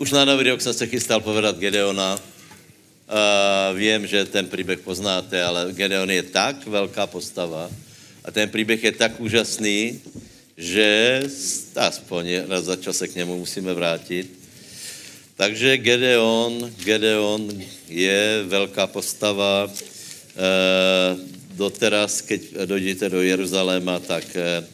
Už 0.00 0.16
na 0.16 0.24
nový 0.24 0.48
rok 0.48 0.60
jsem 0.60 0.72
se 0.74 0.86
chystal 0.86 1.20
povedat 1.20 1.58
Gedeona. 1.58 2.16
Uh, 2.16 3.76
vím, 3.78 4.06
že 4.06 4.24
ten 4.24 4.48
příběh 4.48 4.80
poznáte, 4.80 5.44
ale 5.44 5.72
Gedeon 5.72 6.10
je 6.10 6.22
tak 6.22 6.66
velká 6.66 7.06
postava 7.06 7.70
a 8.24 8.30
ten 8.30 8.48
příběh 8.48 8.84
je 8.84 8.92
tak 8.92 9.20
úžasný, 9.20 10.00
že 10.56 11.20
aspoň 11.76 12.48
raz 12.48 12.64
za 12.64 12.76
čas 12.76 12.96
se 12.96 13.08
k 13.08 13.14
němu 13.14 13.38
musíme 13.38 13.74
vrátit. 13.74 14.32
Takže 15.36 15.76
Gedeon, 15.76 16.72
Gedeon 16.84 17.60
je 17.88 18.44
velká 18.48 18.86
postava. 18.86 19.68
E, 19.68 19.72
doteraz, 21.60 22.20
keď 22.20 22.64
dojdete 22.64 23.08
do 23.08 23.20
Jeruzaléma, 23.20 24.00
tak 24.00 24.24
e, 24.32 24.64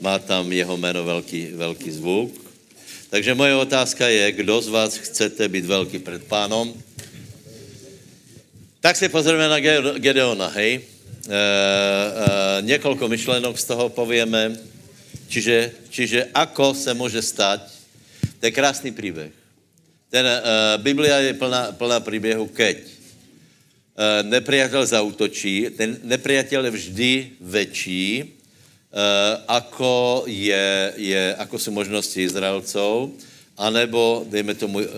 má 0.00 0.18
tam 0.18 0.52
jeho 0.52 0.76
jméno 0.76 1.04
velký, 1.04 1.52
velký 1.60 1.90
zvuk. 1.90 2.41
Takže 3.12 3.36
moje 3.36 3.52
otázka 3.52 4.08
je, 4.08 4.32
kdo 4.40 4.56
z 4.64 4.68
vás 4.72 4.96
chcete 4.96 5.44
být 5.48 5.68
velký 5.68 5.98
před 6.00 6.24
pánom? 6.24 6.72
Tak 8.80 8.96
si 8.96 9.12
pozrieme 9.12 9.52
na 9.52 9.60
Gedeona, 10.00 10.48
hej. 10.48 10.80
E, 10.80 10.80
e, 10.80 12.62
několik 12.64 13.04
myšlenok 13.04 13.60
z 13.60 13.64
toho 13.68 13.92
povieme. 13.92 14.56
Čiže, 15.28 15.72
čiže 15.92 16.32
ako 16.32 16.72
se 16.74 16.94
může 16.94 17.22
stát, 17.22 17.60
to 18.40 18.46
je 18.48 18.52
krásný 18.52 18.92
příběh. 18.92 19.32
Ten, 20.08 20.26
e, 20.26 20.40
Biblia 20.80 21.20
je 21.20 21.34
plná, 21.36 21.72
plná 21.76 22.00
příběhu, 22.00 22.48
keď 22.48 22.76
e, 22.80 24.22
nepriateľ 24.24 24.88
zautočí, 24.88 25.68
ten 25.76 26.00
nepriateľ 26.00 26.64
je 26.64 26.72
vždy 26.80 27.12
väčší, 27.44 28.04
e, 28.24 28.41
ako, 29.48 30.24
je, 30.26 30.92
je, 30.96 31.34
ako 31.34 31.58
jsou 31.58 31.70
možnosti 31.70 32.22
Izraelcov, 32.22 33.10
anebo, 33.56 34.24
dejme 34.28 34.54
tomu, 34.54 34.80
e, 34.80 34.84
e, 34.84 34.88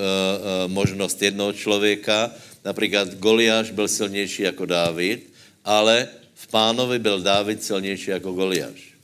možnost 0.68 1.22
jednoho 1.22 1.52
člověka, 1.52 2.30
Například 2.64 3.14
Goliáš 3.14 3.70
byl 3.70 3.88
silnější 3.88 4.42
jako 4.42 4.66
Dávid, 4.66 5.32
ale 5.64 6.08
v 6.34 6.46
pánovi 6.46 6.98
byl 6.98 7.20
Dávid 7.20 7.62
silnější 7.62 8.10
jako 8.10 8.32
Goliáš. 8.32 8.94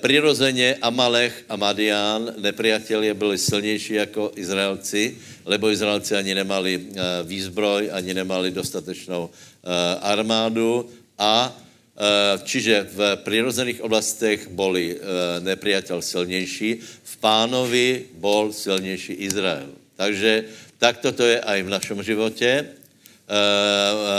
Přirozeně 0.00 0.76
Amalech 0.82 1.44
a 1.48 1.56
Madián, 1.56 2.32
nepriatelé, 2.38 3.14
byli 3.14 3.38
silnější 3.38 3.94
jako 3.94 4.32
Izraelci, 4.36 5.16
lebo 5.44 5.70
Izraelci 5.70 6.16
ani 6.16 6.34
nemali 6.34 6.80
výzbroj, 7.24 7.88
ani 7.92 8.14
nemali 8.14 8.50
dostatečnou 8.50 9.30
armádu 10.00 10.88
a 11.18 11.56
Čiže 12.42 12.90
v 12.90 12.98
přirozených 13.22 13.78
oblastech 13.78 14.50
boli 14.50 14.98
nepriateľ 15.46 16.02
silnější, 16.02 16.82
v 16.82 17.14
pánovi 17.22 18.10
bol 18.18 18.50
silnější 18.50 19.12
Izrael. 19.22 19.70
Takže 19.94 20.44
tak 20.78 20.98
toto 20.98 21.22
je 21.22 21.40
aj 21.40 21.58
v 21.62 21.70
našem 21.70 21.98
životě. 22.02 22.50
E, 22.50 22.66
e, 22.66 22.68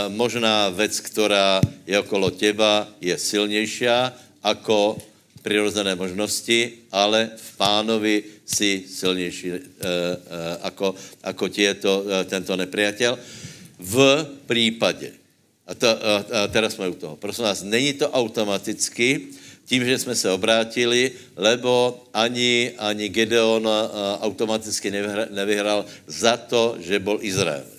možná 0.09 0.69
věc, 0.69 0.99
která 0.99 1.61
je 1.87 1.99
okolo 1.99 2.31
teba, 2.31 2.87
je 3.01 3.17
silnější 3.17 3.85
ako 4.43 4.97
přirozené 5.45 5.95
možnosti, 5.95 6.89
ale 6.91 7.29
v 7.37 7.57
pánovi 7.57 8.23
si 8.45 8.83
silnější 8.89 9.49
e, 9.51 9.57
e, 9.57 9.61
ako, 10.61 10.95
ako 11.21 11.45
tieto, 11.49 12.01
e, 12.01 12.25
tento 12.25 12.55
nepriateľ. 12.57 13.13
V 13.77 13.95
případě, 14.47 15.24
a, 15.67 15.73
to, 15.73 15.89
a, 15.89 16.47
teraz 16.47 16.73
jsme 16.73 16.89
u 16.89 16.93
toho, 16.93 17.15
prosím 17.15 17.43
vás, 17.43 17.63
není 17.63 17.93
to 17.93 18.11
automaticky, 18.11 19.27
tím, 19.65 19.85
že 19.85 19.99
jsme 19.99 20.15
se 20.15 20.31
obrátili, 20.31 21.11
lebo 21.35 22.03
ani, 22.13 22.71
ani 22.77 23.09
Gedeon 23.09 23.69
automaticky 24.21 24.91
nevyhral 25.29 25.85
za 26.07 26.37
to, 26.37 26.77
že 26.79 26.99
byl 26.99 27.17
Izrael. 27.21 27.74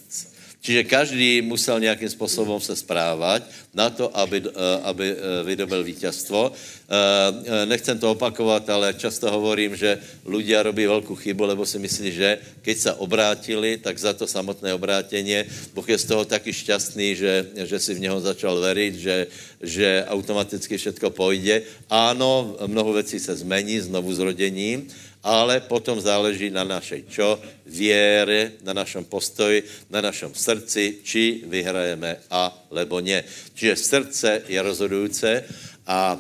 Čiže 0.67 0.91
každý 0.91 1.47
musel 1.47 1.79
nějakým 1.81 2.11
způsobem 2.11 2.59
se 2.59 2.75
správat 2.75 3.47
na 3.71 3.87
to, 3.87 4.11
aby, 4.11 4.43
eh, 4.51 4.51
aby 4.83 5.07
eh, 5.15 5.17
vydobil 5.47 5.87
vítězstvo. 5.87 6.51
Eh, 6.51 7.67
nechcem 7.71 7.95
to 7.95 8.11
opakovat, 8.11 8.67
ale 8.67 8.99
často 8.99 9.31
hovorím, 9.31 9.79
že 9.79 10.03
ľudia 10.27 10.67
robí 10.67 10.83
velkou 10.83 11.15
chybu, 11.15 11.55
lebo 11.55 11.63
si 11.63 11.79
myslí, 11.79 12.11
že 12.11 12.43
keď 12.67 12.77
se 12.79 12.91
obrátili, 12.99 13.79
tak 13.79 13.95
za 13.95 14.11
to 14.11 14.27
samotné 14.27 14.75
obrátěně, 14.75 15.47
Boh 15.71 15.87
je 15.87 15.99
z 15.99 16.05
toho 16.11 16.27
taky 16.27 16.51
šťastný, 16.51 17.15
že, 17.15 17.33
že 17.63 17.79
si 17.79 17.95
v 17.95 18.03
něho 18.03 18.19
začal 18.19 18.59
veriť, 18.59 18.95
že, 18.99 19.17
že 19.63 20.03
automaticky 20.11 20.75
všetko 20.83 21.15
pojde. 21.15 21.63
Áno, 21.87 22.59
mnoho 22.67 22.93
věcí 22.99 23.23
se 23.23 23.39
zmení 23.39 23.87
znovu 23.87 24.11
zrodením, 24.11 24.91
ale 25.27 25.59
potom 25.59 25.99
záleží 25.99 26.55
na 26.55 26.63
našej 26.63 27.11
čo? 27.11 27.43
Věre, 27.67 28.63
na 28.63 28.71
našem 28.71 29.03
postoji, 29.03 29.67
na 29.91 29.99
našem 29.99 30.31
srdci, 30.31 31.03
či 31.03 31.43
vyhrajeme 31.51 32.23
a 32.31 32.55
lebo 32.71 33.03
ne. 33.03 33.27
Čiže 33.59 33.75
srdce 33.75 34.31
je 34.47 34.63
rozhodující 34.63 35.43
a 35.83 36.15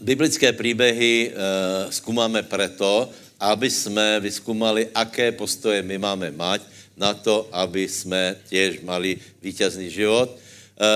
biblické 0.00 0.52
příběhy 0.52 1.32
e, 1.32 1.34
zkoumáme 1.92 2.44
preto, 2.44 3.08
aby 3.40 3.72
jsme 3.72 4.20
vyskúmali, 4.20 4.92
aké 4.92 5.32
postoje 5.32 5.80
my 5.80 5.96
máme 5.96 6.28
mať 6.36 6.60
na 7.00 7.16
to, 7.16 7.48
aby 7.52 7.88
jsme 7.88 8.36
těž 8.52 8.84
mali 8.84 9.16
vítězný 9.40 9.88
život 9.88 10.36
Uh, 10.80 10.88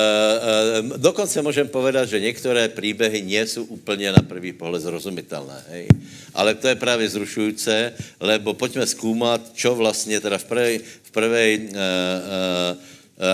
uh, 0.80 0.96
dokonce 0.96 1.42
můžem 1.42 1.68
povedat, 1.68 2.08
že 2.08 2.20
některé 2.20 2.68
příběhy 2.68 3.20
nejsou 3.22 3.64
úplně 3.64 4.12
na 4.12 4.22
první 4.24 4.52
pohled 4.56 4.80
zrozumitelné. 4.80 5.64
Hej. 5.68 5.88
Ale 6.34 6.54
to 6.54 6.68
je 6.68 6.74
právě 6.74 7.08
zrušující, 7.08 7.92
lebo 8.20 8.54
pojďme 8.56 8.86
zkoumat, 8.86 9.52
čo 9.52 9.74
vlastně 9.74 10.20
teda 10.20 10.38
v 10.38 10.44
prvej, 10.44 10.74
v 11.02 11.10
prvej 11.10 11.50
uh, 11.68 11.76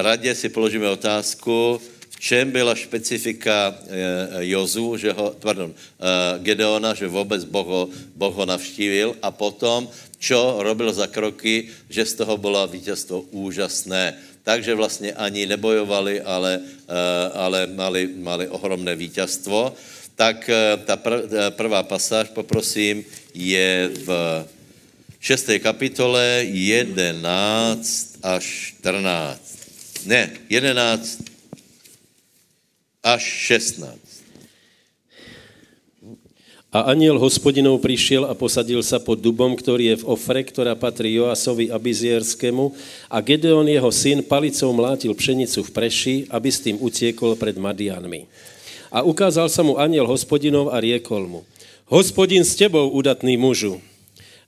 radě 0.02 0.34
si 0.34 0.48
položíme 0.50 0.90
otázku, 0.90 1.78
v 2.10 2.20
čem 2.20 2.50
byla 2.50 2.74
specifika 2.74 3.70
uh, 3.70 3.86
Jozu, 4.42 4.96
že 4.96 5.12
ho, 5.12 5.30
pardon, 5.38 5.70
Gedeona, 6.42 6.94
že 6.94 7.06
vůbec 7.06 7.44
Boh 7.46 7.66
ho, 7.66 7.88
boh 8.18 8.34
ho 8.34 8.46
navštívil 8.46 9.16
a 9.22 9.30
potom, 9.30 9.86
čo 10.18 10.60
robil 10.60 10.92
za 10.92 11.06
kroky, 11.06 11.72
že 11.88 12.04
z 12.06 12.14
toho 12.14 12.36
bylo 12.36 12.66
vítězstvo 12.66 13.20
úžasné 13.30 14.18
takže 14.44 14.74
vlastně 14.74 15.12
ani 15.12 15.46
nebojovali, 15.46 16.20
ale, 16.20 16.60
eh, 16.60 17.30
ale 17.34 17.66
mali, 17.66 18.08
mali 18.16 18.48
ohromné 18.48 18.96
vítězstvo. 18.96 19.74
Tak 20.16 20.48
eh, 20.48 20.76
ta 20.84 20.98
eh, 21.06 21.50
prvá 21.50 21.82
pasáž, 21.82 22.28
poprosím, 22.28 23.04
je 23.34 23.90
v 24.04 24.08
6. 25.20 25.50
kapitole 25.62 26.44
11 26.48 28.16
až 28.22 28.74
14. 28.80 29.40
Ne, 30.06 30.30
11 30.48 31.18
až 33.02 33.22
16. 33.22 33.99
A 36.70 36.94
aniel 36.94 37.18
hospodinov 37.18 37.82
prišiel 37.82 38.30
a 38.30 38.32
posadil 38.38 38.78
sa 38.86 39.02
pod 39.02 39.18
dubom, 39.18 39.58
ktorý 39.58 39.90
je 39.90 39.96
v 40.06 40.06
Ofre, 40.06 40.46
ktorá 40.46 40.78
patrí 40.78 41.18
Joasovi 41.18 41.66
Abizierskému 41.66 42.70
a 43.10 43.18
Gedeon, 43.18 43.66
jeho 43.66 43.90
syn, 43.90 44.22
palicou 44.22 44.70
mlátil 44.70 45.10
pšenicu 45.10 45.66
v 45.66 45.70
preši, 45.74 46.16
aby 46.30 46.46
s 46.46 46.62
tým 46.62 46.78
utiekol 46.78 47.34
pred 47.34 47.58
Madianmi. 47.58 48.30
A 48.86 49.02
ukázal 49.02 49.50
sa 49.50 49.66
mu 49.66 49.82
aniel 49.82 50.06
hospodinov 50.06 50.70
a 50.70 50.78
riekol 50.78 51.26
mu, 51.26 51.40
hospodin 51.90 52.46
s 52.46 52.54
tebou, 52.54 52.86
udatný 52.94 53.34
mužu. 53.34 53.82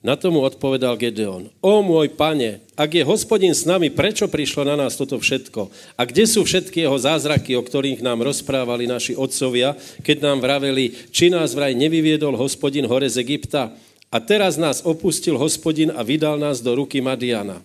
Na 0.03 0.19
tomu 0.19 0.43
odpovedal 0.43 0.99
Gedeon, 0.99 1.47
o 1.63 1.79
môj 1.79 2.11
pane, 2.11 2.59
ak 2.75 2.91
je 2.91 3.07
hospodin 3.07 3.55
s 3.55 3.63
nami, 3.63 3.87
prečo 3.87 4.27
prišlo 4.27 4.67
na 4.67 4.75
nás 4.75 4.99
toto 4.99 5.15
všetko? 5.15 5.71
A 5.95 6.03
kde 6.03 6.27
sú 6.27 6.43
všetky 6.43 6.83
jeho 6.83 6.99
zázraky, 6.99 7.55
o 7.55 7.63
ktorých 7.63 8.03
nám 8.03 8.19
rozprávali 8.19 8.83
naši 8.83 9.15
otcovia, 9.15 9.79
keď 10.03 10.27
nám 10.27 10.43
vraveli, 10.43 10.91
či 11.07 11.31
nás 11.31 11.55
vraj 11.55 11.71
nevyviedol 11.71 12.35
hospodin 12.35 12.83
hore 12.83 13.07
z 13.07 13.23
Egypta? 13.23 13.71
A 14.11 14.19
teraz 14.19 14.59
nás 14.59 14.83
opustil 14.83 15.39
hospodin 15.39 15.95
a 15.95 16.03
vydal 16.03 16.35
nás 16.35 16.59
do 16.59 16.75
ruky 16.75 16.99
Madiana. 16.99 17.63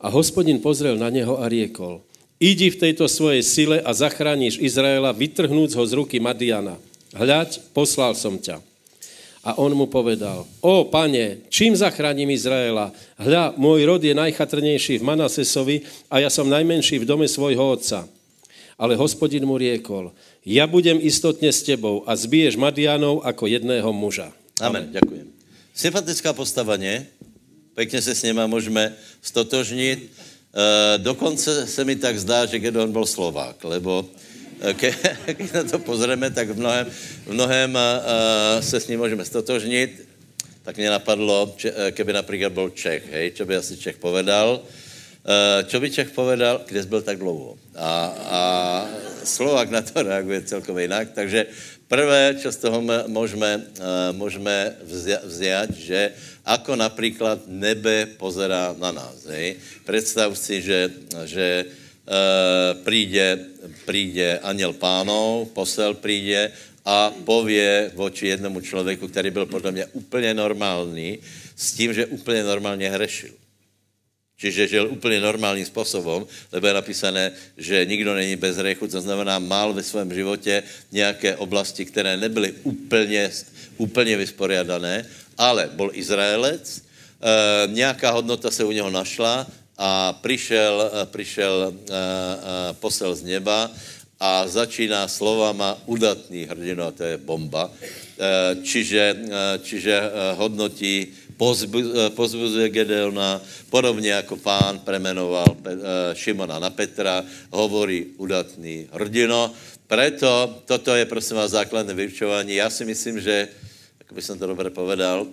A 0.00 0.08
hospodin 0.08 0.56
pozrel 0.56 0.96
na 0.96 1.12
něho 1.12 1.36
a 1.36 1.52
riekol, 1.52 2.00
idi 2.40 2.72
v 2.72 2.80
tejto 2.80 3.12
svojej 3.12 3.44
sile 3.44 3.76
a 3.84 3.92
zachráníš 3.92 4.56
Izraela, 4.56 5.12
vytrhnúc 5.12 5.76
ho 5.76 5.84
z 5.84 5.92
ruky 6.00 6.16
Madiana. 6.16 6.80
Hľaď, 7.12 7.60
poslal 7.76 8.16
som 8.16 8.40
ťa. 8.40 8.75
A 9.46 9.54
on 9.62 9.70
mu 9.78 9.86
povedal, 9.86 10.42
o 10.58 10.90
pane, 10.90 11.46
čím 11.46 11.78
zachráním 11.78 12.34
Izraela? 12.34 12.90
Hľa, 13.14 13.54
môj 13.54 13.86
rod 13.86 14.02
je 14.02 14.10
najchatrnejší 14.10 14.98
v 14.98 15.06
Manasesovi 15.06 15.76
a 16.10 16.18
ja 16.18 16.26
som 16.26 16.50
najmenší 16.50 16.98
v 16.98 17.06
dome 17.06 17.30
svojho 17.30 17.62
otca. 17.78 18.10
Ale 18.74 18.98
hospodin 18.98 19.46
mu 19.46 19.54
riekol, 19.54 20.10
ja 20.42 20.66
budem 20.66 20.98
istotne 20.98 21.54
s 21.54 21.62
tebou 21.62 22.02
a 22.10 22.18
zbiješ 22.18 22.58
Madianov 22.58 23.22
ako 23.22 23.46
jedného 23.46 23.86
muža. 23.94 24.34
Amen, 24.58 24.90
Amen. 24.90 24.98
ďakujem. 24.98 25.26
Sympatická 25.70 26.34
postava, 26.34 26.74
nie? 26.74 27.06
Pekne 27.78 28.02
se 28.02 28.18
s 28.18 28.26
něma 28.26 28.50
můžeme 28.50 28.96
stotožnit. 29.22 30.10
E, 30.10 30.98
dokonce 30.98 31.66
se 31.66 31.84
mi 31.84 31.96
tak 31.96 32.18
zdá, 32.18 32.46
že 32.46 32.58
Gedon 32.58 32.92
byl 32.92 33.06
Slovák, 33.06 33.62
lebo 33.64 34.10
ke, 34.74 34.94
když 35.36 35.52
na 35.52 35.64
to 35.64 35.78
pozrieme, 35.78 36.30
tak 36.30 36.48
v 36.50 36.58
mnohem, 36.58 36.86
v 37.26 37.32
mnohem 37.32 37.70
uh, 37.74 38.60
se 38.60 38.80
s 38.80 38.88
ním 38.88 39.00
můžeme 39.00 39.24
stotožnit. 39.24 40.06
tak 40.66 40.76
mě 40.76 40.90
napadlo, 40.90 41.54
če, 41.56 41.70
eh, 41.70 41.92
keby 41.94 42.12
například 42.12 42.52
byl 42.52 42.74
Čech, 42.74 43.06
hej, 43.06 43.38
čo 43.38 43.46
by 43.46 43.56
asi 43.56 43.78
Čech 43.78 44.02
povedal, 44.02 44.58
uh, 45.70 45.80
by 45.80 45.90
Čech 45.90 46.10
povedal, 46.10 46.66
kde 46.66 46.82
byl 46.82 47.02
tak 47.06 47.22
dlouho. 47.22 47.54
A, 47.78 47.90
a 48.10 48.40
Slovak 49.22 49.70
na 49.70 49.82
to 49.82 50.02
reaguje 50.02 50.42
celkově 50.42 50.90
jinak, 50.90 51.14
takže 51.14 51.46
prvé, 51.86 52.34
čo 52.42 52.50
z 52.50 52.56
toho 52.66 52.82
můžeme, 53.06 53.62
uh, 53.78 54.10
můžeme 54.18 54.74
vziať, 55.22 55.70
že 55.70 56.10
ako 56.42 56.76
například 56.76 57.46
nebe 57.46 58.18
pozerá 58.18 58.74
na 58.74 58.90
nás. 58.90 59.22
Hej. 59.30 59.62
Představ 59.86 60.34
si, 60.34 60.62
že, 60.62 60.90
že 61.30 61.62
uh, 61.62 61.85
príde, 62.84 63.50
príde 63.82 64.38
aniel 64.38 64.72
pánov, 64.78 65.50
posel 65.50 65.98
príde 65.98 66.54
a 66.86 67.10
pově 67.10 67.90
voči 67.94 68.26
jednomu 68.26 68.60
člověku, 68.60 69.08
který 69.08 69.30
byl 69.30 69.46
podle 69.46 69.72
mě 69.72 69.86
úplně 69.86 70.34
normální, 70.34 71.18
s 71.56 71.72
tím, 71.72 71.94
že 71.94 72.06
úplně 72.06 72.44
normálně 72.44 72.90
hrešil. 72.90 73.34
Čiže 74.36 74.68
žil 74.68 74.88
úplně 74.92 75.20
normálním 75.20 75.66
způsobem, 75.66 76.26
lebo 76.52 76.66
je 76.66 76.74
napísané, 76.74 77.32
že 77.56 77.84
nikdo 77.84 78.14
není 78.14 78.36
bez 78.36 78.56
hřechu, 78.56 78.88
to 78.88 79.00
znamená, 79.00 79.38
mal 79.38 79.72
ve 79.72 79.82
svém 79.82 80.14
životě 80.14 80.62
nějaké 80.92 81.36
oblasti, 81.36 81.84
které 81.84 82.16
nebyly 82.16 82.52
úplně, 82.62 83.30
úplně 83.76 84.16
vysporiadané, 84.16 85.06
ale 85.38 85.70
byl 85.72 85.90
Izraelec, 85.92 86.78
e, 86.78 86.82
nějaká 87.72 88.10
hodnota 88.10 88.50
se 88.50 88.64
u 88.64 88.70
něho 88.70 88.90
našla 88.90 89.46
a 89.78 90.12
přišel, 90.12 90.90
přišel 91.04 91.72
e, 91.72 91.92
e, 91.92 92.72
posel 92.72 93.14
z 93.14 93.22
neba, 93.22 93.70
a 94.16 94.48
začíná 94.48 95.04
slovama 95.08 95.76
udatný 95.84 96.48
hrdino, 96.48 96.88
to 96.92 97.04
je 97.04 97.16
bomba. 97.20 97.68
Eh, 97.68 98.64
čiže, 98.64 99.04
eh, 99.12 99.58
čiže 99.60 99.92
eh, 99.92 100.10
hodnotí, 100.40 101.12
pozbuzuje 102.16 102.72
Gedeona, 102.72 103.44
podobně 103.68 104.10
jako 104.10 104.36
pán 104.40 104.80
premenoval 104.80 105.44
Šimona 106.16 106.56
na 106.58 106.72
Petra, 106.72 107.20
hovorí 107.52 108.16
udatný 108.16 108.88
hrdino. 108.88 109.52
Preto 109.84 110.64
toto 110.64 110.96
je 110.96 111.04
prosím 111.04 111.36
vás 111.36 111.52
základné 111.52 111.92
vyučování. 111.92 112.56
Já 112.56 112.70
si 112.70 112.88
myslím, 112.88 113.20
že, 113.20 113.48
jak 114.00 114.12
by 114.16 114.22
som 114.22 114.38
to 114.40 114.46
dobře 114.46 114.70
povedal, 114.72 115.28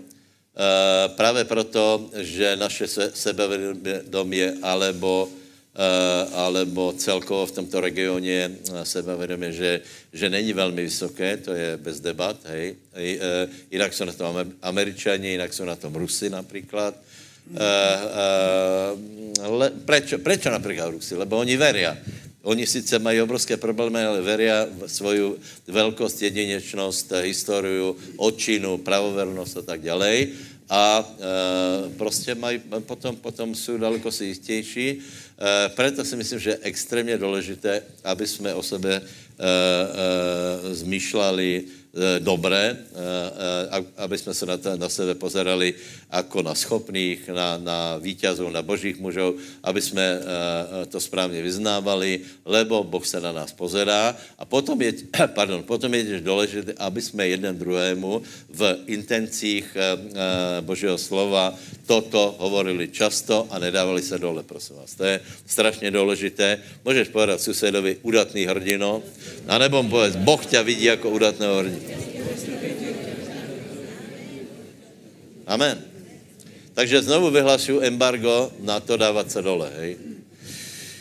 právě 1.16 1.44
proto, 1.44 2.10
že 2.14 2.56
naše 2.56 2.88
sebevědomí 3.14 4.44
alebo 4.62 5.30
Eh, 5.74 6.26
alebo 6.38 6.94
celkovo 6.94 7.50
v 7.50 7.52
tomto 7.52 7.82
regioně 7.82 8.46
eh, 8.46 8.86
sebevědomě, 8.86 9.52
že, 9.52 9.82
že 10.14 10.30
není 10.30 10.54
velmi 10.54 10.86
vysoké, 10.86 11.38
to 11.38 11.54
je 11.54 11.78
bez 11.78 11.98
debat, 12.00 12.38
hej. 12.46 12.76
Eh, 12.94 13.50
jinak 13.72 13.94
jsou 13.94 14.06
na 14.06 14.14
tom 14.14 14.54
Američani, 14.62 15.28
jinak 15.28 15.54
jsou 15.54 15.66
na 15.66 15.76
tom 15.76 15.96
Rusy 15.96 16.30
například. 16.30 16.94
Le, 19.50 19.70
prečo, 19.86 20.18
prečo 20.20 20.50
například 20.50 20.90
Rusy? 20.94 21.16
Lebo 21.16 21.38
oni 21.38 21.58
veria. 21.58 21.98
Oni 22.44 22.68
sice 22.68 23.00
mají 23.00 23.22
obrovské 23.22 23.58
problémy, 23.58 24.04
ale 24.04 24.22
veria 24.22 24.68
svoju 24.88 25.40
velkost, 25.68 26.22
jedinečnost, 26.22 27.12
historiu, 27.24 27.96
očinu, 28.18 28.78
pravovernost 28.78 29.58
a 29.58 29.62
tak 29.62 29.82
dále. 29.82 30.28
A 30.70 31.00
e, 31.00 31.90
prostě 31.98 32.36
mají, 32.36 32.60
potom, 32.86 33.16
potom 33.16 33.56
jsou 33.56 33.78
daleko 33.78 34.12
si 34.12 34.26
jistější 34.26 35.02
Eh, 35.44 35.70
proto 35.70 36.06
si 36.06 36.16
myslím, 36.16 36.40
že 36.40 36.50
je 36.50 36.60
extrémně 36.62 37.18
důležité, 37.18 37.82
aby 38.04 38.28
jsme 38.28 38.54
o 38.54 38.64
sebe 38.64 39.02
eh, 39.02 39.04
eh, 39.40 40.76
zmýšleli 40.76 41.64
dobré, 42.20 42.78
aby 43.98 44.18
jsme 44.18 44.34
se 44.34 44.46
na, 44.46 44.58
to, 44.58 44.78
na 44.78 44.90
sebe 44.90 45.16
pozerali 45.16 45.74
jako 46.14 46.42
na 46.42 46.56
schopných, 46.56 47.30
na, 47.30 47.58
na 47.58 47.98
vítězů, 47.98 48.50
na 48.50 48.62
božích 48.62 49.00
mužů, 49.00 49.38
aby 49.64 49.82
jsme 49.82 50.20
to 50.90 51.00
správně 51.00 51.42
vyznávali, 51.42 52.20
lebo 52.46 52.84
Boh 52.84 53.06
se 53.06 53.22
na 53.22 53.32
nás 53.32 53.54
pozerá. 53.54 54.18
A 54.40 54.46
potom 54.46 54.82
je, 54.82 54.94
pardon, 55.36 55.64
potom 55.64 55.94
je 55.94 56.22
důležité, 56.22 56.74
aby 56.78 57.02
jsme 57.02 57.28
jeden 57.28 57.58
druhému 57.58 58.22
v 58.50 58.78
intencích 58.86 59.78
Božího 60.62 60.98
slova 60.98 61.54
toto 61.86 62.36
hovorili 62.40 62.88
často 62.88 63.48
a 63.52 63.60
nedávali 63.60 64.02
se 64.02 64.18
dole, 64.18 64.44
prosím 64.44 64.76
vás. 64.76 64.96
To 64.96 65.04
je 65.04 65.20
strašně 65.46 65.92
důležité. 65.92 66.60
Můžeš 66.86 67.08
povedat 67.08 67.42
susedovi 67.42 67.98
udatný 68.02 68.46
hrdino, 68.46 69.04
anebo 69.48 69.84
mu 69.84 69.90
povedz, 69.90 70.16
Boh 70.16 70.46
tě 70.46 70.64
vidí 70.64 70.86
jako 70.86 71.10
udatného 71.10 71.56
hrdinu. 71.58 71.83
Amen. 75.48 75.78
Takže 76.74 77.02
znovu 77.02 77.30
vyhlašuju 77.30 77.82
embargo 77.82 78.52
na 78.60 78.80
to 78.80 78.98
dávat 78.98 79.32
se 79.32 79.42
dole, 79.42 79.70
hej. 79.78 79.98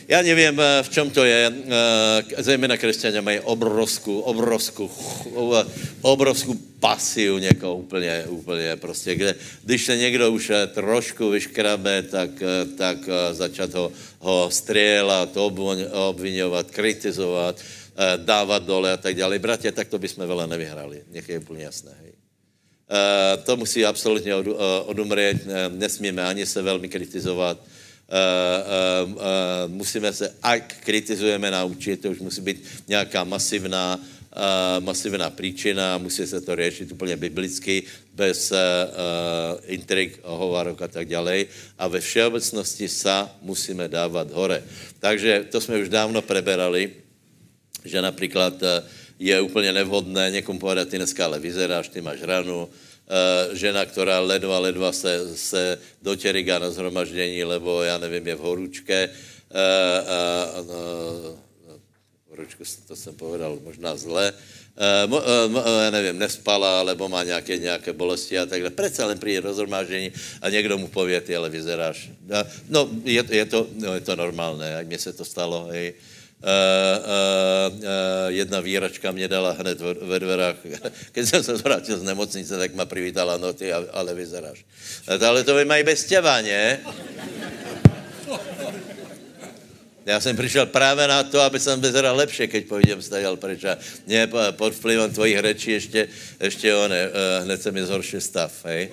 Já 0.07 0.21
nevím, 0.21 0.59
eh, 0.59 0.83
v 0.83 0.89
čem 0.89 1.09
to 1.09 1.23
je. 1.23 1.41
Eh, 1.47 2.43
zejména 2.43 2.77
křesťané 2.77 3.21
mají 3.21 3.39
obrovskou, 3.39 4.19
obrovskou, 4.19 4.89
obrovskou 6.01 6.55
pasiu 6.79 7.37
někoho 7.37 7.75
úplně, 7.75 8.23
úplně 8.27 8.75
prostě, 8.75 9.15
kde, 9.15 9.35
když 9.63 9.85
se 9.85 9.97
někdo 9.97 10.31
už 10.31 10.49
eh, 10.49 10.67
trošku 10.67 11.29
vyškrabe, 11.29 12.03
tak, 12.03 12.29
tak 12.77 12.97
začat 13.31 13.73
ho, 13.73 13.91
ho 14.19 14.49
střílet, 14.51 15.31
obvinovat, 15.91 16.71
kritizovat, 16.71 17.55
dávat 18.17 18.63
dole 18.63 18.93
a 18.93 18.97
tak 18.97 19.15
dále. 19.15 19.39
Bratě, 19.39 19.71
tak 19.71 19.87
to 19.87 19.99
bychom 19.99 20.27
vele 20.27 20.47
nevyhrali. 20.47 21.03
Nech 21.11 21.29
je 21.29 21.39
úplně 21.39 21.63
jasné. 21.63 21.91
Hej. 22.01 22.11
To 23.43 23.57
musí 23.57 23.85
absolutně 23.85 24.35
odumřít, 24.85 25.47
nesmíme 25.69 26.23
ani 26.25 26.45
se 26.45 26.61
velmi 26.61 26.89
kritizovat, 26.89 27.57
musíme 29.67 30.13
se, 30.13 30.35
ak 30.43 30.73
kritizujeme 30.85 31.51
naučit, 31.51 32.01
to 32.01 32.11
už 32.11 32.19
musí 32.19 32.41
být 32.41 32.63
nějaká 32.87 33.23
masivná, 33.23 33.99
masivná 34.79 35.29
příčina, 35.29 35.97
musí 35.97 36.27
se 36.27 36.41
to 36.41 36.55
řešit 36.55 36.91
úplně 36.91 37.17
biblicky, 37.17 37.83
bez 38.13 38.51
uh, 38.51 38.57
intrik, 39.65 40.19
hovarok 40.23 40.81
a 40.81 40.87
tak 40.87 41.09
dále. 41.09 41.45
A 41.77 41.87
ve 41.87 41.97
všeobecnosti 41.97 42.89
sa 42.89 43.29
musíme 43.41 43.89
dávat 43.89 44.29
hore. 44.31 44.61
Takže 44.99 45.49
to 45.49 45.61
jsme 45.61 45.81
už 45.81 45.89
dávno 45.89 46.21
preberali, 46.21 47.02
že 47.85 48.01
například 48.01 48.53
je 49.19 49.41
úplně 49.41 49.73
nevhodné 49.73 50.31
někomu 50.31 50.59
povedat, 50.59 50.87
ty 50.87 50.97
dneska 50.97 51.25
ale 51.25 51.39
vyzeráš, 51.39 51.87
ty 51.87 52.01
máš 52.01 52.21
ranu, 52.21 52.69
Eh, 53.03 53.55
žena, 53.55 53.85
která 53.85 54.19
ledva, 54.19 54.59
ledva 54.59 54.91
se, 54.91 55.37
se 55.37 55.79
dotěriga 56.01 56.59
na 56.59 56.71
zhromaždění, 56.71 57.43
lebo 57.43 57.83
já 57.83 57.97
nevím, 57.97 58.27
je 58.27 58.35
v 58.35 58.39
horúčke. 58.39 59.09
Uh, 59.53 60.65
uh, 60.65 61.37
horúčku, 62.29 62.63
to 62.87 62.95
jsem 62.95 63.13
povedal 63.15 63.59
možná 63.63 63.95
zle. 63.95 64.33
Já 65.83 65.89
nevím, 65.91 66.19
nespala, 66.19 66.79
alebo 66.79 67.09
má 67.09 67.23
nějaké, 67.23 67.57
nějaké 67.57 67.93
bolesti 67.93 68.39
a 68.39 68.45
takhle. 68.45 68.69
Přece 68.69 69.05
len 69.05 69.19
přijde 69.19 69.41
do 69.41 69.53
zhromaždění 69.53 70.11
a 70.41 70.49
někdo 70.49 70.77
mu 70.77 70.87
pově, 70.87 71.21
ty 71.21 71.35
ale 71.35 71.49
vyzeráš. 71.49 72.09
No, 72.69 72.89
je, 73.03 73.23
je, 73.29 73.45
to, 73.45 73.67
no, 73.73 73.93
je 73.93 74.01
to 74.01 74.15
normálné, 74.15 74.83
mně 74.83 74.97
se 74.97 75.13
to 75.13 75.25
stalo, 75.25 75.67
hej. 75.69 75.93
Jedna 78.27 78.59
výračka 78.59 79.11
mě 79.11 79.27
dala 79.27 79.51
hned 79.51 79.79
ve 80.01 80.19
dverách. 80.19 80.55
Když 81.11 81.29
jsem 81.29 81.43
se 81.43 81.53
vrátil 81.53 81.97
z 81.97 82.03
nemocnice, 82.03 82.57
tak 82.57 82.75
ma 82.75 82.85
privítala, 82.85 83.37
no 83.37 83.53
ty, 83.53 83.73
ale 83.73 84.13
vyzeráš. 84.13 84.65
Ale 85.27 85.43
to 85.43 85.55
vy 85.55 85.65
mají 85.65 85.83
bez 85.83 86.03
těva, 86.05 86.41
ne? 86.41 86.79
Já 90.05 90.19
jsem 90.19 90.37
přišel 90.37 90.65
právě 90.65 91.07
na 91.07 91.23
to, 91.23 91.41
aby 91.41 91.59
jsem 91.59 91.81
vyzeral 91.81 92.15
lepše, 92.15 92.47
keď 92.47 92.67
půjdem 92.67 93.01
stajal 93.01 93.37
pryč. 93.37 93.63
A 93.63 93.77
mě 94.05 94.29
pod 94.51 94.73
vplyvem 94.73 95.13
tvojich 95.13 95.39
řečí 95.39 95.71
ještě, 95.71 96.07
ještě 96.39 96.75
on, 96.75 96.91
hned 97.43 97.61
se 97.61 97.71
mi 97.71 97.85
zhoršil 97.85 98.21
stav, 98.21 98.51
hej. 98.65 98.89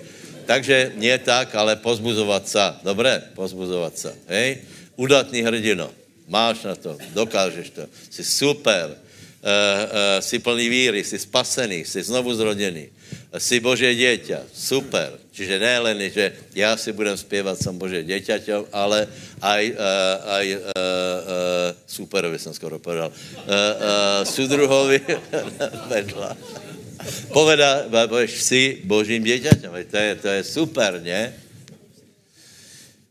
Takže 0.47 0.93
nie 0.97 1.19
tak, 1.19 1.55
ale 1.55 1.77
pozbuzovat 1.77 2.49
se. 2.49 2.75
Dobré? 2.83 3.23
Pozbuzovat 3.35 3.99
se, 3.99 4.15
hej. 4.27 4.59
Udatný 4.97 5.43
hrdino. 5.43 5.91
Máš 6.31 6.63
na 6.63 6.79
to, 6.79 6.95
dokážeš 7.11 7.75
to. 7.75 7.85
Jsi 8.11 8.23
super, 8.25 8.95
uh, 8.95 8.95
uh, 8.95 10.23
jsi 10.23 10.39
plný 10.39 10.69
víry, 10.69 11.05
jsi 11.05 11.19
spasený, 11.19 11.85
jsi 11.85 12.03
znovu 12.07 12.31
zrodený, 12.35 12.87
jsi 13.35 13.61
Bože 13.61 13.91
dieťa, 13.91 14.47
super. 14.55 15.19
Čiže 15.35 15.59
ne 15.59 15.75
len, 15.79 15.99
že 16.11 16.33
já 16.55 16.77
si 16.77 16.93
budem 16.95 17.17
zpěvat, 17.19 17.59
jsem 17.59 17.75
Bože 17.75 18.07
dieťaťom, 18.07 18.71
ale 18.71 19.11
aj, 19.43 19.63
uh, 19.75 20.17
aj 20.39 20.47
uh, 20.55 20.59
uh, 20.59 20.63
superovi 21.87 22.39
jsem 22.39 22.55
skoro 22.55 22.79
povedal, 22.79 23.11
uh, 23.11 23.43
uh, 23.43 24.23
sudruhovi 24.23 25.03
vedla. 25.91 26.37
Poveda, 27.33 27.91
pověš, 28.07 28.43
jsi 28.43 28.63
Božím 28.85 29.27
dieťaťom, 29.27 29.73
to 29.91 29.97
je, 29.97 30.15
to 30.15 30.29
je 30.29 30.43
super, 30.45 31.03
ne? 31.03 31.35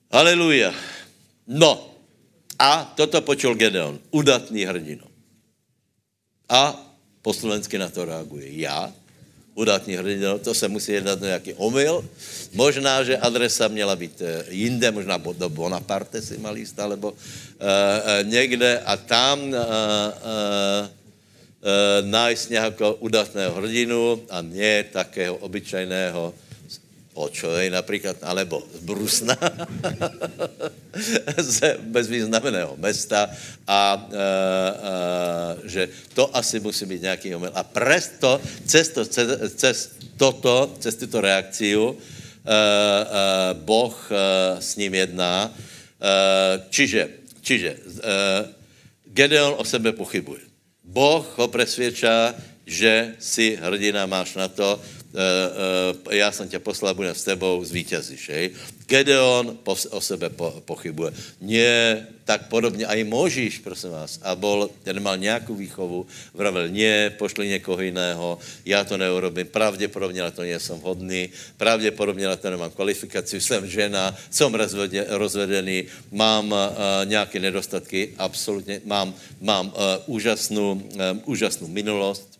Aleluja. 0.07 0.71
No, 1.47 1.89
a 2.59 2.91
toto 2.95 3.21
počul 3.23 3.55
Gedeon, 3.55 3.99
udatný 4.11 4.67
hrdino. 4.67 5.07
A 6.51 6.75
po 7.23 7.31
slovensky 7.31 7.79
na 7.79 7.87
to 7.87 8.03
reaguje. 8.05 8.59
Já, 8.59 8.91
udatní 9.55 9.95
hrdino, 9.95 10.39
to 10.39 10.53
se 10.53 10.67
musí 10.67 10.91
jednat 10.91 11.21
nějaký 11.21 11.53
omyl. 11.53 12.09
Možná, 12.53 13.03
že 13.03 13.17
adresa 13.17 13.67
měla 13.67 13.95
být 13.95 14.21
eh, 14.21 14.45
jinde, 14.49 14.91
možná 14.91 15.17
do 15.17 15.49
Bonaparte 15.49 16.21
si 16.21 16.37
mal 16.37 16.57
jít, 16.57 16.79
alebo 16.79 17.11
uh, 17.11 17.17
někde 18.23 18.79
a 18.79 18.97
tam 18.97 19.39
uh, 19.39 19.47
uh, 19.51 19.55
uh, 19.55 19.59
nájsť 22.07 22.49
nějakého 22.49 22.95
udatného 22.95 23.55
hrdinu 23.55 24.23
a 24.29 24.41
ne 24.41 24.83
takého 24.83 25.35
obyčajného 25.35 26.33
Očovej 27.19 27.69
například, 27.69 28.17
alebo 28.23 28.63
z 28.73 28.79
Brusna, 28.79 29.35
z 31.37 31.75
bezvýznamenného 31.83 32.79
mesta 32.79 33.27
a, 33.27 33.31
a, 33.67 33.75
a 33.75 33.99
že 35.67 35.91
to 36.15 36.31
asi 36.31 36.59
musí 36.59 36.85
být 36.85 37.01
nějaký 37.01 37.35
omyl. 37.35 37.51
A 37.53 37.63
presto, 37.63 38.41
cez, 38.65 38.89
to, 38.89 39.05
cez, 39.05 39.27
cez 39.55 39.75
toto, 40.17 40.71
cez 40.79 40.95
tuto 40.95 41.19
reakciu, 41.21 41.91
a, 41.91 41.99
Boh 43.53 43.95
s 44.59 44.75
ním 44.79 44.95
jedná. 44.95 45.51
A, 45.51 45.51
čiže, 46.71 47.09
čiže 47.43 47.75
a, 47.75 47.79
Gedeon 49.11 49.59
o 49.59 49.67
sebe 49.67 49.91
pochybuje. 49.91 50.47
Boh 50.87 51.25
ho 51.37 51.47
presvědčá, 51.51 52.33
že 52.69 53.17
si 53.19 53.57
hrdina 53.57 54.05
máš 54.05 54.37
na 54.37 54.47
to, 54.47 54.79
uh, 55.13 55.19
uh, 56.07 56.13
já 56.13 56.31
jsem 56.31 56.49
tě 56.49 56.59
poslal, 56.59 56.93
budem 56.93 57.15
s 57.15 57.23
tebou, 57.23 57.63
zvítězíš. 57.63 58.29
Hej? 58.29 58.51
Gedeon 58.85 59.57
po, 59.63 59.77
o 59.89 60.01
sebe 60.01 60.29
po, 60.29 60.61
pochybuje. 60.65 61.13
Nie, 61.41 62.07
tak 62.25 62.47
podobně 62.49 62.85
a 62.85 62.93
i 62.93 63.03
Možíš, 63.03 63.57
prosím 63.59 63.89
vás, 63.89 64.19
a 64.21 64.35
bol, 64.35 64.69
ten 64.83 65.01
mal 65.01 65.17
nějakou 65.17 65.55
výchovu, 65.55 66.05
vravel, 66.33 66.69
nie, 66.69 67.09
pošli 67.09 67.47
někoho 67.47 67.81
jiného, 67.81 68.37
já 68.65 68.83
to 68.83 68.97
neurobím, 68.97 69.47
pravděpodobně 69.47 70.21
na 70.21 70.31
to 70.31 70.41
nejsem 70.41 70.79
hodný, 70.81 71.29
pravděpodobně 71.57 72.27
na 72.27 72.35
to 72.35 72.49
nemám 72.49 72.71
kvalifikaci, 72.71 73.41
jsem 73.41 73.67
žena, 73.67 74.15
jsem 74.29 74.53
rozvede, 74.53 75.05
rozvedený, 75.09 75.85
mám 76.11 76.51
uh, 76.51 76.57
nějaké 77.05 77.39
nedostatky, 77.39 78.13
absolutně, 78.17 78.81
mám, 78.85 79.13
mám 79.41 79.67
uh, 79.67 79.73
úžasnou, 80.05 80.73
uh, 80.73 81.01
úžasnou 81.25 81.67
minulost, 81.67 82.38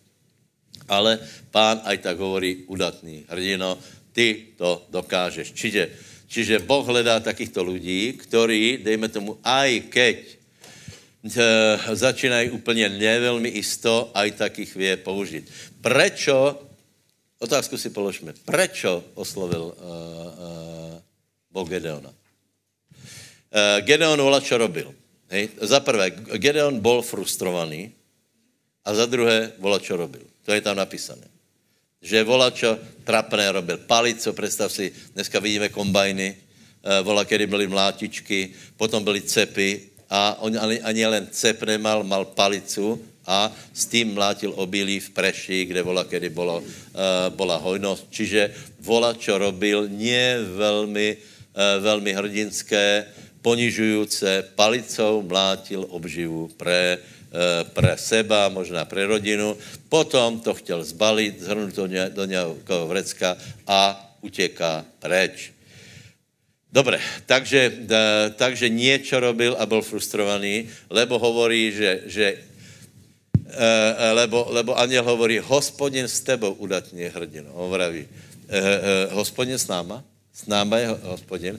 ale 0.89 1.21
pán 1.53 1.79
aj 1.85 2.01
tak 2.01 2.17
hovorí, 2.17 2.65
udatný 2.65 3.29
hrdino, 3.29 3.77
ty 4.11 4.57
to 4.57 4.83
dokážeš. 4.89 5.53
Čiže, 5.53 5.83
čiže 6.27 6.65
Boh 6.65 6.83
hledá 6.83 7.21
takýchto 7.21 7.63
lidí, 7.63 8.17
ktorí, 8.17 8.81
dejme 8.83 9.07
tomu, 9.07 9.37
aj 9.45 9.87
keď 9.93 10.17
e, 10.25 10.35
začínají 11.95 12.49
úplně 12.49 12.89
nevelmi 12.89 13.49
isto, 13.49 14.11
aj 14.13 14.31
takých 14.31 14.75
vie 14.75 14.93
použít. 14.97 15.45
Prečo, 15.81 16.59
otázku 17.39 17.77
si 17.77 17.89
položme, 17.89 18.35
prečo 18.45 19.15
oslovil 19.15 19.71
uh, 19.71 19.73
uh, 19.73 20.99
Boh 21.47 21.63
Gedeona? 21.69 22.11
Uh, 22.11 23.79
Gedeon 23.81 24.19
volá, 24.19 24.43
čo 24.43 24.59
robil. 24.59 24.91
Hej? 25.31 25.55
Za 25.63 25.79
prvé, 25.79 26.11
Gedeon 26.35 26.83
bol 26.83 26.99
frustrovaný 27.01 27.95
a 28.83 28.93
za 28.93 29.07
druhé 29.07 29.55
volá, 29.57 29.79
čo 29.79 29.95
robil. 29.95 30.28
To 30.49 30.57
je 30.57 30.65
tam 30.65 30.81
napísané. 30.81 31.29
Že 32.01 32.25
volačo 32.25 32.73
trapné 33.05 33.53
robil 33.53 33.77
palico, 33.85 34.33
představ 34.33 34.73
si, 34.73 34.89
dneska 35.13 35.37
vidíme 35.37 35.69
kombajny, 35.69 36.25
eh, 36.33 37.01
vola, 37.05 37.21
kedy 37.21 37.45
byly 37.45 37.69
mlátičky, 37.69 38.49
potom 38.73 39.05
byly 39.05 39.21
cepy 39.21 39.93
a 40.09 40.41
on 40.41 40.57
ani, 40.57 40.81
ani 40.81 41.05
len 41.05 41.29
cep 41.29 41.61
nemal, 41.69 42.01
mal 42.01 42.25
palicu 42.33 42.97
a 43.29 43.53
s 43.77 43.85
tím 43.85 44.17
mlátil 44.17 44.49
obilí 44.57 44.97
v 44.97 45.13
Preši, 45.13 45.69
kde 45.69 45.85
vola, 45.85 46.01
kedy 46.09 46.33
bolo, 46.33 46.65
uh, 46.65 47.29
bola 47.29 47.61
hojnost. 47.61 48.09
Čiže 48.09 48.49
vola, 48.81 49.13
čo 49.13 49.37
robil, 49.37 49.85
nie 49.85 50.33
velmi, 50.57 51.13
uh, 51.13 51.77
velmi 51.77 52.09
hrdinské, 52.09 53.05
ponižujúce, 53.45 54.49
palicou 54.57 55.21
mlátil 55.21 55.85
obživu 55.93 56.49
pre 56.57 56.97
Eh, 56.97 57.18
pre 57.73 57.97
seba, 57.97 58.49
možná 58.49 58.85
pre 58.85 59.05
rodinu. 59.05 59.57
Potom 59.89 60.39
to 60.39 60.53
chtěl 60.53 60.83
zbalit, 60.83 61.41
zhrnout 61.41 61.73
to 61.73 61.87
do 61.87 62.25
nějakého 62.25 62.87
vrecka 62.87 63.37
a 63.67 64.09
utěká 64.21 64.85
preč. 64.99 65.53
Dobre, 66.69 67.01
takže, 67.25 67.81
eh, 67.89 68.29
takže 68.37 68.69
niečo 68.69 69.17
robil 69.17 69.57
a 69.57 69.65
byl 69.65 69.81
frustrovaný, 69.81 70.69
lebo 70.89 71.17
hovorí, 71.17 71.73
že, 71.73 72.05
že 72.05 72.25
eh, 73.49 74.11
lebo, 74.13 74.45
lebo 74.53 74.77
aniel 74.77 75.01
hovorí, 75.01 75.41
hospodin 75.41 76.05
s 76.05 76.21
tebou 76.21 76.53
udatně 76.61 77.09
hrdino. 77.09 77.49
On 77.57 77.73
vraví, 77.73 78.05
hospodin 79.17 79.57
s 79.57 79.65
náma, 79.65 80.05
s 80.29 80.45
náma 80.45 80.77
je 80.77 80.87
hospodin. 81.09 81.57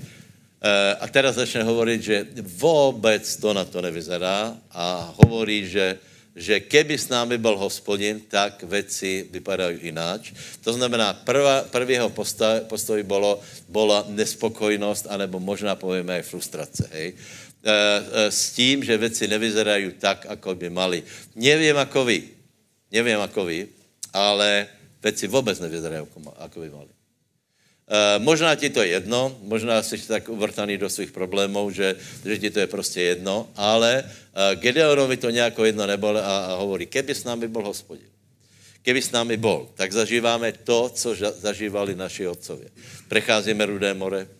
Eh, 0.60 0.92
a 1.00 1.08
teraz 1.08 1.40
začne 1.40 1.64
hovoriť, 1.64 2.00
že 2.04 2.16
vůbec 2.60 3.24
to 3.40 3.56
na 3.56 3.64
to 3.64 3.80
nevyzerá 3.80 4.52
a 4.68 5.08
hovorí, 5.24 5.64
že, 5.64 5.96
že 6.36 6.60
keby 6.60 7.00
s 7.00 7.08
námi 7.08 7.40
byl 7.40 7.56
hospodin, 7.56 8.20
tak 8.28 8.60
věci 8.68 9.24
vypadají 9.32 9.88
ináč. 9.88 10.36
To 10.60 10.76
znamená, 10.76 11.16
prvá, 11.24 11.64
prvého 11.64 12.12
postoj, 12.12 12.60
postoj 12.68 13.00
bolo, 13.08 13.40
bola 13.72 14.04
nespokojnost, 14.12 15.08
anebo 15.08 15.40
možná 15.40 15.80
povieme 15.80 16.20
aj 16.20 16.28
frustrace. 16.28 16.84
Hej? 16.92 17.16
E, 17.16 17.16
e, 17.64 18.28
s 18.28 18.52
tím, 18.52 18.84
že 18.84 19.00
věci 19.00 19.32
nevyzerají 19.32 19.96
tak, 19.96 20.28
ako 20.28 20.60
by 20.60 20.68
mali. 20.68 21.00
Nevím, 21.40 21.80
ako 21.80 22.04
vy, 22.04 22.28
nevím, 22.92 23.16
ako 23.16 23.48
vy, 23.48 23.64
ale 24.12 24.68
věci 25.00 25.24
vůbec 25.24 25.56
nevyzerají, 25.56 26.04
ako 26.36 26.60
by 26.60 26.68
mali. 26.68 26.99
Uh, 27.90 28.22
možná 28.22 28.54
ti 28.54 28.70
to 28.70 28.82
je 28.82 28.88
jedno, 28.88 29.34
možná 29.42 29.82
jsi 29.82 29.98
tak 29.98 30.28
uvrtaný 30.28 30.78
do 30.78 30.86
svých 30.90 31.10
problémů, 31.10 31.70
že, 31.70 31.98
že 32.24 32.38
ti 32.38 32.50
to 32.50 32.58
je 32.62 32.66
prostě 32.66 33.00
jedno, 33.00 33.50
ale 33.56 34.04
uh, 34.06 34.60
Gedeonovi 34.62 35.16
to 35.16 35.30
nějako 35.30 35.64
jedno 35.64 35.86
nebylo 35.86 36.22
a, 36.22 36.54
a 36.54 36.54
hovorí, 36.54 36.86
keby 36.86 37.14
s 37.14 37.24
námi 37.24 37.48
byl 37.48 37.62
hospodin, 37.62 38.06
keby 38.82 39.02
s 39.02 39.10
námi 39.10 39.36
byl, 39.36 39.68
tak 39.74 39.92
zažíváme 39.92 40.52
to, 40.52 40.88
co 40.94 41.14
zažívali 41.14 41.94
naši 41.94 42.26
otcově. 42.30 42.70
Precházíme 43.08 43.66
Rudé 43.66 43.94
more, 43.94 44.22
Eh, 44.22 44.26
eh, 44.26 44.39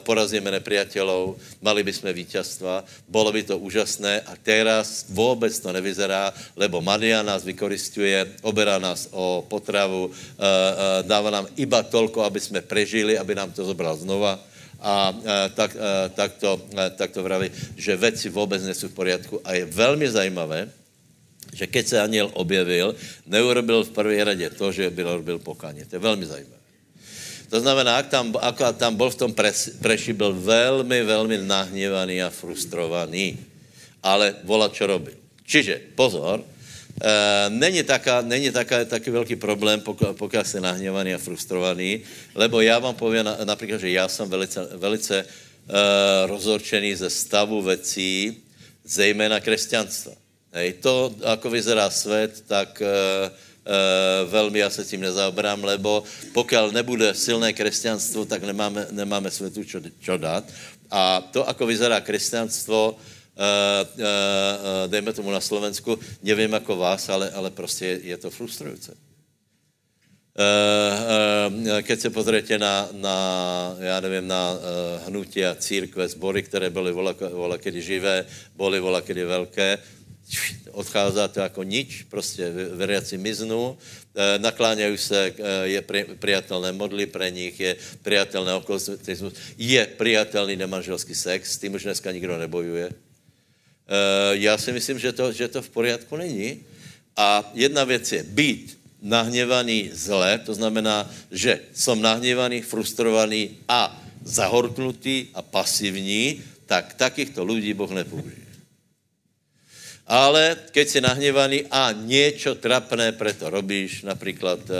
porazíme 0.00 0.48
nepriateľov, 0.48 1.36
mali 1.60 1.84
by 1.84 1.92
sme 1.92 2.16
víťazstva, 2.16 2.84
bolo 3.04 3.28
by 3.28 3.44
to 3.44 3.60
úžasné 3.60 4.24
a 4.24 4.32
teraz 4.40 5.04
vůbec 5.12 5.52
to 5.60 5.72
nevyzerá, 5.72 6.32
lebo 6.56 6.80
Madia 6.80 7.20
nás 7.22 7.44
vykoristuje, 7.44 8.40
oberá 8.42 8.78
nás 8.80 9.08
o 9.12 9.44
potravu, 9.48 10.08
eh, 10.08 11.02
dává 11.04 11.30
nám 11.30 11.46
iba 11.56 11.82
tolko, 11.82 12.24
aby 12.24 12.40
jsme 12.40 12.60
prežili, 12.64 13.18
aby 13.18 13.34
nám 13.34 13.52
to 13.52 13.64
zobral 13.64 13.96
znova 13.96 14.40
a 14.84 15.16
tak, 15.54 15.76
tak, 16.12 16.32
to, 16.36 16.60
tak 16.96 17.10
to 17.10 17.22
vraví, 17.22 17.48
že 17.76 17.96
věci 17.96 18.28
vůbec 18.28 18.62
nejsou 18.62 18.88
v 18.88 18.92
poriadku 18.92 19.40
a 19.44 19.54
je 19.54 19.64
velmi 19.64 20.04
zajímavé, 20.10 20.68
že 21.52 21.66
keď 21.66 21.84
se 21.86 21.96
aniel 22.00 22.28
objevil, 22.36 22.92
neurobil 23.24 23.84
v 23.84 23.90
prvé 23.90 24.24
radě 24.24 24.50
to, 24.50 24.72
že 24.72 24.90
by 24.90 25.02
robil 25.02 25.38
pokáně. 25.38 25.86
To 25.88 25.96
je 25.96 26.00
velmi 26.04 26.26
zajímavé. 26.26 26.63
To 27.54 27.62
znamená, 27.62 28.02
ak 28.02 28.10
tam, 28.10 28.34
ak 28.34 28.58
tam 28.74 28.98
bol 28.98 29.14
v 29.14 29.20
tom 29.22 29.30
preši, 29.78 30.10
byl 30.10 30.34
velmi, 30.34 31.06
velmi 31.06 31.38
nahněvaný 31.38 32.26
a 32.26 32.34
frustrovaný. 32.34 33.38
Ale 34.02 34.42
vola, 34.42 34.66
čo 34.74 34.90
robil. 34.90 35.14
Čiže, 35.46 35.94
pozor, 35.94 36.42
e, 36.42 36.50
není, 37.54 37.86
taká, 37.86 38.26
není 38.26 38.50
taká, 38.50 38.82
taký 38.84 39.14
velký 39.14 39.36
problém, 39.38 39.80
pokud, 39.86 40.18
pokud 40.18 40.34
jste 40.42 40.58
nahněvaný 40.58 41.14
a 41.14 41.22
frustrovaný, 41.22 42.02
lebo 42.34 42.58
já 42.58 42.78
vám 42.82 42.98
povím 42.98 43.22
na, 43.22 43.38
například, 43.46 43.78
že 43.78 43.90
já 43.90 44.08
jsem 44.10 44.26
velice, 44.26 44.58
velice 44.74 45.16
e, 45.22 45.26
rozhorčený 46.26 46.94
ze 46.94 47.10
stavu 47.10 47.62
věcí, 47.62 48.42
zejména 48.84 49.38
křesťanstva. 49.40 50.12
Hej, 50.52 50.82
to, 50.82 51.14
ako 51.22 51.50
vyzerá 51.50 51.86
svět, 51.86 52.50
tak 52.50 52.82
e, 52.82 52.90
velmi 54.28 54.58
já 54.58 54.70
se 54.70 54.84
tím 54.84 55.00
nezaobrám, 55.00 55.64
lebo 55.64 56.04
pokud 56.32 56.72
nebude 56.72 57.14
silné 57.14 57.52
křesťanstvo, 57.52 58.24
tak 58.24 58.42
nemáme, 58.42 58.86
nemáme 58.90 59.30
světu 59.30 59.64
čo, 59.64 59.80
čo 60.00 60.16
dát. 60.16 60.44
A 60.90 61.20
to, 61.20 61.48
ako 61.48 61.66
vyzerá 61.66 62.00
křesťanstvo, 62.00 62.92
uh, 62.92 62.96
uh, 62.96 64.86
dejme 64.86 65.12
tomu 65.12 65.30
na 65.30 65.40
Slovensku, 65.40 65.98
nevím 66.22 66.52
jako 66.52 66.76
vás, 66.76 67.08
ale, 67.08 67.30
ale 67.30 67.50
prostě 67.50 67.86
je, 67.86 68.00
je 68.02 68.16
to 68.16 68.30
frustrující. 68.30 68.92
Keď 71.82 72.00
se 72.00 72.10
pozriete 72.10 72.58
na, 72.58 72.88
na 72.92 73.16
já 73.78 74.00
nevím, 74.00 74.28
na 74.28 74.58
hnutí 75.06 75.46
a 75.46 75.54
církve, 75.54 76.08
sbory, 76.08 76.42
které 76.42 76.70
byly 76.70 76.92
vola, 76.92 77.14
vola 77.30 77.58
kedy 77.58 77.82
živé, 77.82 78.26
byly 78.56 78.80
vola 78.80 79.00
kedy 79.00 79.24
velké, 79.24 79.78
odchází 80.70 81.18
to 81.32 81.40
jako 81.40 81.62
nič, 81.62 82.02
prostě 82.02 82.50
veriaci 82.50 83.18
miznou, 83.18 83.78
e, 84.14 84.38
nakláňají 84.38 84.98
se, 84.98 85.32
e, 85.38 85.68
je 85.68 85.84
přijatelné 86.18 86.72
modly 86.72 87.06
pre 87.06 87.30
nich, 87.30 87.60
je 87.60 87.76
přijatelné 88.02 88.54
okolostní, 88.54 88.96
je 89.58 89.86
přijatelný 89.86 90.56
nemanželský 90.56 91.14
sex, 91.14 91.52
s 91.52 91.58
tím 91.58 91.74
už 91.74 91.82
dneska 91.82 92.12
nikdo 92.12 92.38
nebojuje. 92.38 92.86
E, 92.86 92.92
já 94.30 94.58
si 94.58 94.72
myslím, 94.72 94.98
že 94.98 95.12
to, 95.12 95.32
že 95.32 95.48
to 95.48 95.62
v 95.62 95.70
poriadku 95.70 96.16
není. 96.16 96.60
A 97.16 97.50
jedna 97.54 97.84
věc 97.84 98.12
je 98.12 98.22
být 98.22 98.78
nahněvaný 99.02 99.90
zle, 99.92 100.38
to 100.38 100.54
znamená, 100.54 101.10
že 101.30 101.60
jsem 101.72 102.00
nahněvaný, 102.02 102.62
frustrovaný 102.62 103.50
a 103.68 104.02
zahorknutý 104.24 105.26
a 105.34 105.42
pasivní, 105.42 106.42
tak 106.66 106.94
takýchto 106.94 107.44
lidí 107.44 107.74
Boh 107.74 107.90
nepoužije. 107.90 108.43
Ale 110.04 110.56
keď 110.68 110.86
si 110.88 111.00
nahněvaný 111.00 111.64
a 111.72 111.92
něco 111.96 112.54
trapné 112.54 113.12
preto 113.12 113.50
robíš, 113.50 114.02
například 114.04 114.60
uh, 114.68 114.76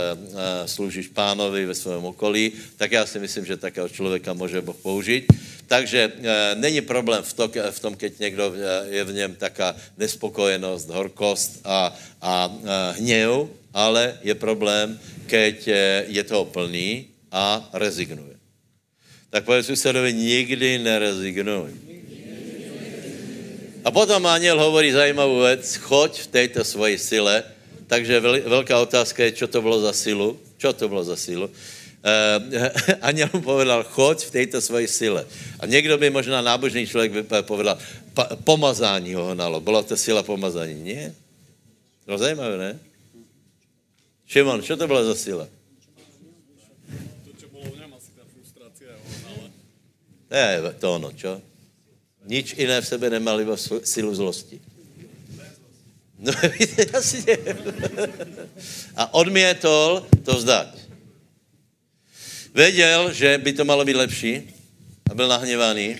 sloužíš 0.68 1.08
pánovi 1.08 1.66
ve 1.66 1.74
svém 1.74 2.04
okolí, 2.04 2.52
tak 2.76 2.92
já 2.92 3.06
si 3.06 3.18
myslím, 3.18 3.44
že 3.46 3.56
takého 3.56 3.88
člověka 3.88 4.32
může 4.32 4.60
Boh 4.60 4.76
použít. 4.76 5.24
Takže 5.66 6.12
uh, 6.12 6.24
není 6.60 6.80
problém 6.80 7.24
v, 7.24 7.32
v 7.70 7.80
tom, 7.80 7.96
keď 7.96 8.18
někdo 8.18 8.54
je 8.88 9.04
v 9.04 9.12
něm 9.12 9.34
taká 9.34 9.76
nespokojenost, 9.96 10.88
horkost 10.88 11.60
a, 11.64 11.96
a 12.20 12.52
hněv, 12.96 13.48
ale 13.74 14.18
je 14.22 14.34
problém, 14.34 15.00
keď 15.26 15.56
je 16.06 16.22
toho 16.24 16.44
plný 16.44 17.08
a 17.32 17.68
rezignuje. 17.72 18.36
Tak 19.34 19.44
povedz 19.44 19.66
susedovi, 19.66 20.12
nikdy 20.12 20.78
nerezignuj. 20.78 21.93
A 23.84 23.92
potom 23.92 24.26
aniel 24.26 24.56
hovorí 24.56 24.92
zajímavou 24.92 25.40
věc, 25.40 25.76
choď 25.76 26.20
v 26.20 26.26
této 26.26 26.64
svoji 26.64 26.98
sile, 26.98 27.44
takže 27.86 28.20
velká 28.48 28.80
otázka 28.80 29.24
je, 29.24 29.32
co 29.32 29.46
to 29.46 29.62
bylo 29.62 29.80
za 29.80 29.92
silu, 29.92 30.40
čo 30.56 30.72
to 30.72 30.88
bylo 30.88 31.04
za 31.04 31.16
silu. 31.16 31.50
Uh, 32.04 32.68
aniel 33.00 33.32
mu 33.32 33.40
povedal, 33.40 33.80
choď 33.80 34.28
v 34.28 34.30
této 34.30 34.60
svoji 34.60 34.84
sile. 34.84 35.24
A 35.60 35.64
někdo 35.64 35.96
by 35.96 36.12
možná 36.12 36.44
nábožný 36.44 36.84
člověk 36.86 37.12
by 37.12 37.22
povedal, 37.48 37.80
pa, 38.12 38.28
pomazání 38.44 39.14
ho 39.14 39.32
hnalo. 39.32 39.60
Byla 39.60 39.82
to 39.82 39.96
sila 39.96 40.20
pomazání? 40.22 40.84
Ne? 40.84 41.14
No 42.06 42.18
zajímavé, 42.18 42.58
ne? 42.58 42.78
Šimon, 44.28 44.62
co 44.62 44.76
to 44.76 44.86
byla 44.86 45.04
za 45.04 45.14
sila? 45.14 45.48
To, 47.24 47.30
čo 47.40 47.48
bylo 47.48 47.72
v 47.72 47.78
něm, 47.80 47.94
asi 47.96 48.12
ta 48.12 48.22
frustrace 48.28 48.84
hnala. 49.24 49.48
To 50.28 50.36
je 50.36 50.74
to 50.80 50.94
ono, 50.94 51.08
čo? 51.16 51.40
Nič 52.24 52.56
jiné 52.56 52.80
v 52.80 52.86
sebe 52.86 53.10
nemali 53.10 53.44
silu 53.84 54.14
zlosti. 54.14 54.60
No, 56.18 56.32
jasně. 56.92 57.38
A 58.96 59.14
odmětol 59.14 60.06
to 60.24 60.36
vzdať. 60.36 60.68
Věděl, 62.54 63.12
že 63.12 63.38
by 63.38 63.52
to 63.52 63.64
malo 63.64 63.84
být 63.84 63.96
lepší 63.96 64.54
a 65.10 65.14
byl 65.14 65.28
nahněvaný. 65.28 65.98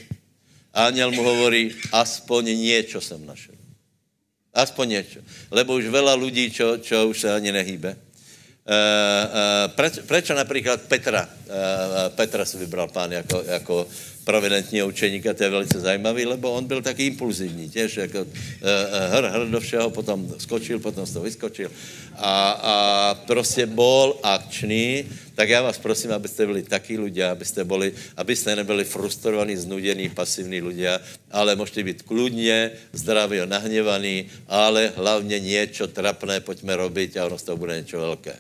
A 0.75 0.87
aniel 0.87 1.11
mu 1.11 1.23
hovorí, 1.23 1.75
aspoň 1.93 2.59
něco 2.59 3.01
jsem 3.01 3.27
našel. 3.27 3.55
Aspoň 4.55 4.89
něco. 4.89 5.21
Lebo 5.51 5.75
už 5.75 5.91
veľa 5.91 6.15
lidí, 6.19 6.51
čo, 6.51 6.79
čo 6.79 7.11
už 7.11 7.21
se 7.21 7.29
ani 7.35 7.53
nehýbe. 7.53 7.95
Uh, 7.95 8.73
uh, 8.73 9.69
preč, 9.77 10.01
prečo 10.09 10.35
například 10.35 10.89
Petra, 10.89 11.29
uh, 11.29 12.09
Petra 12.17 12.45
si 12.45 12.57
vybral 12.57 12.89
pán 12.89 13.13
jako, 13.13 13.43
jako 13.47 13.87
providentního 14.25 14.89
učeníka, 14.89 15.35
to 15.35 15.45
je 15.45 15.51
velice 15.51 15.81
zajímavý, 15.81 16.27
lebo 16.27 16.53
on 16.53 16.65
byl 16.65 16.83
taky 16.83 17.07
impulzivní, 17.07 17.69
těž 17.71 17.97
jako 17.97 18.21
uh, 18.21 18.29
hr, 19.13 19.25
hr 19.25 19.47
do 19.51 19.61
všeho, 19.61 19.91
potom 19.91 20.35
skočil, 20.39 20.79
potom 20.79 21.07
z 21.07 21.13
toho 21.13 21.25
vyskočil 21.25 21.71
a, 22.17 22.51
a 22.51 22.75
prostě 23.27 23.67
bol 23.67 24.19
akčný, 24.23 25.05
tak 25.35 25.49
já 25.49 25.63
vás 25.63 25.79
prosím, 25.79 26.13
abyste 26.13 26.47
byli 26.47 26.63
taky 26.63 26.99
ľudia, 26.99 27.35
abyste, 27.35 27.65
boli, 27.65 27.93
abyste 28.17 28.57
nebyli 28.57 28.85
frustrovaní, 28.85 29.57
znudení, 29.57 30.09
pasivní 30.09 30.63
ľudia, 30.63 31.01
ale 31.31 31.57
můžete 31.57 31.83
být 31.83 32.03
kludně, 32.03 32.71
zdraví 32.93 33.41
a 33.41 33.47
nahněvaný, 33.47 34.31
ale 34.49 34.93
hlavně 34.97 35.41
něco 35.41 35.87
trapné 35.87 36.41
pojďme 36.41 36.77
robit 36.77 37.17
a 37.17 37.27
ono 37.27 37.39
z 37.39 37.43
toho 37.43 37.57
bude 37.57 37.77
něco 37.77 37.99
velké. 37.99 38.35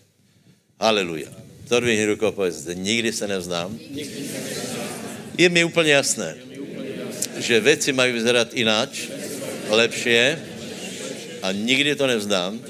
Haleluja. 0.80 1.28
Zodvihni 1.68 2.06
rukou, 2.06 2.34
nikdy 2.74 3.12
se 3.12 3.28
nevzdám. 3.28 3.78
Nikdy 3.90 4.28
se 4.28 4.38
nevzdám 4.38 4.83
je 5.38 5.48
mi 5.48 5.64
úplně 5.64 5.92
jasné, 5.92 6.34
že 7.38 7.60
věci 7.60 7.92
mají 7.92 8.12
vyzerat 8.12 8.48
lepší 9.68 10.16
a 11.42 11.52
nikdy 11.52 11.96
to 11.96 12.06
nevzdám. 12.06 12.60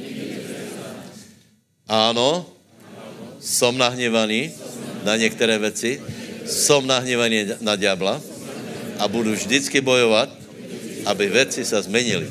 Ano, 1.89 2.47
jsem 3.41 3.79
nahněvaný 3.79 4.53
na 5.05 5.17
některé 5.17 5.59
věci, 5.59 6.03
jsem 6.47 6.87
nahněvaný 6.87 7.47
na 7.61 7.77
ďábla 7.77 8.23
a 8.99 9.09
budu 9.09 9.33
vždycky 9.33 9.81
bojovat, 9.81 10.29
aby 11.07 11.29
věci 11.29 11.65
se 11.65 11.83
změnily. 11.83 12.31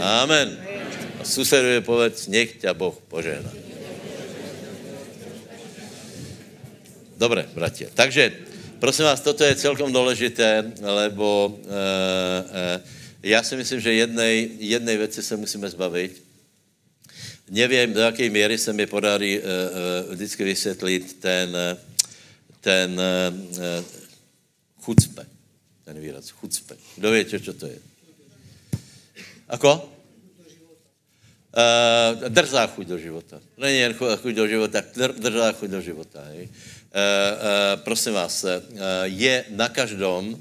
Amen. 0.00 0.58
A 1.20 1.24
suseduje 1.24 1.80
povedz, 1.80 2.26
nech 2.26 2.56
tě 2.56 2.72
Boh 2.72 2.94
požehná. 3.08 3.50
Dobré, 7.18 7.46
bratě. 7.54 7.90
Takže 7.94 8.32
Prosím 8.78 9.04
vás, 9.04 9.20
toto 9.20 9.44
je 9.44 9.54
celkom 9.54 9.92
důležité, 9.92 10.72
lebo 10.80 11.58
e, 11.58 11.74
e, 12.74 12.82
já 13.22 13.42
si 13.42 13.56
myslím, 13.56 13.80
že 13.80 13.92
jednej, 13.92 14.50
jednej 14.58 14.96
věci 14.96 15.22
se 15.22 15.36
musíme 15.36 15.68
zbavit. 15.68 16.22
Nevím, 17.50 17.92
do 17.92 18.00
jaké 18.00 18.30
míry 18.30 18.58
se 18.58 18.72
mi 18.72 18.86
podarí 18.86 19.38
e, 19.38 19.42
e, 19.42 20.14
vždycky 20.14 20.44
vysvětlit 20.44 21.20
ten, 21.20 21.56
ten 22.60 23.00
e, 23.00 23.84
chucpe. 24.80 25.26
Ten 25.84 26.00
výraz, 26.00 26.30
chucpe. 26.30 26.76
Kdo 26.96 27.10
ví, 27.10 27.24
co 27.24 27.52
to 27.52 27.66
je? 27.66 27.78
Ako? 29.48 29.90
Uh, 31.48 32.28
drzá 32.28 32.66
chuť 32.66 32.86
do 32.86 32.98
života. 33.00 33.40
Není 33.56 33.78
jen 33.78 33.94
chuť 33.96 34.32
do 34.36 34.46
života, 34.46 34.84
drzá 35.16 35.52
chuť 35.56 35.70
do 35.70 35.80
života. 35.80 36.20
Hej. 36.30 36.48
Eh, 36.88 37.00
eh, 37.00 37.76
prosím 37.76 38.12
vás, 38.12 38.44
eh, 38.44 38.62
je 39.04 39.44
na 39.50 39.68
každom, 39.68 40.40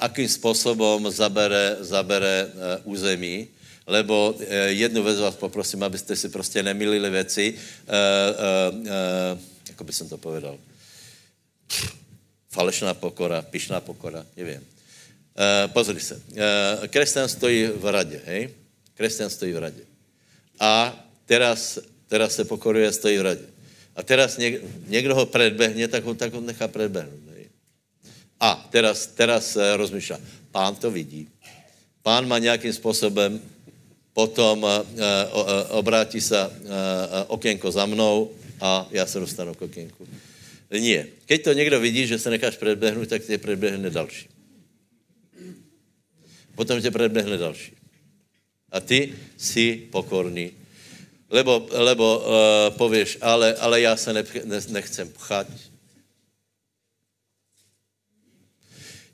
akým 0.00 0.28
způsobem 0.28 1.10
zabere, 1.10 1.76
zabere 1.80 2.46
území, 2.84 3.48
lebo 3.86 4.34
jednu 4.66 5.02
věc 5.02 5.18
vás 5.18 5.34
poprosím, 5.34 5.82
abyste 5.82 6.16
si 6.16 6.28
prostě 6.28 6.62
nemilili 6.62 7.10
věci, 7.10 7.54
jako 9.68 9.84
by 9.84 9.92
jsem 9.92 10.08
to 10.08 10.18
povedal, 10.18 10.58
falešná 12.50 12.94
pokora, 12.94 13.42
pišná 13.42 13.80
pokora, 13.80 14.26
nevím. 14.36 14.62
Pozri 15.74 16.00
se, 16.00 16.22
křesťan 16.86 17.28
stojí 17.28 17.66
v 17.66 17.84
radě, 17.90 18.20
hej? 18.24 18.54
Křesťan 18.94 19.30
stojí 19.30 19.52
v 19.52 19.58
radě. 19.58 19.82
A 20.60 20.94
teraz, 21.26 21.78
teraz 22.08 22.34
se 22.34 22.44
pokoruje 22.44 22.92
stojí 22.92 23.18
v 23.18 23.22
radě. 23.22 23.46
A 23.96 24.02
teraz 24.02 24.36
něk, 24.36 24.62
někdo 24.86 25.14
ho 25.14 25.26
predbehne, 25.26 25.88
tak 25.88 26.04
ho, 26.04 26.14
tak 26.14 26.32
ho 26.32 26.40
nechá 26.40 26.68
predbehnout. 26.68 27.20
A 28.40 28.68
teraz, 28.72 29.06
teraz 29.06 29.56
uh, 29.56 29.76
rozmýšlá, 29.76 30.16
pán 30.48 30.72
to 30.74 30.90
vidí. 30.90 31.28
Pán 32.02 32.28
má 32.28 32.38
nějakým 32.38 32.72
způsobem, 32.72 33.40
potom 34.12 34.62
uh, 34.62 34.70
uh, 34.70 35.44
obrátí 35.68 36.20
se 36.20 36.36
okénko 37.26 37.70
za 37.70 37.86
mnou 37.86 38.32
a 38.60 38.88
já 38.90 39.06
se 39.06 39.20
dostanu 39.20 39.54
k 39.54 39.62
okénku. 39.62 40.08
Nie. 40.70 41.06
Keď 41.26 41.42
to 41.44 41.52
někdo 41.52 41.80
vidí, 41.80 42.06
že 42.06 42.18
se 42.18 42.30
necháš 42.30 42.56
predbehnout, 42.56 43.08
tak 43.08 43.26
tě 43.26 43.38
predbehne 43.38 43.90
další. 43.90 44.28
Potom 46.54 46.80
tě 46.80 46.90
predbehne 46.90 47.36
další. 47.36 47.72
A 48.72 48.80
ty 48.80 49.14
jsi 49.36 49.90
pokorný 49.90 50.52
Lebo, 51.30 51.66
lebo 51.70 52.18
uh, 52.18 52.24
pověš, 52.76 53.18
ale, 53.20 53.54
ale 53.54 53.80
já 53.80 53.96
se 53.96 54.12
ne, 54.12 54.24
ne, 54.44 54.60
nechcem 54.68 55.08
pchat. 55.08 55.46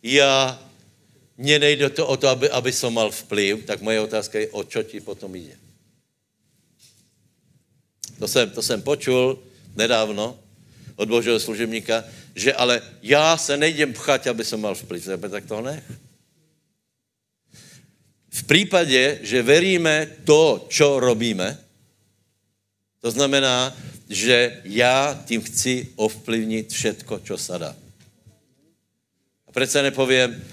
Já, 0.03 0.63
mně 1.37 1.59
nejde 1.59 1.91
to 1.91 2.07
o 2.07 2.17
to, 2.17 2.29
aby, 2.29 2.51
aby 2.51 2.73
som 2.73 2.95
mal 2.95 3.11
vplyv, 3.11 3.65
tak 3.65 3.81
moje 3.81 4.01
otázka 4.01 4.39
je, 4.39 4.49
o 4.49 4.65
čo 4.65 4.83
ti 4.83 5.01
potom 5.01 5.35
jde. 5.35 5.57
To 8.19 8.29
jsem, 8.29 8.51
to 8.51 8.63
jsem 8.63 8.83
počul 8.83 9.39
nedávno 9.77 10.39
od 10.97 11.09
božího 11.09 11.41
služebníka, 11.41 12.05
že 12.35 12.55
ale 12.55 12.83
já 13.03 13.37
se 13.37 13.57
nejdem 13.57 13.93
pchat, 13.93 14.27
aby 14.27 14.45
som 14.45 14.61
mal 14.61 14.75
vplyv. 14.75 15.09
Tak 15.31 15.45
to 15.45 15.61
nech. 15.61 15.85
V 18.31 18.43
případě, 18.45 19.19
že 19.23 19.43
veríme 19.43 20.07
to, 20.25 20.67
čo 20.69 21.01
robíme, 21.01 21.66
to 23.01 23.11
znamená, 23.11 23.77
že 24.09 24.61
já 24.65 25.23
tím 25.27 25.41
chci 25.41 25.89
ovplyvnit 25.97 26.73
všetko, 26.73 27.19
co 27.19 27.39
se 27.39 27.59
dá. 27.59 27.77
A 29.47 29.67
se 29.67 29.83
nepovím, 29.83 30.45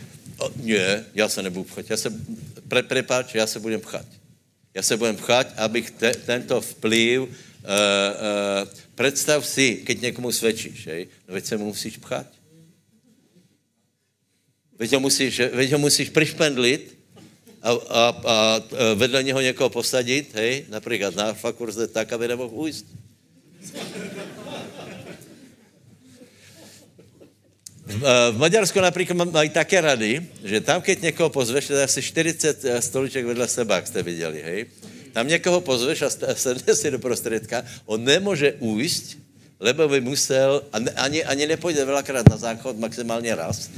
ne, 0.56 1.06
já 1.14 1.30
se 1.30 1.42
nebudu 1.42 1.64
pchat, 1.64 1.90
já 1.90 1.98
se, 1.98 2.14
pre, 2.68 2.84
prepáč, 2.84 3.36
já 3.36 3.48
se 3.48 3.60
budem 3.60 3.82
pchat. 3.82 4.06
Já 4.74 4.82
se 4.82 4.98
budem 4.98 5.16
pchat, 5.16 5.54
abych 5.58 5.92
te, 5.92 6.14
tento 6.14 6.62
vplyv, 6.62 7.22
uh, 7.22 7.28
uh, 7.28 8.70
představ 8.96 9.48
si, 9.48 9.76
keď 9.76 10.02
někomu 10.02 10.32
svědčíš, 10.32 10.88
hej, 10.88 11.08
no 11.28 11.34
veď 11.34 11.46
se 11.46 11.58
mu 11.58 11.66
musíš 11.66 11.98
pchat. 11.98 12.28
Veď 14.80 14.94
ho 14.94 15.00
musíš, 15.00 15.40
veď 15.40 15.72
ho 15.72 15.80
musíš 15.80 16.10
prišpendlit, 16.10 16.98
a, 17.64 17.72
a, 17.72 18.16
a 18.26 18.62
vedle 18.96 19.24
něho 19.24 19.42
někoho 19.42 19.70
posadit, 19.70 20.36
hej, 20.36 20.66
například 20.70 21.16
na 21.16 21.34
fakurze 21.34 21.88
tak, 21.88 22.14
aby 22.14 22.28
nemohl 22.28 22.52
ujít. 22.54 22.86
V 28.32 28.38
Maďarsku 28.38 28.80
například 28.80 29.32
mají 29.32 29.50
také 29.50 29.82
rady, 29.82 30.28
že 30.44 30.62
tam, 30.62 30.82
keď 30.82 31.02
někoho 31.02 31.30
pozveš, 31.30 31.68
to 31.68 31.74
je 31.74 31.84
asi 31.84 32.02
40 32.02 32.66
eh, 32.66 32.82
stoliček 32.82 33.26
vedle 33.26 33.48
sebe, 33.48 33.76
jak 33.76 33.88
jste 33.88 34.04
viděli, 34.04 34.42
hej, 34.42 34.66
tam 35.14 35.28
někoho 35.28 35.62
pozveš 35.62 36.02
a 36.02 36.10
sedne 36.36 36.76
si 36.76 36.92
do 36.92 37.00
prostředka, 37.00 37.64
on 37.86 38.04
nemůže 38.04 38.54
ujít, 38.60 39.20
lebo 39.60 39.88
by 39.88 40.02
musel, 40.02 40.64
ani, 40.96 41.24
ani 41.24 41.48
nepojde 41.48 41.86
velakrát 41.86 42.30
na 42.30 42.38
záchod, 42.38 42.80
maximálně 42.80 43.36
raz, 43.36 43.70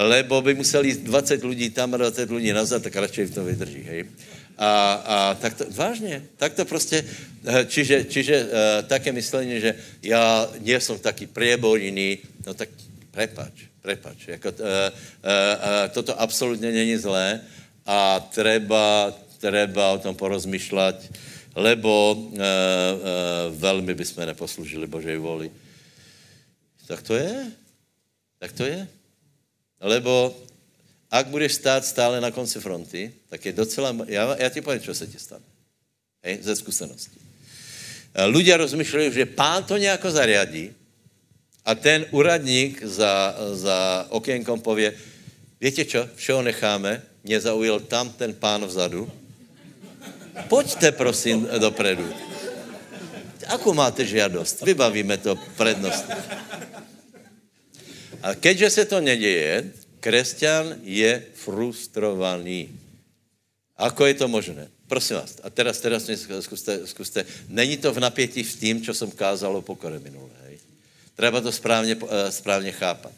lebo 0.00 0.40
by 0.42 0.54
musel 0.54 0.84
jít 0.84 1.04
20 1.04 1.44
lidí 1.44 1.70
tam 1.70 1.94
a 1.94 1.96
20 1.96 2.30
lidí 2.30 2.52
nazad, 2.52 2.82
tak 2.82 2.96
radši 2.96 3.24
v 3.24 3.34
tom 3.34 3.44
vydrží, 3.44 3.82
hej. 3.84 4.08
A, 4.56 4.92
a 4.92 5.16
tak 5.34 5.54
to, 5.54 5.64
vážně, 5.70 6.24
tak 6.36 6.52
to 6.54 6.64
prostě, 6.64 7.04
eh, 7.44 7.64
čiže, 7.64 8.04
čiže 8.04 8.44
uh, 8.44 8.48
také 8.84 9.12
myslení, 9.12 9.60
že 9.60 9.74
já 10.02 10.48
nie 10.60 10.80
som 10.80 11.00
taký 11.00 11.26
prieborný, 11.26 12.18
no 12.44 12.52
tak 12.52 12.68
prepač, 13.10 13.72
prepač. 13.80 14.28
Jako, 14.28 14.48
uh, 14.48 14.56
uh, 14.60 14.68
uh, 14.68 15.88
toto 15.96 16.12
absolutně 16.20 16.72
není 16.72 16.96
zlé 16.96 17.40
a 17.86 18.20
treba, 18.20 19.16
treba 19.40 19.96
o 19.96 19.98
tom 19.98 20.12
porozmýšlet, 20.12 21.08
lebo 21.56 22.12
uh, 22.12 22.36
uh, 22.36 22.40
velmi 23.56 23.94
bychom 23.94 24.26
neposlužili 24.26 24.86
Božej 24.86 25.16
voli. 25.16 25.48
Tak 26.84 27.02
to 27.02 27.16
je. 27.16 27.48
Tak 28.38 28.52
to 28.52 28.64
je. 28.64 28.99
Lebo 29.80 30.36
ak 31.10 31.26
budeš 31.26 31.58
stát 31.58 31.82
stále 31.84 32.20
na 32.20 32.30
konci 32.30 32.60
fronty, 32.60 33.12
tak 33.28 33.44
je 33.44 33.52
docela... 33.52 33.96
Já, 34.06 34.36
já 34.38 34.48
ti 34.48 34.60
povím, 34.60 34.80
co 34.80 34.94
se 34.94 35.06
ti 35.06 35.18
stane. 35.18 35.44
Hej, 36.22 36.38
ze 36.44 36.56
zkušenosti. 36.56 37.16
Ľudia 38.10 38.58
rozmýšlejí, 38.58 39.14
že 39.14 39.24
pán 39.24 39.64
to 39.64 39.78
nějako 39.78 40.10
zariadí 40.10 40.74
a 41.64 41.74
ten 41.74 42.06
uradník 42.10 42.82
za, 42.82 43.36
za 43.54 44.06
okénkom 44.10 44.60
pově, 44.60 44.98
víte 45.60 45.84
čo, 45.84 46.08
všeho 46.16 46.42
necháme, 46.42 47.02
mě 47.24 47.40
zaujel 47.40 47.80
tam 47.80 48.10
ten 48.10 48.34
pán 48.34 48.66
vzadu, 48.66 49.06
pojďte 50.48 50.92
prosím 50.92 51.48
dopredu. 51.58 52.04
Akou 53.46 53.74
máte 53.74 54.06
žiadost? 54.06 54.62
Vybavíme 54.62 55.16
to 55.18 55.36
prednostně. 55.56 56.14
A 58.22 58.34
keďže 58.34 58.70
se 58.70 58.84
to 58.84 59.00
neděje, 59.00 59.72
křesťan 60.00 60.80
je 60.82 61.22
frustrovaný. 61.34 62.68
Ako 63.76 64.06
je 64.06 64.14
to 64.14 64.28
možné? 64.28 64.68
Prosím 64.88 65.16
vás, 65.16 65.38
a 65.42 65.50
teraz, 65.50 65.80
teraz 65.80 66.06
mě 66.06 66.16
zkuste, 66.16 66.86
zkuste. 66.86 67.24
Není 67.48 67.76
to 67.76 67.92
v 67.92 68.00
napětí 68.00 68.42
v 68.42 68.56
tím, 68.60 68.76
co 68.82 68.94
jsem 68.94 69.10
kázal 69.10 69.56
o 69.56 69.62
pokore 69.62 69.98
minulé. 69.98 70.34
Hej? 70.44 70.58
Treba 71.16 71.40
to 71.40 71.52
správně, 71.52 71.96
eh, 71.96 72.32
správně 72.32 72.72
chápat. 72.72 73.12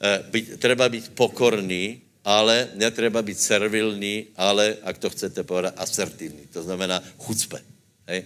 Eh, 0.00 0.24
být, 0.30 0.60
treba 0.60 0.88
být 0.88 1.10
pokorný, 1.12 2.00
ale 2.24 2.68
netreba 2.74 3.22
být 3.22 3.40
servilný, 3.40 4.26
ale, 4.36 4.76
ak 4.82 4.98
to 4.98 5.10
chcete 5.10 5.42
povedat, 5.42 5.74
asertivní. 5.76 6.46
To 6.52 6.62
znamená 6.62 7.02
chucpe. 7.18 7.60
Hej? 8.06 8.24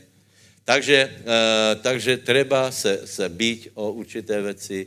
Takže, 0.64 1.10
uh, 1.18 1.82
takže 1.82 2.16
treba 2.16 2.70
se, 2.70 3.00
se 3.04 3.28
být 3.28 3.68
o 3.74 3.92
určité 3.92 4.42
věci, 4.42 4.86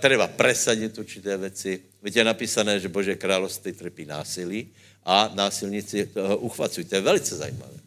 treba 0.00 0.28
presadit 0.28 0.98
určité 0.98 1.36
věci. 1.36 1.80
Víte, 2.02 2.20
je 2.20 2.24
napísané, 2.24 2.80
že 2.80 2.88
Bože 2.88 3.14
království 3.16 3.72
trpí 3.72 4.04
násilí 4.04 4.68
a 5.04 5.30
násilníci 5.34 6.06
toho 6.06 6.38
uchvacují. 6.38 6.86
To 6.86 6.94
je 6.94 7.00
velice 7.00 7.36
zajímavé. 7.36 7.78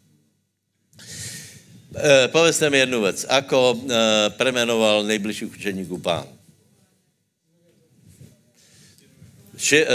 E, 1.94 2.28
povedzte 2.28 2.70
mi 2.70 2.78
jednu 2.78 3.02
věc. 3.02 3.26
Ako 3.30 3.78
premenoval 4.38 5.04
nejbližší? 5.04 5.46
Či, 9.58 9.86
e, 9.86 9.88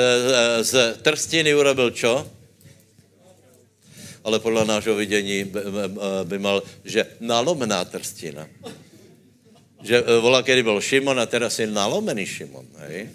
z 0.64 0.72
trstiny 1.02 1.54
urobil 1.54 1.90
čo? 1.90 2.30
Ale 4.24 4.38
podle 4.38 4.64
nášho 4.64 4.94
vidění 4.94 5.44
by, 5.44 5.60
by 6.24 6.38
mal, 6.38 6.62
že 6.84 7.06
nalomná 7.20 7.84
trstina. 7.84 8.46
Že 9.82 10.02
volá, 10.20 10.42
kedy 10.42 10.62
byl 10.62 10.80
Šimon 10.80 11.20
a 11.20 11.26
teraz 11.26 11.58
je 11.58 11.66
nalomený 11.66 12.26
Šimon. 12.26 12.66
Hej? 12.78 13.08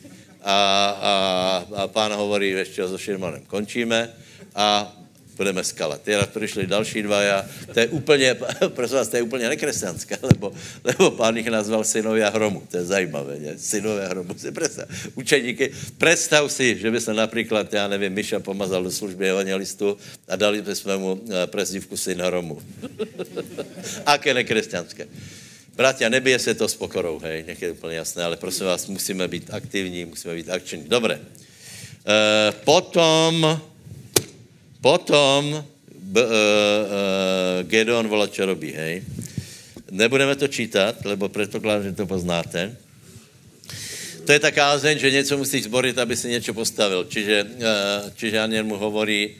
a, 0.43 0.57
a, 1.01 1.83
a 1.83 1.87
pán 1.87 2.13
hovorí, 2.13 2.49
ještě 2.49 2.87
so 2.87 2.97
Širmanem 2.97 3.41
končíme 3.47 4.09
a 4.55 4.95
budeme 5.37 5.63
skalat. 5.63 6.01
Teda 6.01 6.25
přišli 6.25 6.67
další 6.67 7.01
dva, 7.01 7.21
já, 7.21 7.45
to 7.73 7.79
je 7.79 7.87
úplně, 7.87 8.35
prosím 8.67 8.97
vás, 8.97 9.07
to 9.07 9.15
je 9.15 9.21
úplně 9.21 9.49
nekresťanské, 9.49 10.17
lebo, 10.21 10.53
lebo 10.83 11.11
pán 11.11 11.37
jich 11.37 11.47
nazval 11.47 11.83
synovia 11.83 12.29
hromu. 12.29 12.63
To 12.71 12.77
je 12.77 12.85
zajímavé, 12.85 13.39
ne? 13.39 13.57
Synovia 13.57 14.07
hromu. 14.07 14.35
Si 14.37 14.51
představ, 14.51 14.89
učeníky, 15.15 15.71
představ 15.97 16.51
si, 16.51 16.79
že 16.79 16.91
by 16.91 17.01
se 17.01 17.13
například, 17.13 17.73
já 17.73 17.87
nevím, 17.87 18.13
Miša 18.13 18.39
pomazal 18.39 18.83
do 18.83 18.91
služby 18.91 19.29
evangelistu 19.29 19.97
a 20.27 20.35
dali 20.35 20.61
bychom 20.61 20.97
mu 20.97 21.21
eh, 21.29 21.47
prezdívku 21.47 21.97
syn 21.97 22.21
hromu. 22.21 22.61
Aké 24.05 24.33
nekresťanské. 24.33 25.07
Bratia, 25.75 26.09
nebije 26.09 26.39
se 26.39 26.53
to 26.53 26.67
s 26.67 26.75
pokorou, 26.75 27.19
hej, 27.19 27.43
nech 27.47 27.61
je 27.61 27.71
úplně 27.71 27.97
jasné, 27.97 28.23
ale 28.23 28.37
prosím 28.37 28.65
vás, 28.65 28.87
musíme 28.87 29.27
být 29.27 29.49
aktivní, 29.53 30.05
musíme 30.05 30.35
být 30.35 30.49
akční. 30.49 30.83
Dobré. 30.87 31.17
E, 31.17 32.51
potom, 32.51 33.61
potom 34.81 35.65
b, 35.97 36.21
e, 36.21 36.25
e, 36.25 37.63
Gedeon 37.63 38.07
volá, 38.07 38.27
čo 38.27 38.45
robí, 38.45 38.69
hej. 38.69 39.01
Nebudeme 39.91 40.35
to 40.35 40.47
čítat, 40.47 41.05
lebo 41.05 41.29
předpokládám, 41.29 41.83
že 41.83 41.91
to 41.97 42.05
poznáte. 42.05 42.77
To 44.25 44.31
je 44.31 44.39
ta 44.39 44.51
kázeň, 44.51 44.99
že 44.99 45.11
něco 45.11 45.37
musíš 45.37 45.63
zborit, 45.63 45.97
aby 45.97 46.15
si 46.15 46.29
něco 46.29 46.53
postavil. 46.53 47.05
Čiže, 47.09 47.45
čiže 48.15 48.39
Aniel 48.39 48.63
mu 48.63 48.77
hovorí, 48.77 49.35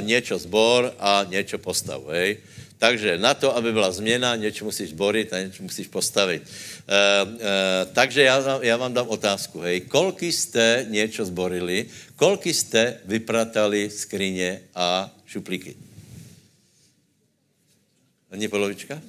něco 0.00 0.38
zbor 0.38 0.94
a 0.98 1.26
něco 1.30 1.58
postav, 1.58 2.02
hej. 2.10 2.36
Takže 2.80 3.18
na 3.20 3.34
to, 3.34 3.56
aby 3.56 3.72
byla 3.72 3.92
změna, 3.92 4.36
něco 4.36 4.64
musíš 4.64 4.92
borit 4.92 5.32
a 5.32 5.40
něco 5.40 5.62
musíš 5.62 5.86
postavit. 5.86 6.42
E, 6.42 6.48
e, 6.48 7.86
takže 7.92 8.22
já, 8.22 8.64
já 8.64 8.76
vám 8.76 8.94
dám 8.94 9.08
otázku. 9.08 9.60
Hej, 9.60 9.80
kolky 9.80 10.32
jste 10.32 10.86
něco 10.88 11.24
zborili, 11.24 11.86
kolky 12.16 12.54
jste 12.54 13.00
vypratali 13.04 13.90
skrině 13.90 14.60
a 14.74 15.12
šuplíky? 15.26 15.76
Ani 18.30 18.48
polovička? 18.48 19.02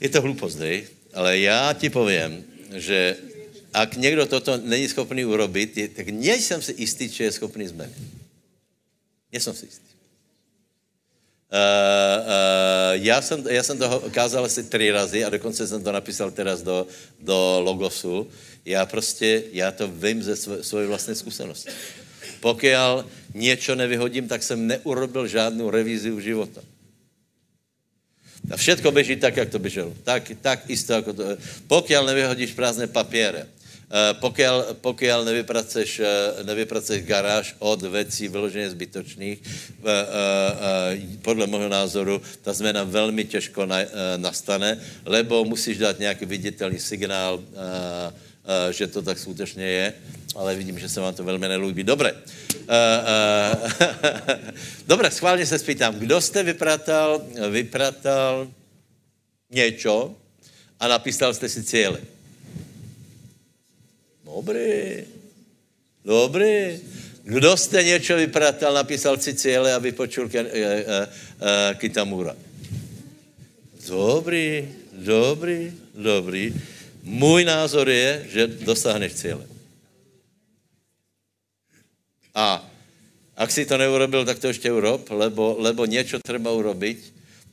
Je 0.00 0.08
to 0.08 0.22
hlupost, 0.22 0.58
hej? 0.58 0.86
ale 1.14 1.38
já 1.38 1.72
ti 1.72 1.90
povím, 1.90 2.44
že 2.76 3.16
ak 3.74 3.96
někdo 3.96 4.26
toto 4.26 4.56
není 4.56 4.88
schopný 4.88 5.24
urobit, 5.24 5.74
tak 5.96 6.08
nejsem 6.08 6.62
si 6.62 6.74
jistý, 6.78 7.08
že 7.08 7.24
je 7.24 7.32
schopný 7.32 7.66
změnit. 7.66 8.15
Nejsem 9.32 9.54
si 9.54 9.66
jistý. 9.66 9.86
Uh, 11.46 12.22
uh, 12.22 13.04
já, 13.04 13.22
jsem, 13.22 13.44
já 13.48 13.62
jsem 13.62 13.78
to 13.78 14.02
kázal 14.10 14.44
asi 14.44 14.62
tři 14.62 14.90
razy 14.90 15.24
a 15.24 15.30
dokonce 15.30 15.66
jsem 15.66 15.82
to 15.84 15.92
napísal 15.92 16.30
teraz 16.30 16.62
do, 16.62 16.86
do 17.20 17.60
Logosu. 17.60 18.28
Já 18.64 18.86
prostě, 18.86 19.42
já 19.52 19.70
to 19.70 19.88
vím 19.88 20.22
ze 20.22 20.36
své, 20.62 20.86
vlastní 20.86 21.14
zkušenosti. 21.14 21.70
Pokud 22.40 22.62
něco 23.34 23.74
nevyhodím, 23.74 24.28
tak 24.28 24.42
jsem 24.42 24.66
neurobil 24.66 25.26
žádnou 25.26 25.70
revízi 25.70 26.10
u 26.10 26.20
života. 26.20 26.60
A 28.50 28.56
všetko 28.56 28.90
běží 28.90 29.16
tak, 29.16 29.36
jak 29.36 29.50
to 29.50 29.58
běželo. 29.58 29.94
Tak, 30.04 30.32
tak 30.40 30.70
isto, 30.70 30.92
jako 30.92 31.12
to. 31.12 31.24
Pokud 31.66 31.90
nevyhodíš 32.06 32.52
prázdné 32.52 32.86
papíry, 32.86 33.38
Eh, 33.86 34.14
pokud, 34.14 34.42
pokud 34.80 35.06
nevypraceš, 35.24 36.00
eh, 36.00 36.42
nevypraceš 36.42 37.06
garáž 37.06 37.54
od 37.58 37.82
věcí 37.82 38.28
vyloženě 38.28 38.70
zbytočných, 38.70 39.38
eh, 39.86 40.98
podle 41.22 41.46
mého 41.46 41.68
názoru 41.68 42.22
ta 42.42 42.52
změna 42.52 42.84
velmi 42.84 43.24
těžko 43.24 43.66
nastane, 44.16 44.78
lebo 45.04 45.44
musíš 45.44 45.78
dát 45.78 45.98
nějaký 45.98 46.26
viditelný 46.26 46.78
signál, 46.78 47.42
že 48.70 48.86
to 48.86 49.02
tak 49.02 49.18
skutečně 49.18 49.64
je, 49.64 49.92
ale 50.34 50.54
vidím, 50.54 50.78
že 50.78 50.88
se 50.88 51.00
vám 51.00 51.14
to 51.14 51.24
velmi 51.24 51.48
nelíbí. 51.48 51.82
Dobré. 51.82 52.10
Dobré, 54.86 55.10
schválně 55.10 55.46
se 55.46 55.58
spýtám, 55.58 55.94
kdo 55.94 56.20
jste 56.20 56.42
vypratal, 56.42 57.22
vypratal 57.50 58.48
něco 59.50 60.14
a 60.80 60.88
napísal 60.88 61.34
jste 61.34 61.48
si 61.48 61.62
cíle? 61.62 62.15
Dobrý. 64.36 65.00
Dobrý. 66.04 66.80
Kdo 67.24 67.56
jste 67.56 67.84
něco 67.84 68.16
vypratal, 68.16 68.74
napísal 68.74 69.16
si 69.16 69.34
cíle 69.34 69.74
a 69.74 69.78
vypočul 69.78 70.28
e, 70.28 70.38
e, 70.38 70.44
e, 70.52 71.08
Kitamura. 71.74 72.36
Dobrý, 73.88 74.68
dobrý, 74.92 75.72
dobrý. 75.94 76.54
Můj 77.02 77.44
názor 77.44 77.88
je, 77.88 78.26
že 78.28 78.46
dosáhneš 78.46 79.14
cíle. 79.14 79.46
A 82.34 82.60
ak 83.36 83.50
si 83.50 83.64
to 83.64 83.78
neurobil, 83.78 84.24
tak 84.24 84.38
to 84.38 84.52
ještě 84.52 84.72
urob, 84.72 85.10
lebo, 85.10 85.56
lebo 85.58 85.86
něco 85.86 86.18
treba 86.18 86.52
urobiť. 86.52 86.98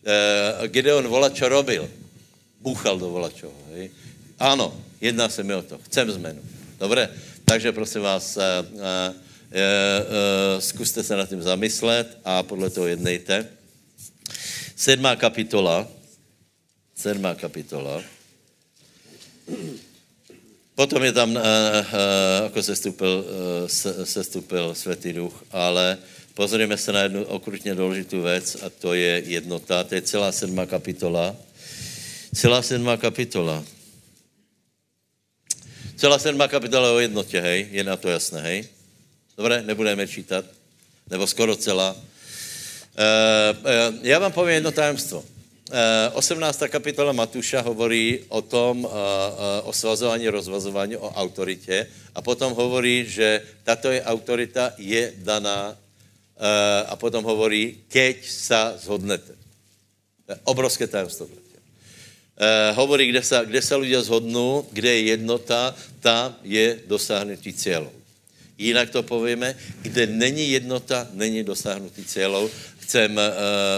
E, 0.04 0.67
Gideon 0.67 1.08
volačo 1.08 1.48
robil. 1.48 1.88
Búchal 2.60 3.00
do 3.00 3.08
volačoho. 3.10 3.56
Ano, 4.39 4.76
jedná 5.02 5.30
se 5.30 5.43
mi 5.43 5.56
o 5.56 5.62
to. 5.63 5.80
Chcem 5.88 6.12
zmenu. 6.12 6.43
Dobre? 6.84 7.10
Takže 7.46 7.72
prosím 7.72 8.02
vás, 8.02 8.38
e, 8.38 8.43
e, 8.43 8.63
e, 9.56 10.62
zkuste 10.62 11.04
se 11.04 11.15
nad 11.15 11.30
tím 11.30 11.41
zamyslet 11.41 12.17
a 12.26 12.43
podle 12.43 12.69
toho 12.69 12.88
jednejte. 12.88 13.48
Sedmá 14.76 15.15
kapitola. 15.15 15.88
Sedmá 16.96 17.36
kapitola. 17.36 18.04
Potom 20.76 21.04
je 21.04 21.12
tam, 21.12 21.39
jako 22.43 22.63
sestupil, 22.63 23.26
uh, 23.28 23.67
se, 23.67 24.06
sestupil 24.06 24.76
Světý 24.76 25.13
duch, 25.13 25.43
ale 25.52 25.98
pozrieme 26.34 26.78
se 26.78 26.91
na 26.91 27.02
jednu 27.02 27.24
okrutně 27.24 27.76
důležitou 27.76 28.22
věc 28.22 28.58
a 28.65 28.69
to 28.69 28.93
je 28.93 29.24
jednota. 29.26 29.84
To 29.84 29.96
je 29.96 30.02
celá 30.02 30.32
sedmá 30.32 30.65
kapitola. 30.65 31.36
Celá 32.36 32.62
sedmá 32.62 32.98
kapitola. 32.98 33.63
Celá 36.04 36.20
sedmá 36.20 36.52
kapitola 36.52 36.92
o 36.92 37.00
jednotě, 37.00 37.39
hej? 37.39 37.72
Je 37.72 37.84
na 37.84 37.96
to 37.96 38.12
jasné, 38.12 38.44
hej? 38.44 38.68
Dobré, 39.39 39.63
nebudeme 39.63 40.04
čítat. 40.04 40.44
Nebo 41.08 41.24
skoro 41.24 41.56
celá. 41.56 41.96
Uh, 41.96 43.56
uh, 43.63 44.04
já 44.04 44.20
vám 44.20 44.32
povím 44.32 44.54
jedno 44.54 44.72
tajemstvo. 44.72 45.24
18. 46.13 46.62
Eh, 46.62 46.68
kapitola 46.68 47.16
Matuša 47.16 47.63
hovorí 47.63 48.20
o 48.28 48.44
tom, 48.44 48.84
eh, 48.84 49.62
o 49.63 49.74
svazování, 49.74 50.28
rozvazování, 50.28 51.00
o 51.00 51.08
autoritě 51.16 51.88
a 52.16 52.22
potom 52.22 52.52
hovorí, 52.52 53.08
že 53.08 53.42
tato 53.63 53.88
je 53.88 54.04
autorita 54.04 54.76
je 54.78 55.13
daná 55.18 55.72
a 56.88 56.94
potom 57.00 57.24
hovorí, 57.24 57.88
keď 57.88 58.28
sa 58.28 58.76
zhodnete. 58.76 59.32
Obrovské 60.44 60.84
tajemstvo. 60.84 61.32
Hovorí, 62.74 63.08
kde 63.08 63.22
sa, 63.24 63.44
kde 63.44 63.62
sa 63.62 63.76
ľudia 63.78 64.02
zhodnú, 64.02 64.66
kde 64.74 64.90
je 64.90 65.02
jednota, 65.16 65.76
tam 66.02 66.36
je 66.44 66.80
dosáhnutý 66.88 67.54
cieľov. 67.54 67.94
Jinak 68.58 68.94
to 68.94 69.02
povíme, 69.04 69.56
kde 69.82 70.08
není 70.08 70.52
jednota, 70.54 71.10
není 71.14 71.44
dosáhnutý 71.44 72.06
cieľov 72.06 72.52
chcem 72.84 73.16
uh, 73.16 73.24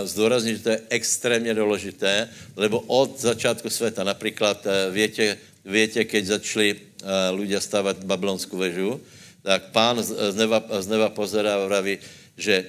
zdůraznit, 0.08 0.58
že 0.58 0.64
to 0.64 0.70
je 0.70 0.82
extrémně 0.90 1.54
důležité, 1.54 2.30
lebo 2.56 2.80
od 2.80 3.22
začátku 3.22 3.70
světa, 3.70 4.04
například 4.04 4.66
uh, 4.66 4.94
větě, 4.94 5.38
větě, 5.66 6.06
keď 6.06 6.26
začali 6.26 6.70
uh, 6.74 7.38
ľudia 7.38 7.62
stavať 7.62 8.02
babylonskou 8.02 8.58
vežu, 8.58 8.98
tak 9.46 9.70
pán 9.70 10.02
z, 10.02 10.10
z, 10.34 10.36
neba, 10.36 10.58
z 10.82 10.88
neba 10.90 11.10
pozerá 11.14 11.54
a 11.54 11.66
vraví, 11.70 12.02
že 12.38 12.66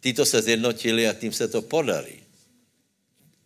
títo 0.00 0.24
se 0.24 0.42
zjednotili 0.42 1.08
a 1.08 1.12
tím 1.12 1.32
se 1.32 1.48
to 1.48 1.62
podarí. 1.62 2.21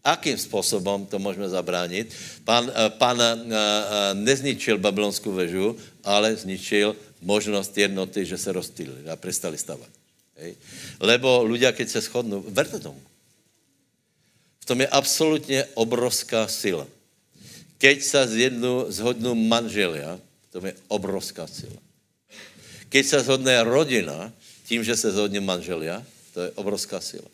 Akým 0.07 0.38
způsobem 0.38 1.07
to 1.11 1.19
můžeme 1.19 1.51
zabránit? 1.51 2.14
Pán, 2.47 2.71
pán 3.03 3.19
nezničil 4.14 4.79
babylonskou 4.79 5.35
vežu, 5.35 5.75
ale 6.07 6.37
zničil 6.38 6.95
možnost 7.23 7.75
jednoty, 7.75 8.23
že 8.23 8.38
se 8.38 8.53
rozstýlili 8.53 9.11
a 9.11 9.19
přestali 9.19 9.59
stavat. 9.59 9.90
Hej. 10.37 10.55
Lebo 11.01 11.42
ľudia, 11.49 11.73
keď 11.73 11.88
se 11.88 12.01
shodnú, 12.07 12.45
verte 12.53 12.77
tomu. 12.79 13.01
V 14.61 14.64
tom 14.69 14.81
je 14.81 14.88
absolutně 14.88 15.64
obrovská 15.75 16.47
sila. 16.49 16.87
Keď 17.79 17.97
sa 18.05 18.27
zjednu, 18.29 18.92
zhodnú 18.92 19.35
manželia, 19.35 20.21
v 20.21 20.49
tom 20.53 20.62
je 20.69 20.75
obrovská 20.88 21.49
sila. 21.49 21.81
Keď 22.92 23.05
sa 23.05 23.19
zhodne 23.25 23.53
rodina, 23.64 24.33
tím, 24.69 24.85
že 24.85 24.97
se 24.97 25.12
zhodne 25.12 25.40
manželia, 25.40 26.05
to 26.37 26.47
je 26.47 26.51
obrovská 26.61 27.01
sila. 27.01 27.29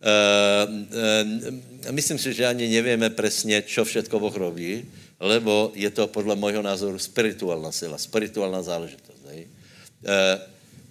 Uh, 0.00 0.64
uh, 0.64 1.92
myslím 1.92 2.18
si, 2.18 2.32
že 2.32 2.46
ani 2.46 2.68
nevíme 2.68 3.10
přesně, 3.10 3.62
čo 3.62 3.84
všetko 3.84 4.20
Boh 4.20 4.36
robí, 4.36 4.84
lebo 5.20 5.72
je 5.74 5.90
to 5.90 6.06
podle 6.08 6.36
mojho 6.36 6.62
názoru 6.62 6.98
spirituálna 6.98 7.72
sila, 7.72 7.98
spirituálna 7.98 8.62
záležitost. 8.62 9.20
Uh, 9.28 9.40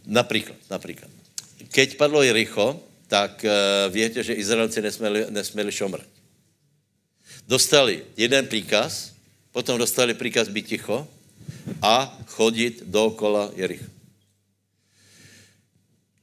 Například, 0.09 0.57
například. 0.69 1.11
Keď 1.69 1.97
padlo 1.97 2.23
Jericho, 2.23 2.81
tak 3.07 3.45
víte, 3.89 4.23
že 4.23 4.33
Izraelci 4.33 4.81
nesměli, 4.81 5.25
nesměli 5.29 5.71
šomrať. 5.71 6.07
Dostali 7.47 8.05
jeden 8.17 8.47
příkaz, 8.47 9.13
potom 9.51 9.77
dostali 9.77 10.13
příkaz 10.13 10.47
být 10.47 10.65
ticho 10.65 11.07
a 11.81 12.19
chodit 12.25 12.83
dookola 12.85 13.51
Jericha. 13.55 13.85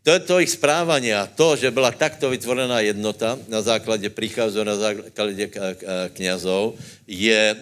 To 0.07 0.11
je 0.15 0.21
to 0.23 0.39
jejich 0.39 0.55
správání 0.55 1.15
a 1.15 1.27
to, 1.27 1.57
že 1.59 1.71
byla 1.71 1.91
takto 1.91 2.31
vytvorená 2.31 2.81
jednota 2.81 3.39
na 3.49 3.63
základě 3.63 4.11
příkazu, 4.11 4.65
na 4.65 4.77
základě 4.77 5.51
knězů, 6.15 6.75
je, 7.07 7.57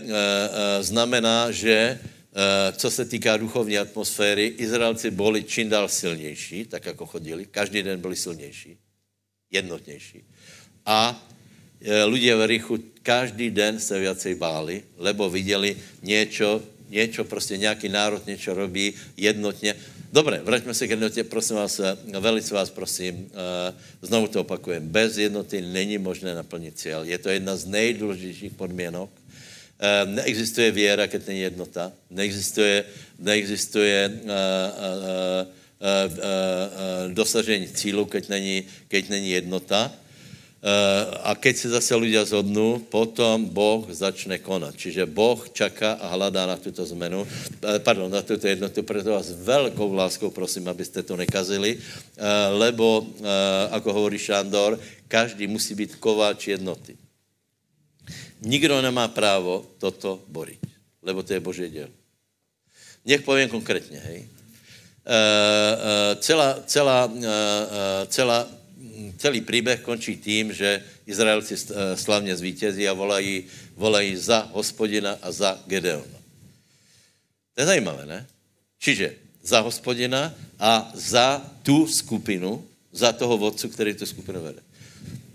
znamená, 0.80 1.50
že 1.50 1.98
Eh, 2.36 2.72
co 2.72 2.90
se 2.90 3.04
týká 3.04 3.36
duchovní 3.36 3.78
atmosféry, 3.78 4.46
Izraelci 4.58 5.10
byli 5.10 5.44
čím 5.44 5.68
dál 5.68 5.88
silnější, 5.88 6.64
tak 6.64 6.86
jako 6.86 7.06
chodili, 7.06 7.46
každý 7.46 7.82
den 7.82 8.00
byli 8.00 8.16
silnější, 8.16 8.76
jednotnější. 9.50 10.24
A 10.86 11.26
lidé 12.06 12.34
v 12.34 12.46
Richu 12.46 12.78
každý 13.02 13.50
den 13.50 13.80
se 13.80 13.98
viacej 13.98 14.34
báli, 14.34 14.82
lebo 14.96 15.30
viděli 15.30 15.76
něco, 16.02 16.62
něco, 16.88 17.24
prostě 17.24 17.56
nějaký 17.56 17.88
národ 17.88 18.26
něco 18.26 18.54
robí 18.54 18.94
jednotně. 19.16 19.74
Dobré, 20.14 20.38
vraťme 20.38 20.74
se 20.74 20.86
k 20.86 20.90
jednotě, 20.90 21.24
prosím 21.24 21.56
vás, 21.56 21.80
eh, 21.80 21.98
velice 22.20 22.54
vás 22.54 22.70
prosím, 22.70 23.26
eh, 23.34 23.74
znovu 24.02 24.30
to 24.30 24.46
opakujem, 24.46 24.88
bez 24.88 25.18
jednoty 25.18 25.58
není 25.60 25.98
možné 25.98 26.34
naplnit 26.34 26.78
cíl. 26.78 27.02
Je 27.02 27.18
to 27.18 27.28
jedna 27.34 27.56
z 27.56 27.66
nejdůležitějších 27.66 28.54
podmínek, 28.54 29.10
Ehm, 29.78 30.14
neexistuje 30.14 30.70
věra, 30.70 31.06
keď 31.06 31.26
není 31.26 31.40
jednota. 31.40 31.92
Neexistuje, 32.10 32.84
neexistuje 33.18 34.20
dosažení 37.10 37.68
cílu, 37.68 38.06
keď 38.06 38.28
není, 38.28 38.64
keď 38.88 39.08
není 39.08 39.30
jednota. 39.30 39.92
A 41.22 41.36
keď 41.36 41.54
se 41.56 41.68
zase 41.68 41.92
lidé 41.92 42.24
zhodnou, 42.24 42.80
potom 42.88 43.44
Boh 43.44 43.84
začne 43.92 44.40
konat. 44.40 44.72
Čiže 44.80 45.04
Boh 45.04 45.36
čaká 45.52 46.00
a 46.00 46.08
hledá 46.16 46.48
na 46.48 46.56
tuto 46.56 46.80
zmenu, 46.88 47.28
pardon, 47.84 48.08
na 48.08 48.24
tuto 48.24 48.48
jednotu, 48.48 48.80
proto 48.80 49.12
vás 49.12 49.28
velkou 49.28 49.92
láskou 49.92 50.32
prosím, 50.32 50.72
abyste 50.72 51.04
to 51.04 51.20
nekazili, 51.20 51.76
lebo, 52.56 53.04
ako 53.76 53.88
hovorí 53.92 54.16
Šandor, 54.16 54.80
každý 55.04 55.44
musí 55.44 55.76
být 55.76 56.00
kováč 56.00 56.56
jednoty. 56.56 56.96
Nikdo 58.40 58.80
nemá 58.80 59.08
právo 59.12 59.68
toto 59.76 60.24
boriť, 60.32 60.60
lebo 61.04 61.20
to 61.20 61.36
je 61.36 61.40
Boží 61.44 61.68
děl. 61.68 61.92
Nech 63.04 63.20
povím 63.20 63.48
konkrétně, 63.52 64.00
hej. 64.00 64.28
Celá, 66.24 66.64
celá, 66.64 67.12
celá, 68.08 68.48
celý 69.18 69.40
příběh 69.40 69.80
končí 69.80 70.16
tím, 70.16 70.52
že 70.52 70.82
Izraelci 71.06 71.56
slavně 71.94 72.36
zvítězí 72.36 72.88
a 72.88 72.92
volají, 72.92 73.44
volají 73.76 74.16
za 74.16 74.48
hospodina 74.52 75.18
a 75.22 75.32
za 75.32 75.60
Gedeona. 75.66 76.18
To 77.54 77.60
je 77.60 77.66
zajímavé, 77.66 78.06
ne? 78.06 78.26
Čiže 78.78 79.14
za 79.42 79.60
hospodina 79.60 80.34
a 80.58 80.92
za 80.94 81.42
tu 81.62 81.86
skupinu, 81.86 82.64
za 82.92 83.12
toho 83.12 83.38
vodcu, 83.38 83.68
který 83.68 83.94
tu 83.94 84.06
skupinu 84.06 84.42
vede. 84.42 84.62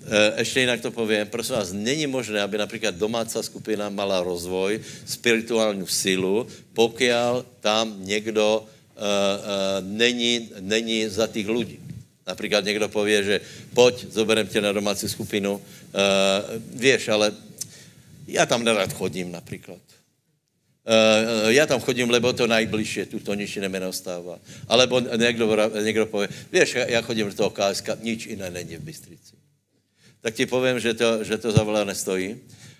Eh, 0.09 0.33
ještě 0.37 0.59
jinak 0.59 0.81
to 0.81 0.91
povím, 0.91 1.27
prosím 1.27 1.55
vás, 1.55 1.71
není 1.71 2.07
možné, 2.07 2.41
aby 2.41 2.57
například 2.57 2.95
domácí 2.95 3.37
skupina 3.41 3.89
mala 3.89 4.23
rozvoj, 4.23 4.81
spirituální 5.05 5.87
sílu, 5.87 6.47
pokud 6.73 7.03
tam 7.59 8.05
někdo 8.05 8.59
uh, 8.59 8.65
uh, 8.65 9.87
není, 9.87 10.49
není 10.59 11.07
za 11.07 11.27
těch 11.27 11.47
lidí. 11.47 11.79
Například 12.29 12.65
někdo 12.65 12.89
pově, 12.89 13.23
že 13.23 13.35
pojď, 13.73 14.05
zoberem 14.13 14.47
tě 14.47 14.61
na 14.61 14.71
domácí 14.71 15.09
skupinu, 15.09 15.57
uh, 15.57 15.61
víš, 16.77 17.07
ale 17.09 17.33
já 18.27 18.45
tam 18.45 18.63
nerad 18.63 18.93
chodím 18.93 19.31
například. 19.31 19.81
Uh, 20.85 21.49
já 21.49 21.65
tam 21.65 21.81
chodím, 21.81 22.09
lebo 22.09 22.33
to 22.33 22.47
najbližší, 22.47 23.05
tu 23.05 23.19
to 23.19 23.33
nič 23.33 23.55
jiné 23.57 23.69
neostává. 23.69 24.37
Alebo 24.67 25.01
někdo, 25.01 25.57
někdo 25.83 26.05
pově, 26.05 26.29
víš, 26.53 26.77
já 26.87 27.01
chodím 27.01 27.27
do 27.27 27.33
toho 27.33 27.49
KSK, 27.49 27.89
nič 28.05 28.25
jiné 28.25 28.49
není 28.49 28.77
v 28.77 28.85
Bystrici 28.85 29.39
tak 30.21 30.35
ti 30.35 30.45
povím, 30.45 30.79
že 30.79 30.93
to, 30.93 31.23
že 31.23 31.37
to 31.39 31.51
za 31.51 31.63
veľa 31.63 31.87
nestojí. 31.87 32.35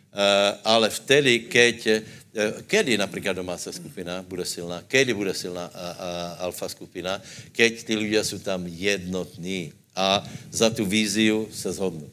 Uh, 0.10 0.58
ale 0.63 0.89
vtedy, 0.89 1.39
keď, 1.39 1.78
uh, 1.88 2.62
kedy 2.67 2.98
například 2.98 3.34
domácí 3.34 3.69
skupina 3.74 4.26
bude 4.26 4.45
silná, 4.45 4.82
kedy 4.88 5.13
bude 5.13 5.34
silná 5.34 5.69
uh, 5.69 5.74
uh, 5.74 6.43
alfa 6.43 6.69
skupina, 6.69 7.22
keď 7.52 7.84
ty 7.84 7.95
lidé 7.95 8.24
jsou 8.24 8.39
tam 8.39 8.67
jednotní 8.67 9.74
a 9.95 10.26
za 10.52 10.69
tu 10.69 10.86
víziu 10.86 11.50
se 11.54 11.72
zhodnou. 11.72 12.10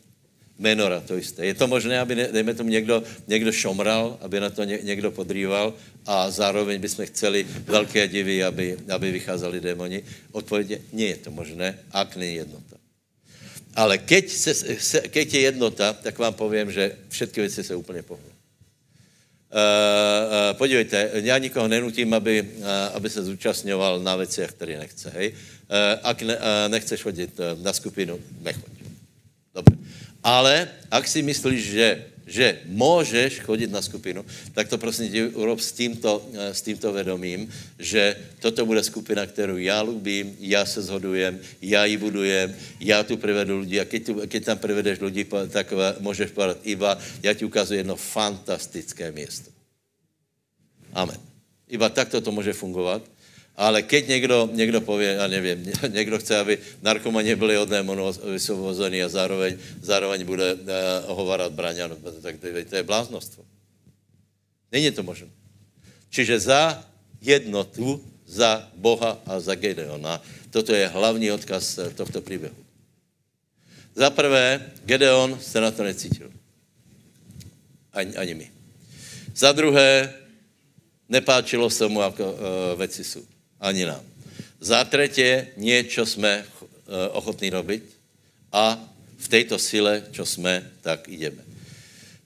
menora, 0.59 1.01
to 1.01 1.17
jisté. 1.17 1.47
Je 1.47 1.55
to 1.55 1.69
možné, 1.69 2.01
aby, 2.01 2.15
dejme 2.33 2.55
tomu, 2.55 2.71
někdo, 2.71 3.03
někdo 3.29 3.53
šomral, 3.53 4.19
aby 4.21 4.41
na 4.41 4.51
to 4.51 4.65
ně, 4.65 4.79
někdo 4.83 5.11
podrýval 5.11 5.75
a 6.07 6.31
zároveň 6.31 6.81
bychom 6.81 7.07
chceli 7.07 7.47
velké 7.65 8.09
divy, 8.09 8.45
aby, 8.45 8.77
aby 8.89 9.13
vycházeli 9.13 9.61
démoni? 9.61 10.03
Odpověď 10.33 10.81
nie 10.93 11.09
je 11.09 11.17
to 11.17 11.31
možné, 11.31 11.79
ak 11.93 12.17
není 12.17 12.35
jednota. 12.35 12.76
Ale 13.77 13.99
keď, 13.99 14.25
se, 14.31 14.55
se, 14.81 15.01
keď 15.12 15.35
je 15.35 15.41
jednota, 15.41 15.93
tak 15.93 16.19
vám 16.19 16.35
povím, 16.35 16.73
že 16.73 16.97
všetky 17.09 17.41
věci 17.41 17.65
se 17.65 17.77
úplně 17.77 18.03
pohnou. 18.03 18.25
Uh, 18.27 18.33
uh, 19.53 20.59
podívejte, 20.59 21.11
já 21.12 21.39
nikoho 21.39 21.69
nenutím, 21.69 22.15
aby, 22.15 22.43
uh, 22.43 22.67
aby 22.95 23.11
se 23.11 23.25
zúčastňoval 23.25 24.01
na 24.01 24.17
věcech, 24.17 24.51
které 24.51 24.79
nechce. 24.79 25.11
Hej? 25.11 25.33
Uh, 25.33 25.37
ak 26.03 26.23
ne, 26.23 26.37
uh, 26.37 26.43
nechceš 26.69 27.03
chodit 27.03 27.31
uh, 27.39 27.62
na 27.62 27.73
skupinu, 27.73 28.21
nechoď. 28.41 28.73
Dobře. 29.55 29.77
Ale 30.25 30.69
ak 30.91 31.09
si 31.09 31.23
myslíš, 31.23 31.62
že, 31.71 32.05
že 32.27 32.59
můžeš 32.67 33.41
chodit 33.41 33.71
na 33.71 33.83
skupinu, 33.83 34.25
tak 34.53 34.69
to 34.69 34.79
prosím 34.79 35.12
tě 35.12 35.29
urob 35.29 35.61
s 35.61 35.73
tímto, 35.73 36.27
eh, 36.35 36.55
s 36.55 36.62
tímto 36.62 36.93
vedomím, 36.93 37.47
že 37.79 38.17
toto 38.43 38.67
bude 38.67 38.83
skupina, 38.83 39.27
kterou 39.27 39.57
já 39.57 39.83
lubím, 39.83 40.37
já 40.41 40.67
se 40.67 40.83
zhodujem, 40.83 41.39
já 41.62 41.85
ji 41.85 41.97
budujem, 41.97 42.55
já 42.81 43.03
tu 43.03 43.17
privedu 43.17 43.59
lidi 43.59 43.81
a 43.81 43.85
keď, 43.85 44.07
tu, 44.07 44.12
keď 44.27 44.45
tam 44.45 44.59
privedeš 44.59 45.01
lidi, 45.01 45.25
tak 45.49 45.73
eh, 45.73 45.95
můžeš 46.03 46.31
povedat 46.31 46.59
Iva, 46.67 46.99
já 47.23 47.35
ti 47.35 47.45
ukazuji 47.45 47.81
jedno 47.81 47.97
fantastické 47.97 49.12
město. 49.12 49.51
Amen. 50.93 51.21
Iba 51.69 51.89
takto 51.89 52.21
to 52.21 52.33
může 52.33 52.53
fungovat. 52.53 53.03
Ale 53.57 53.83
keď 53.83 54.09
někdo, 54.09 54.49
někdo 54.53 54.81
pově, 54.81 55.09
já 55.09 55.27
nevím, 55.27 55.73
někdo 55.88 56.19
chce, 56.19 56.38
aby 56.38 56.59
narkomani 56.83 57.37
byli 57.37 57.59
od 57.59 57.69
démonů 57.69 58.12
vysvobození 58.33 59.03
a 59.03 59.09
zároveň, 59.09 59.57
zároveň 59.83 60.25
bude 60.25 60.55
uh, 60.55 60.61
hovarat 61.07 61.53
braňa, 61.53 61.87
no, 61.87 61.97
tak 61.97 62.37
to, 62.37 62.47
to 62.69 62.77
je 62.77 62.83
bláznostvo. 62.83 63.45
Není 64.73 64.90
to 64.90 65.03
možné. 65.03 65.29
Čiže 66.11 66.40
za 66.40 66.85
jednotu, 67.21 68.05
za 68.27 68.69
Boha 68.77 69.19
a 69.27 69.40
za 69.40 69.55
Gedeona. 69.55 70.23
Toto 70.51 70.75
je 70.75 70.88
hlavní 70.88 71.33
odkaz 71.33 71.79
eh, 71.79 71.90
tohto 71.90 72.21
příběhu. 72.21 72.57
Za 73.95 74.11
prvé, 74.11 74.73
Gedeon 74.85 75.40
se 75.40 75.61
na 75.61 75.71
to 75.71 75.83
necítil. 75.83 76.33
Ani, 77.92 78.16
ani 78.16 78.35
my. 78.35 78.51
Za 79.37 79.53
druhé, 79.53 80.14
nepáčilo 81.09 81.71
se 81.71 81.88
mu, 81.88 82.01
jako 82.01 82.33
uh, 82.33 82.38
veci 82.79 83.05
jsou. 83.05 83.36
Ani 83.61 83.85
nám. 83.85 84.03
Za 84.61 84.85
třetí, 84.85 85.23
něco 85.57 86.07
jsme 86.07 86.45
uh, 86.45 86.95
ochotní 87.12 87.51
robiť 87.51 87.83
a 88.53 88.79
v 89.19 89.29
této 89.29 89.59
sile, 89.59 90.03
čo 90.11 90.27
jsme, 90.27 90.71
tak 90.81 91.09
jdeme. 91.09 91.42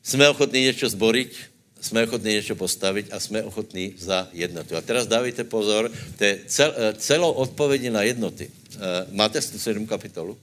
Jsme 0.03 0.29
ochotní 0.29 0.61
něco 0.63 0.89
zboriť, 0.89 1.37
jsme 1.81 2.05
ochotní 2.05 2.33
něco 2.33 2.55
postavit 2.55 3.13
a 3.13 3.21
jsme 3.21 3.43
ochotní 3.43 3.95
za 3.99 4.29
jednotu. 4.33 4.77
A 4.77 4.81
teraz 4.81 5.07
dávajte 5.07 5.45
pozor, 5.45 5.91
to 6.19 6.25
je 6.25 6.39
cel, 6.47 6.75
eh, 6.77 6.93
celou 6.99 7.33
odpovědi 7.33 7.91
na 7.91 8.03
jednoty. 8.03 8.51
Uh, 8.77 8.81
máte 9.13 9.41
107 9.43 9.87
kapitolu? 9.87 10.39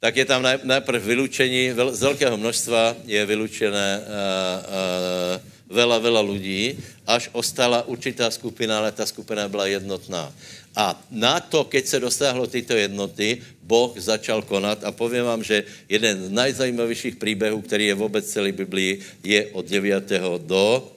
Tak 0.00 0.16
je 0.16 0.24
tam 0.24 0.42
najprv 0.64 1.02
vylučení, 1.02 1.76
z 1.92 2.00
velkého 2.00 2.36
množstva 2.36 2.96
je 3.04 3.26
vylučené 3.26 4.00
uh, 4.00 4.06
uh, 4.06 5.59
veľa, 5.70 6.02
veľa 6.02 6.22
ľudí, 6.26 6.74
až 7.06 7.30
ostala 7.30 7.86
určitá 7.86 8.26
skupina, 8.34 8.82
ale 8.82 8.90
ta 8.90 9.06
skupina 9.06 9.46
byla 9.46 9.70
jednotná. 9.78 10.34
A 10.74 10.98
na 11.10 11.40
to, 11.40 11.64
keď 11.64 11.86
se 11.86 11.98
dosáhlo 12.00 12.46
tyto 12.46 12.74
jednoty, 12.74 13.42
Boh 13.62 13.94
začal 13.94 14.42
konat 14.42 14.84
a 14.84 14.90
povím 14.92 15.24
vám, 15.24 15.42
že 15.42 15.64
jeden 15.88 16.26
z 16.26 16.30
najzajímavějších 16.30 17.16
příběhů, 17.16 17.62
který 17.62 17.86
je 17.86 17.94
vůbec 17.94 18.26
celý 18.26 18.52
Biblii, 18.52 19.00
je 19.24 19.46
od 19.54 19.66
9. 19.66 20.10
do 20.38 20.92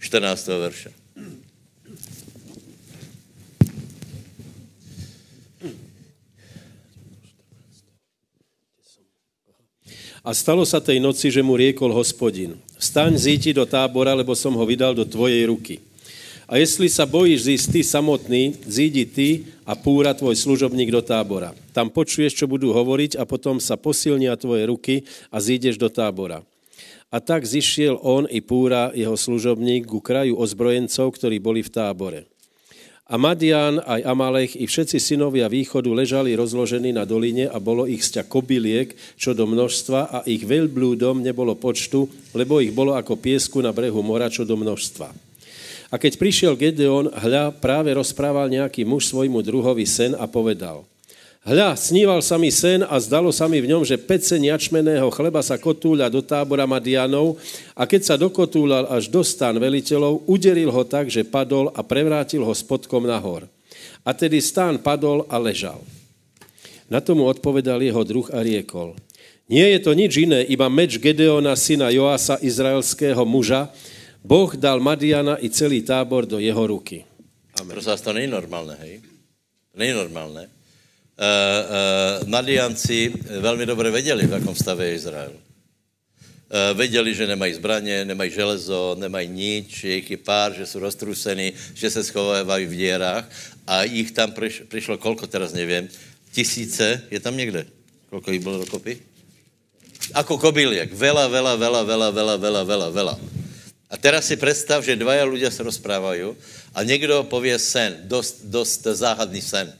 14. 0.00 0.46
verše. 0.46 0.92
A 10.24 10.32
stalo 10.32 10.64
sa 10.64 10.80
tej 10.80 11.04
noci, 11.04 11.28
že 11.28 11.44
mu 11.44 11.52
riekol 11.52 11.92
hospodin, 11.92 12.56
vstaň, 12.84 13.16
zíti 13.16 13.56
do 13.56 13.64
tábora, 13.64 14.12
lebo 14.12 14.36
som 14.36 14.52
ho 14.52 14.64
vydal 14.68 14.92
do 14.92 15.08
tvojej 15.08 15.48
ruky. 15.48 15.80
A 16.44 16.60
jestli 16.60 16.92
sa 16.92 17.08
bojíš 17.08 17.48
zísť 17.48 17.66
ty 17.72 17.80
samotný, 17.80 18.42
zídi 18.68 19.08
ty 19.08 19.28
a 19.64 19.72
púra 19.72 20.12
tvoj 20.12 20.36
služobník 20.36 20.92
do 20.92 21.00
tábora. 21.00 21.56
Tam 21.72 21.88
počuješ, 21.88 22.36
čo 22.36 22.44
budú 22.44 22.76
hovoriť 22.76 23.16
a 23.16 23.24
potom 23.24 23.56
sa 23.56 23.80
posilnia 23.80 24.36
tvoje 24.36 24.68
ruky 24.68 24.94
a 25.32 25.40
zídeš 25.40 25.80
do 25.80 25.88
tábora. 25.88 26.44
A 27.08 27.16
tak 27.16 27.48
zišiel 27.48 27.96
on 28.04 28.28
i 28.28 28.44
púra, 28.44 28.92
jeho 28.92 29.16
služobník, 29.16 29.88
ku 29.88 30.04
kraju 30.04 30.36
ozbrojencov, 30.36 31.16
ktorí 31.16 31.40
boli 31.40 31.64
v 31.64 31.72
tábore. 31.72 32.20
A 33.04 33.20
Madian, 33.20 33.84
aj 33.84 34.00
Amalech, 34.00 34.56
i 34.56 34.64
všetci 34.64 34.96
synovia 34.96 35.44
východu 35.44 35.92
ležali 35.92 36.32
rozložení 36.32 36.88
na 36.88 37.04
doline 37.04 37.44
a 37.52 37.60
bolo 37.60 37.84
ich 37.84 38.00
sťa 38.00 38.24
kobyliek, 38.24 38.96
čo 39.20 39.36
do 39.36 39.44
množstva 39.44 40.00
a 40.08 40.18
ich 40.24 40.40
veľblúdom 40.40 41.20
nebolo 41.20 41.52
počtu, 41.52 42.08
lebo 42.32 42.64
ich 42.64 42.72
bolo 42.72 42.96
ako 42.96 43.20
piesku 43.20 43.60
na 43.60 43.76
brehu 43.76 44.00
mora, 44.00 44.32
čo 44.32 44.48
do 44.48 44.56
množstva. 44.56 45.12
A 45.92 45.94
keď 46.00 46.16
prišiel 46.16 46.56
Gedeon, 46.56 47.12
hľa, 47.12 47.52
práve 47.60 47.92
rozprával 47.92 48.48
nejaký 48.48 48.88
muž 48.88 49.12
svojmu 49.12 49.44
druhovi 49.44 49.84
sen 49.84 50.16
a 50.16 50.24
povedal– 50.24 50.88
Hľa, 51.44 51.76
sníval 51.76 52.24
sa 52.24 52.40
mi 52.40 52.48
sen 52.48 52.80
a 52.80 52.96
zdalo 52.96 53.28
sa 53.28 53.44
mi 53.44 53.60
v 53.60 53.68
ňom, 53.68 53.84
že 53.84 54.00
peceň 54.00 54.56
jačmeného 54.56 55.12
chleba 55.12 55.44
sa 55.44 55.60
kotúľa 55.60 56.08
do 56.08 56.24
tábora 56.24 56.64
Madianov 56.64 57.36
a 57.76 57.84
keď 57.84 58.00
sa 58.00 58.14
dokotúľal 58.16 58.88
až 58.88 59.12
do 59.12 59.20
stán 59.20 59.60
veliteľov, 59.60 60.24
uderil 60.24 60.72
ho 60.72 60.88
tak, 60.88 61.12
že 61.12 61.20
padol 61.20 61.68
a 61.76 61.84
prevrátil 61.84 62.40
ho 62.40 62.54
spodkom 62.56 63.04
nahor. 63.04 63.44
A 64.08 64.16
tedy 64.16 64.40
stán 64.40 64.80
padol 64.80 65.28
a 65.28 65.36
ležal. 65.36 65.84
Na 66.88 67.04
tomu 67.04 67.28
odpovedal 67.28 67.84
jeho 67.84 68.00
druh 68.08 68.24
a 68.32 68.40
riekol. 68.40 68.96
Nie 69.44 69.76
je 69.76 69.84
to 69.84 69.92
nič 69.92 70.16
iné, 70.16 70.48
iba 70.48 70.72
meč 70.72 70.96
Gedeona, 70.96 71.52
syna 71.60 71.92
Joasa, 71.92 72.40
izraelského 72.40 73.20
muža. 73.28 73.68
Boh 74.24 74.48
dal 74.56 74.80
Madiana 74.80 75.36
i 75.44 75.52
celý 75.52 75.84
tábor 75.84 76.24
do 76.24 76.40
jeho 76.40 76.64
ruky. 76.64 77.04
Amen. 77.60 77.76
Prosím 77.76 78.00
to 78.00 78.16
není 78.16 78.32
normálne, 78.32 78.80
hej? 78.80 79.04
Není 79.76 79.92
normálne 79.92 80.53
Madianci 82.26 83.12
velmi 83.40 83.66
dobře 83.66 83.90
věděli, 83.90 84.26
v 84.26 84.32
jakom 84.32 84.54
stavě 84.54 84.86
je 84.86 84.94
Izrael. 84.94 85.32
Věděli, 86.74 87.14
že 87.14 87.26
nemají 87.26 87.54
zbraně, 87.54 88.04
nemají 88.04 88.30
železo, 88.30 88.96
nemají 88.98 89.28
nič, 89.28 89.84
je 89.84 89.94
jich 89.94 90.18
pár, 90.18 90.54
že 90.54 90.66
jsou 90.66 90.78
roztrusení, 90.78 91.52
že 91.74 91.90
se 91.90 92.04
schovávají 92.04 92.66
v 92.66 92.74
děrách 92.76 93.24
a 93.66 93.82
jich 93.82 94.10
tam 94.10 94.32
priš, 94.32 94.62
přišlo 94.68 94.98
kolko, 94.98 95.26
teraz 95.26 95.52
nevím, 95.52 95.88
tisíce, 96.32 97.02
je 97.10 97.20
tam 97.20 97.36
někde? 97.36 97.66
Kolko 98.10 98.30
jich 98.30 98.42
bylo 98.42 98.58
dokopy? 98.58 98.98
Ako 100.12 100.38
kobyliek. 100.38 100.92
Vela, 100.92 101.28
vela, 101.28 101.56
vela, 101.56 101.82
vela, 101.82 102.10
vela, 102.10 102.36
vela, 102.36 102.62
vela, 102.64 102.88
vela. 102.90 103.14
A 103.90 103.96
teraz 103.96 104.26
si 104.26 104.36
představ, 104.36 104.84
že 104.84 104.98
dvaja 104.98 105.24
ľudia 105.24 105.50
se 105.50 105.62
rozprávají 105.62 106.34
a 106.74 106.82
někdo 106.82 107.22
pově 107.24 107.58
sen, 107.58 107.96
dost, 108.04 108.44
dost 108.44 108.82
záhadný 108.82 109.40
sen. 109.40 109.72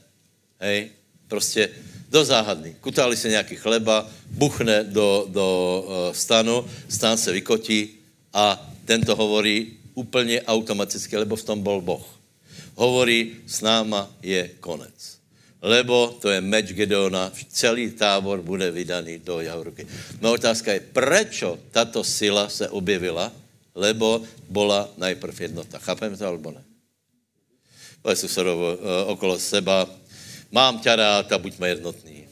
Hej? 0.59 0.94
Prostě 1.27 1.69
do 2.09 2.25
záhadný. 2.25 2.75
Kutali 2.81 3.17
se 3.17 3.29
nějaký 3.29 3.55
chleba, 3.55 4.07
buchne 4.29 4.83
do, 4.83 5.27
do 5.29 5.47
uh, 5.87 6.15
stanu, 6.15 6.65
stan 6.89 7.17
se 7.17 7.31
vykotí 7.31 7.89
a 8.33 8.55
tento 8.85 9.15
hovorí 9.15 9.77
úplně 9.93 10.41
automaticky, 10.41 11.17
lebo 11.17 11.35
v 11.35 11.43
tom 11.43 11.61
bol 11.61 11.81
Boh. 11.81 12.05
Hovorí, 12.75 13.35
s 13.47 13.61
náma 13.61 14.11
je 14.21 14.51
konec. 14.59 15.15
Lebo 15.65 16.13
to 16.21 16.29
je 16.29 16.43
meč 16.43 16.75
Gedeona, 16.77 17.31
celý 17.49 17.89
tábor 17.91 18.43
bude 18.45 18.69
vydaný 18.71 19.17
do 19.23 19.41
jeho 19.41 19.63
ruky. 19.63 19.87
Moja 20.21 20.37
otázka 20.37 20.77
je, 20.77 20.85
prečo 20.93 21.57
tato 21.71 22.03
sila 22.03 22.51
se 22.51 22.69
objevila? 22.69 23.33
Lebo 23.75 24.23
bola 24.47 24.87
najprv 24.95 25.51
jednota. 25.51 25.81
Chápeme 25.83 26.15
to, 26.15 26.23
alebo 26.23 26.53
ne? 26.53 26.63
Povedz 27.99 28.23
susedovo 28.23 28.77
uh, 28.77 29.11
okolo 29.11 29.35
seba, 29.35 29.89
Mám 30.55 30.79
tě 30.79 30.95
rád 30.95 31.31
a 31.31 31.37
buďme 31.37 31.67
jednotní. 31.69 32.27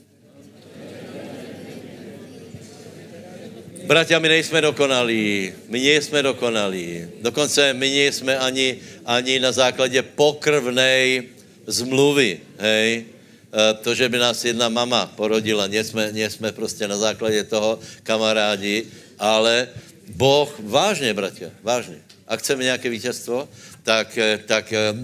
Bratia, 3.84 4.20
my 4.20 4.28
nejsme 4.30 4.62
dokonalí, 4.62 5.54
my 5.68 5.80
nejsme 5.80 6.24
dokonalí. 6.24 7.20
Dokonce 7.20 7.74
my 7.74 7.90
nejsme 7.90 8.38
ani, 8.40 8.80
ani 9.06 9.40
na 9.40 9.52
základě 9.52 10.02
pokrvnej 10.02 11.36
zmluvy, 11.68 12.40
hej. 12.64 12.92
E, 12.96 13.74
to, 13.84 13.92
že 13.92 14.08
by 14.10 14.18
nás 14.18 14.40
jedna 14.46 14.72
mama 14.72 15.06
porodila, 15.20 15.68
nejsme, 15.68 16.16
nejsme 16.16 16.56
prostě 16.56 16.88
na 16.88 16.96
základě 16.96 17.44
toho 17.44 17.80
kamarádi, 18.08 18.88
ale 19.20 19.68
Boh, 20.16 20.48
vážně, 20.64 21.12
bratia, 21.14 21.52
vážně. 21.60 22.00
A 22.28 22.40
chceme 22.40 22.64
nějaké 22.64 22.88
vítězstvo, 22.90 23.50
tak, 23.84 24.18
e, 24.18 24.40
tak 24.48 24.74
e, 24.74 24.96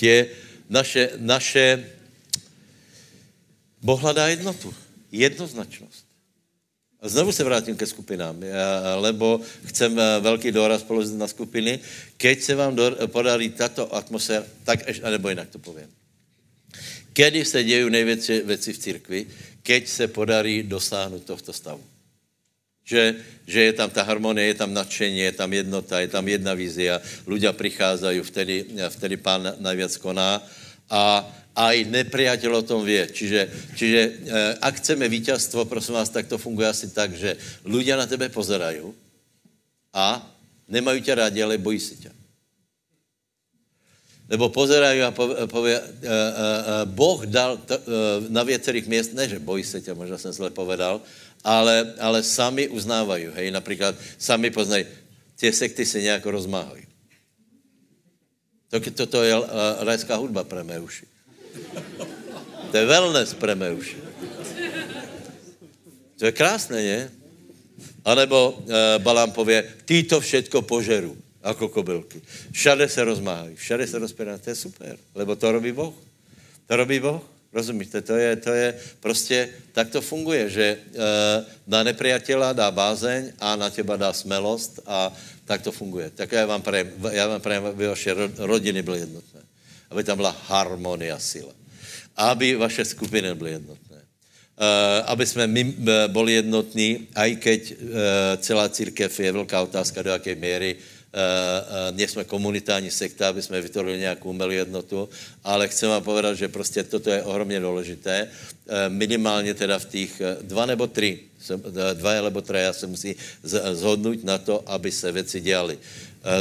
tě 0.00 0.26
naše, 0.70 1.10
naše 1.20 1.97
Boh 3.82 4.00
hledá 4.00 4.28
jednotu, 4.28 4.74
jednoznačnost. 5.12 6.08
Znovu 7.02 7.32
se 7.32 7.44
vrátím 7.44 7.76
ke 7.76 7.86
skupinám, 7.86 8.42
lebo 8.96 9.40
chcem 9.64 9.94
velký 10.20 10.50
doraz 10.52 10.82
položit 10.82 11.14
na 11.14 11.30
skupiny. 11.30 11.78
Keď 12.16 12.42
se 12.42 12.54
vám 12.54 12.74
podarí 13.06 13.54
tato 13.54 13.86
atmosféra, 13.94 14.42
tak 14.64 14.88
až, 14.88 15.00
nebo 15.06 15.28
jinak 15.28 15.48
to 15.48 15.58
povím. 15.58 15.86
Kedy 17.12 17.44
se 17.44 17.64
dějí 17.64 17.90
největší 17.90 18.40
věci 18.40 18.72
v 18.72 18.78
církvi? 18.78 19.26
Keď 19.62 19.88
se 19.88 20.08
podarí 20.08 20.62
dosáhnout 20.62 21.22
tohto 21.22 21.52
stavu. 21.52 21.84
Že, 22.88 23.14
že 23.46 23.60
je 23.62 23.72
tam 23.72 23.90
ta 23.90 24.02
harmonie, 24.02 24.46
je 24.46 24.54
tam 24.54 24.74
nadšení, 24.74 25.18
je 25.18 25.32
tam 25.32 25.52
jednota, 25.52 26.00
je 26.00 26.08
tam 26.08 26.24
jedna 26.24 26.56
vízia, 26.56 27.04
ľudia 27.28 27.52
přicházají, 27.52 28.20
vtedy, 28.24 28.64
vtedy 28.88 29.16
pán 29.20 29.54
najviac 29.60 29.92
koná 30.00 30.40
a 30.88 31.20
aj 31.58 31.90
nepriateľ 31.90 32.62
o 32.62 32.66
tom 32.66 32.86
vie. 32.86 33.02
Čiže, 33.10 33.74
čiže 33.74 34.00
e, 34.06 34.10
ak 34.62 34.78
chceme 34.78 35.10
víťazstvo, 35.10 35.66
prosím 35.66 35.98
vás, 35.98 36.06
tak 36.06 36.30
to 36.30 36.38
funguje 36.38 36.70
asi 36.70 36.86
tak, 36.94 37.18
že 37.18 37.34
ľudia 37.66 37.98
na 37.98 38.06
tebe 38.06 38.30
pozerají 38.30 38.94
a 39.90 40.22
nemají 40.68 41.02
tě 41.02 41.14
rádi, 41.14 41.42
ale 41.42 41.58
bojí 41.58 41.80
se 41.80 41.94
tě. 41.94 42.10
Nebo 44.28 44.48
pozerají 44.48 45.02
a 45.02 45.10
pově, 45.46 45.76
e, 45.76 45.82
e, 45.82 46.12
e, 46.12 46.84
Boh 46.84 47.26
dal 47.26 47.58
na 48.28 48.42
věcerých 48.42 48.86
měst, 48.86 49.14
ne, 49.14 49.28
že 49.28 49.38
bojí 49.38 49.64
se 49.64 49.80
tě, 49.80 49.94
možná 49.94 50.18
jsem 50.18 50.32
zle 50.32 50.50
povedal, 50.50 51.00
ale, 51.44 51.94
ale 51.98 52.22
sami 52.22 52.68
uznávají, 52.68 53.26
hej, 53.34 53.50
například 53.50 53.94
sami 54.18 54.50
poznají, 54.50 54.84
tie 55.36 55.52
sekty 55.52 55.86
se 55.86 56.02
nějak 56.02 56.26
rozmáhají. 56.26 56.84
To, 58.68 58.80
to, 58.80 59.06
to 59.06 59.22
je 59.22 59.34
rajská 59.80 60.16
hudba 60.20 60.44
pre 60.44 60.60
mé 60.60 60.76
uši. 60.80 61.17
To 62.70 62.76
je 62.76 62.84
wellness 62.86 63.34
pre 63.34 63.54
mé 63.54 63.72
uši. 63.72 63.96
To 66.18 66.26
je 66.26 66.32
krásné, 66.32 66.82
ne? 66.82 67.00
A 68.04 68.14
nebo 68.14 68.50
uh, 68.50 68.64
Balám 68.98 69.30
pově, 69.30 69.64
ty 69.84 70.02
to 70.02 70.20
všetko 70.20 70.62
požeru, 70.62 71.16
jako 71.44 71.68
kobylky. 71.68 72.20
Všade 72.52 72.88
se 72.88 73.04
rozmáhají, 73.04 73.56
všade 73.56 73.86
se 73.86 73.98
rozpěrají, 73.98 74.40
to 74.40 74.50
je 74.50 74.56
super, 74.56 74.96
lebo 75.14 75.36
to 75.36 75.52
robí 75.52 75.72
Boh. 75.72 75.94
To 76.66 76.76
robí 76.76 77.00
Boh. 77.00 77.22
Rozumíte? 77.52 78.02
To 78.02 78.16
je, 78.16 78.36
to 78.36 78.52
je 78.52 78.74
prostě, 79.00 79.48
tak 79.72 79.88
to 79.88 80.00
funguje, 80.00 80.50
že 80.50 80.66
e, 80.68 80.78
na 81.64 81.80
nepriateľa 81.80 82.52
dá 82.52 82.68
bázeň 82.68 83.32
a 83.40 83.56
na 83.56 83.72
těba 83.72 83.96
dá 83.96 84.12
smelost 84.12 84.84
a 84.84 85.08
tak 85.48 85.64
to 85.64 85.72
funguje. 85.72 86.12
Tak 86.12 86.32
já 86.32 86.46
vám 86.46 86.62
prajem, 86.62 86.92
já 87.10 87.26
vám 87.26 87.40
prajem, 87.40 87.64
aby 87.66 87.86
vaše 87.88 88.12
rodiny 88.36 88.82
byly 88.82 88.98
jednotné. 88.98 89.47
Aby 89.90 90.04
tam 90.04 90.16
byla 90.16 90.36
harmonia, 90.46 91.18
sila. 91.18 91.52
Aby 92.16 92.56
vaše 92.56 92.84
skupiny 92.84 93.34
byly 93.34 93.50
jednotné. 93.50 93.96
E, 93.96 95.02
aby 95.02 95.26
jsme 95.26 95.46
my 95.46 95.62
e, 95.86 96.08
byli 96.08 96.32
jednotní, 96.32 97.08
aj 97.14 97.30
keď 97.36 97.60
e, 97.72 97.74
celá 98.42 98.68
církev 98.68 99.20
je 99.20 99.32
velká 99.32 99.62
otázka, 99.62 100.02
do 100.02 100.10
jaké 100.10 100.34
míry 100.34 100.76
Uh, 101.08 101.88
uh, 101.90 101.96
nie 101.96 102.08
jsme 102.08 102.24
komunitární 102.24 102.90
sekta, 102.90 103.28
aby 103.28 103.42
jsme 103.42 103.60
vytvorili 103.60 103.98
nějakou 103.98 104.30
umělou 104.30 104.50
jednotu, 104.50 105.08
ale 105.44 105.68
chcem 105.68 105.88
vám 105.88 106.02
povedat, 106.02 106.36
že 106.36 106.48
prostě 106.48 106.82
toto 106.82 107.10
je 107.10 107.22
ohromně 107.22 107.60
důležité. 107.60 108.28
Uh, 108.28 108.74
minimálně 108.88 109.54
teda 109.54 109.78
v 109.78 109.84
těch 109.84 110.22
dva 110.42 110.66
nebo 110.66 110.86
tři, 110.86 111.18
dva 111.94 112.22
nebo 112.22 112.40
tři 112.40 112.60
se 112.72 112.86
musí 112.86 113.16
zhodnout 113.72 114.24
na 114.24 114.38
to, 114.38 114.62
aby 114.68 114.92
se 114.92 115.12
věci 115.12 115.40
dělaly. 115.40 115.78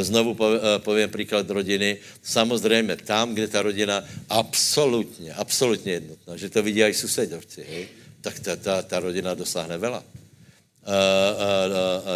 Znovu 0.01 0.37
povím 0.77 1.09
příklad 1.09 1.49
rodiny. 1.49 1.97
Samozřejmě 2.23 2.95
tam, 2.95 3.33
kde 3.33 3.47
ta 3.47 3.61
rodina 3.61 4.03
absolutně, 4.29 5.33
absolutně 5.33 5.91
jednotná, 5.91 6.37
že 6.37 6.49
to 6.49 6.63
vidí 6.63 6.83
i 6.83 6.93
susedovci, 6.93 7.65
hej, 7.69 7.87
tak 8.21 8.39
ta, 8.39 8.55
ta, 8.55 8.81
ta 8.81 8.99
rodina 8.99 9.33
dosáhne 9.33 9.77
vela. 9.77 10.03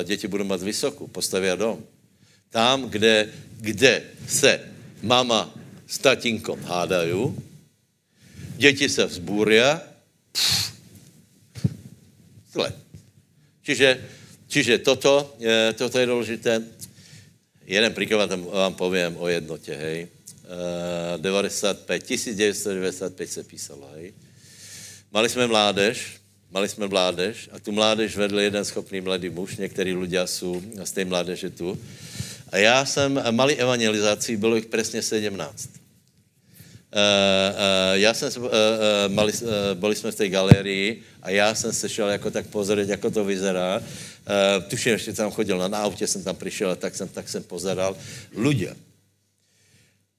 Děti 0.04 0.28
budou 0.28 0.44
mít 0.44 0.62
vysokou, 0.62 1.08
postaví 1.08 1.48
dom 1.56 1.84
tam, 2.52 2.90
kde, 2.90 3.32
kde 3.64 4.04
se 4.28 4.60
mama 5.02 5.54
s 5.88 5.98
tatínkom 5.98 6.60
hádají, 6.60 7.36
děti 8.56 8.90
se 8.90 9.06
vzbůří, 9.06 9.60
zle. 12.54 12.74
Čiže, 13.64 14.08
čiže 14.48 14.78
toto, 14.78 15.36
je, 15.40 15.74
toto 15.74 16.00
je 16.00 16.06
důležité. 16.06 16.64
Jeden 17.66 17.94
příklad 17.94 18.32
vám 18.32 18.74
povím 18.74 19.18
o 19.18 19.28
jednotě, 19.28 19.76
hej. 19.76 20.08
95, 21.18 22.04
1995 22.04 23.32
se 23.32 23.44
písalo, 23.44 23.90
hej. 23.96 24.14
Mali 25.12 25.30
jsme 25.30 25.48
mládež, 25.48 26.22
mali 26.52 26.70
jsme 26.70 26.88
mládež 26.88 27.50
a 27.52 27.60
tu 27.60 27.72
mládež 27.72 28.18
vedl 28.18 28.40
jeden 28.40 28.66
schopný 28.66 29.02
mladý 29.02 29.30
muž, 29.30 29.58
některý 29.58 29.94
lidé 29.94 30.28
jsou 30.28 30.62
z 30.84 30.92
té 30.92 31.06
mládeže 31.06 31.50
tu. 31.50 31.80
A 32.52 32.58
já 32.58 32.86
jsem, 32.86 33.24
malý 33.32 33.56
evangelizací, 33.56 34.38
bylo 34.38 34.56
jich 34.56 34.66
přesně 34.66 35.02
17. 35.02 35.70
Uh, 36.92 37.00
uh, 37.00 37.96
já 38.04 38.14
jsem, 38.14 38.44
uh, 38.44 38.48
uh, 38.48 38.52
mali, 39.08 39.34
uh, 39.34 39.50
byli 39.74 39.96
jsme 39.96 40.12
v 40.12 40.16
té 40.16 40.30
galerii 40.30 41.04
a 41.22 41.30
já 41.30 41.56
jsem 41.56 41.74
se 41.74 41.90
šel 41.90 42.10
jako 42.10 42.32
tak 42.32 42.48
pozorovat, 42.48 42.90
jako 42.90 43.12
to 43.12 43.24
vyzerá. 43.24 43.80
Uh, 43.80 44.64
tuším, 44.68 44.92
ještě 44.92 45.14
tam 45.14 45.32
chodil 45.32 45.58
na, 45.58 45.78
autě, 45.78 46.08
jsem 46.08 46.24
tam 46.24 46.36
přišel 46.36 46.72
a 46.72 46.76
tak 46.76 46.96
jsem, 46.96 47.08
tak 47.08 47.30
jsem 47.30 47.44
pozeral. 47.44 47.96
Ľudia. 48.36 48.76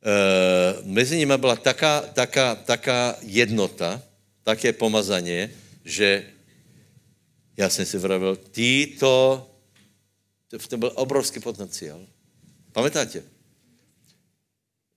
Uh, 0.00 0.80
mezi 0.88 1.18
nimi 1.18 1.38
byla 1.38 1.56
taká, 1.56 2.00
taká, 2.00 2.54
taká 2.54 3.16
jednota, 3.20 4.02
také 4.44 4.72
pomazaně, 4.72 5.50
že 5.84 6.24
já 7.56 7.68
jsem 7.68 7.86
si 7.86 7.98
vravil, 7.98 8.36
ty 8.36 8.96
to, 9.00 9.46
to 10.68 10.76
byl 10.76 10.92
obrovský 10.94 11.40
potenciál. 11.40 12.00
Pamätáte? 12.72 13.31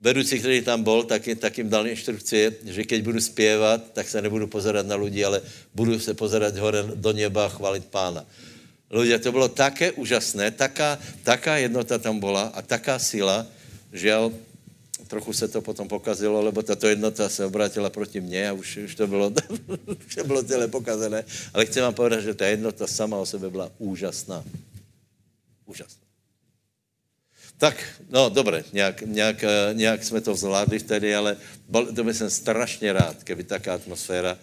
Vedoucí, 0.06 0.38
který 0.40 0.62
tam 0.62 0.84
byl, 0.86 1.04
tak, 1.04 1.26
tak 1.40 1.58
jim 1.58 1.70
dal 1.70 1.88
instrukci, 1.90 2.54
že 2.62 2.84
keď 2.86 3.02
budu 3.02 3.22
zpěvat, 3.22 3.82
tak 3.94 4.06
se 4.06 4.22
nebudu 4.22 4.48
pozerat 4.48 4.86
na 4.86 4.96
lidi, 4.96 5.26
ale 5.26 5.42
budu 5.74 5.98
se 6.00 6.14
pozerat 6.14 6.54
hore 6.54 6.86
do 6.94 7.10
neba 7.10 7.46
a 7.46 7.50
chválit 7.50 7.90
pána. 7.90 8.22
Ľudia, 8.94 9.18
to 9.18 9.34
bylo 9.34 9.50
také 9.50 9.98
úžasné, 9.98 10.54
taká, 10.54 11.02
taká 11.26 11.58
jednota 11.58 11.98
tam 11.98 12.22
byla 12.22 12.54
a 12.54 12.62
taká 12.62 13.02
síla, 13.02 13.50
že 13.90 14.14
trochu 15.10 15.34
se 15.34 15.50
to 15.50 15.66
potom 15.66 15.90
pokazilo, 15.90 16.38
lebo 16.38 16.62
tato 16.62 16.86
jednota 16.86 17.26
se 17.26 17.42
obrátila 17.46 17.90
proti 17.90 18.22
mně 18.22 18.50
a 18.50 18.54
už, 18.54 18.78
už 18.78 18.96
to 18.96 19.08
bylo, 19.10 19.34
už 20.08 20.16
to 20.16 20.24
bylo 20.24 20.44
celé 20.46 20.68
pokazené. 20.70 21.26
Ale 21.54 21.66
chci 21.66 21.82
vám 21.82 21.94
povedat, 21.98 22.22
že 22.22 22.38
ta 22.38 22.46
jednota 22.46 22.88
sama 22.88 23.18
o 23.18 23.26
sebe 23.26 23.50
byla 23.50 23.74
úžasná. 23.82 24.46
Úžasná. 25.66 26.05
Tak, 27.66 27.82
no 28.10 28.30
dobré, 28.30 28.64
nějak, 28.74 29.02
nějak, 29.02 29.44
eh, 29.44 29.74
nějak 29.74 30.04
jsme 30.04 30.22
to 30.22 30.36
zvládli 30.38 30.80
vtedy, 30.80 31.16
ale 31.16 31.38
bol, 31.70 31.90
to 31.90 32.06
jsem 32.14 32.30
strašně 32.30 32.94
rád, 32.94 33.24
keby 33.26 33.44
taká 33.44 33.74
atmosféra. 33.74 34.38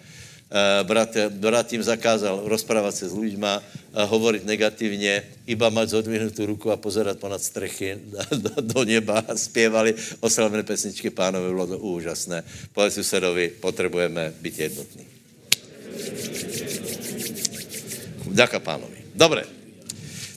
Uh, 0.52 0.86
brat, 0.86 1.16
brat 1.28 1.72
jim 1.72 1.82
zakázal 1.82 2.42
rozprávat 2.44 2.94
se 2.94 3.08
s 3.08 3.16
lidma, 3.16 3.56
uh, 3.56 4.02
hovorit 4.04 4.44
negativně, 4.44 5.22
iba 5.46 5.70
mať 5.70 5.88
zodvihnutou 5.88 6.46
ruku 6.46 6.68
a 6.70 6.76
pozerat 6.76 7.18
ponad 7.18 7.42
strechy 7.42 7.96
do, 8.36 8.50
do 8.60 8.84
neba 8.84 9.24
zpěvali 9.32 9.94
oslavné 10.20 10.62
pesničky 10.62 11.10
pánovi, 11.10 11.48
bylo 11.48 11.66
to 11.66 11.78
úžasné. 11.78 12.44
Povedz 12.72 12.94
susedovi, 12.94 13.48
potřebujeme 13.48 14.34
být 14.40 14.58
jednotní. 14.58 15.06
Ďaká 18.28 18.58
pánovi. 18.60 18.98
Dobré. 19.14 19.61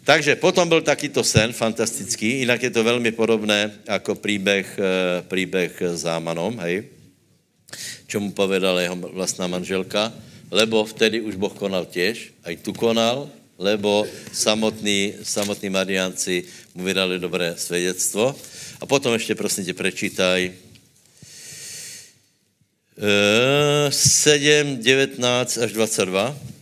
Takže 0.06 0.36
potom 0.38 0.70
byl 0.70 0.82
takýto 0.82 1.24
sen 1.24 1.54
fantastický, 1.54 2.46
jinak 2.46 2.64
je 2.64 2.70
to 2.70 2.84
velmi 2.84 3.12
podobné 3.12 3.72
jako 3.88 4.16
příběh, 4.16 4.80
eh, 4.80 5.22
příběh 5.26 5.82
Zámanom, 5.98 6.60
hej, 6.62 6.86
čo 8.08 8.22
mu 8.22 8.30
povedala 8.32 8.86
jeho 8.86 8.96
vlastná 8.96 9.50
manželka, 9.50 10.14
lebo 10.54 10.86
vtedy 10.86 11.26
už 11.26 11.36
Boh 11.42 11.54
konal 11.58 11.90
těž, 11.90 12.38
a 12.46 12.54
i 12.54 12.58
tu 12.58 12.74
konal, 12.74 13.30
lebo 13.58 14.06
samotní, 14.30 15.14
samotní 15.24 15.70
Mariánci 15.74 16.44
mu 16.78 16.86
vydali 16.86 17.20
dobré 17.20 17.58
svědectvo. 17.58 18.36
A 18.82 18.86
potom 18.86 19.14
ještě 19.14 19.36
prosím 19.36 19.66
tě 19.66 19.74
prečítaj 19.74 20.54
7, 23.90 24.78
19 24.78 25.58
až 25.58 25.72
22. 25.74 26.55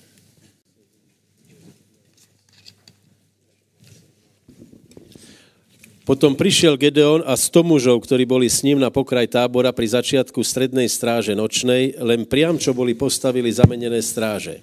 Potom 6.03 6.35
prišiel 6.35 6.75
Gedeon 6.75 7.23
a 7.23 7.31
sto 7.39 7.63
mužov, 7.63 8.03
ktorí 8.03 8.27
boli 8.27 8.51
s 8.51 8.59
ním 8.59 8.75
na 8.75 8.91
pokraj 8.91 9.23
tábora 9.23 9.71
pri 9.71 9.87
začiatku 9.87 10.43
strednej 10.43 10.91
stráže 10.91 11.31
nočnej, 11.31 11.95
len 11.95 12.27
priam, 12.27 12.59
čo 12.59 12.75
boli 12.75 12.91
postavili 12.91 13.47
zamenené 13.47 14.03
stráže. 14.03 14.59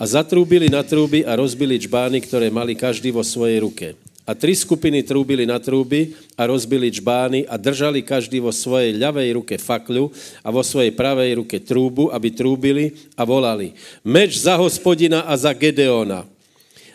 A 0.00 0.08
zatrúbili 0.08 0.72
na 0.72 0.80
trúby 0.80 1.28
a 1.28 1.36
rozbili 1.36 1.76
čbány, 1.76 2.24
ktoré 2.24 2.48
mali 2.48 2.72
každý 2.72 3.12
vo 3.12 3.20
svojej 3.20 3.60
ruke. 3.60 3.86
A 4.24 4.32
tri 4.32 4.56
skupiny 4.56 5.04
trúbili 5.04 5.44
na 5.44 5.60
trúby 5.60 6.16
a 6.40 6.48
rozbili 6.48 6.88
čbány 6.88 7.44
a 7.44 7.60
držali 7.60 8.00
každý 8.00 8.40
vo 8.40 8.52
svojej 8.52 8.96
ľavej 8.96 9.28
ruke 9.36 9.60
fakľu 9.60 10.08
a 10.40 10.48
vo 10.48 10.64
svojej 10.64 10.96
pravej 10.96 11.44
ruke 11.44 11.60
trúbu, 11.60 12.08
aby 12.08 12.32
trúbili 12.32 12.96
a 13.12 13.28
volali. 13.28 13.76
Meč 14.08 14.40
za 14.40 14.56
hospodina 14.56 15.28
a 15.28 15.36
za 15.36 15.52
Gedeona. 15.52 16.37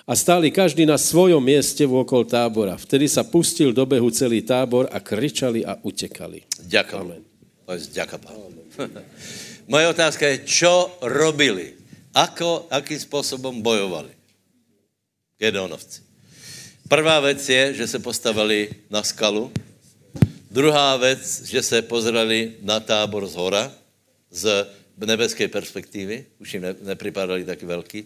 A 0.04 0.20
stáli 0.20 0.52
každý 0.52 0.84
na 0.84 1.00
svojom 1.00 1.40
mieste 1.40 1.88
vôkol 1.88 2.28
tábora. 2.28 2.76
Vtedy 2.76 3.08
sa 3.08 3.24
pustil 3.24 3.72
do 3.72 3.88
behu 3.88 4.12
celý 4.12 4.44
tábor 4.44 4.92
a 4.92 5.00
kričali 5.00 5.64
a 5.64 5.80
utekali. 5.80 6.44
Ďakujem. 6.68 7.00
Amen. 7.08 7.24
Ďakujem. 7.72 8.22
Moje 9.72 9.86
otázka 9.88 10.28
je, 10.28 10.44
čo 10.44 10.92
robili? 11.00 11.80
Ako, 12.12 12.68
akým 12.68 13.00
spôsobom 13.00 13.64
bojovali? 13.64 14.12
Gedeonovci. 15.40 16.04
Prvá 16.92 17.24
vec 17.24 17.40
je, 17.40 17.74
že 17.74 17.88
se 17.88 18.00
postavili 18.04 18.76
na 18.92 19.08
skalu. 19.08 19.48
Druhá 20.52 21.00
vec, 21.00 21.24
že 21.48 21.64
se 21.64 21.80
pozreli 21.82 22.60
na 22.60 22.84
tábor 22.84 23.24
z 23.24 23.40
hora, 23.40 23.72
z 24.28 24.68
nebeské 25.00 25.48
perspektivy. 25.48 26.28
Už 26.44 26.54
jim 26.54 26.64
ne, 26.68 26.76
nepripadali 26.92 27.48
taky 27.48 27.66
velký. 27.66 28.00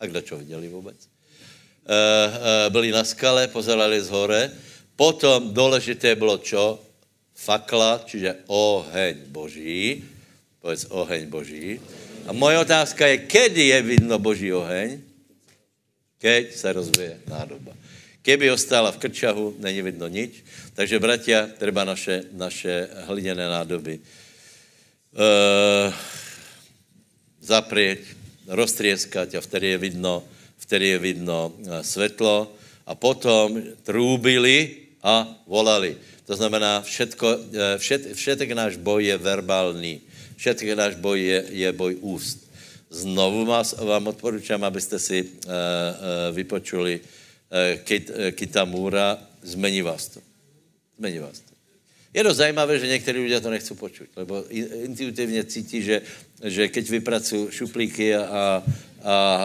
A 0.00 0.06
kdo 0.06 0.20
čo 0.20 0.36
viděli 0.36 0.68
vůbec? 0.68 1.17
Eh, 1.88 1.94
eh, 1.94 2.68
byli 2.68 2.92
na 2.92 3.00
skale, 3.00 3.48
pozerali 3.48 3.96
z 3.96 4.12
hore. 4.12 4.52
Potom 4.92 5.54
důležité 5.56 6.12
bylo 6.12 6.36
čo? 6.38 6.76
Fakla, 7.32 8.04
čiže 8.04 8.44
oheň 8.44 9.32
boží. 9.32 10.04
Povedz 10.60 10.84
oheň 10.92 11.22
boží. 11.32 11.80
A 12.28 12.36
moje 12.36 12.60
otázka 12.60 13.08
je, 13.08 13.24
kedy 13.24 13.72
je 13.72 13.78
vidno 13.82 14.20
boží 14.20 14.52
oheň? 14.52 15.00
Keď 16.20 16.44
se 16.52 16.68
rozvíje 16.72 17.14
nádoba. 17.24 17.72
Keby 18.20 18.52
ostala 18.52 18.92
v 18.92 19.00
krčahu, 19.08 19.56
není 19.56 19.80
vidno 19.80 20.12
nič. 20.12 20.44
Takže, 20.76 21.00
bratia, 21.00 21.48
treba 21.56 21.88
naše, 21.88 22.28
naše 22.36 22.90
hliněné 23.08 23.48
nádoby 23.48 23.96
uh, 23.96 25.88
zaprieť, 27.40 28.04
roztrieskať 28.50 29.38
a 29.38 29.40
vtedy 29.40 29.72
je 29.72 29.78
vidno, 29.78 30.26
vtedy 30.68 30.86
je 30.92 30.98
vidno 31.00 31.56
eh, 31.56 31.80
svetlo 31.80 32.52
a 32.84 32.92
potom 32.92 33.56
trúbili 33.88 34.84
a 35.00 35.24
volali. 35.48 35.96
To 36.28 36.36
znamená, 36.36 36.84
všetko, 36.84 37.28
eh, 37.32 37.80
všet, 37.80 38.12
všetek 38.12 38.52
náš 38.52 38.76
boj 38.76 39.08
je 39.08 39.16
verbální. 39.16 40.04
Všetek 40.36 40.76
náš 40.76 40.94
boj 41.00 41.16
je, 41.16 41.38
je 41.64 41.68
boj 41.72 41.96
úst. 42.04 42.44
Znovu 42.92 43.48
vás, 43.48 43.76
vám 43.76 44.06
odporučám, 44.16 44.64
abyste 44.64 44.96
si 44.96 45.20
uh, 45.20 45.28
uh, 45.28 45.52
vypočuli 46.32 46.96
uh, 46.96 47.76
Kit, 47.84 48.08
uh, 48.08 48.32
Kitamura, 48.32 49.20
zmení 49.44 49.84
vás 49.84 50.08
to. 50.08 50.24
Zmení 50.96 51.18
vás 51.18 51.36
to. 51.44 51.52
Je 52.14 52.24
to 52.24 52.34
zajímavé, 52.34 52.78
že 52.78 52.86
někteří 52.86 53.18
lidé 53.18 53.40
to 53.40 53.50
nechcou 53.50 53.74
počuť, 53.74 54.08
lebo 54.16 54.44
intuitivně 54.88 55.44
cítí, 55.44 55.82
že, 55.82 56.02
že 56.44 56.68
keď 56.68 56.90
vypracují 56.90 57.46
šuplíky 57.50 58.14
a 58.16 58.64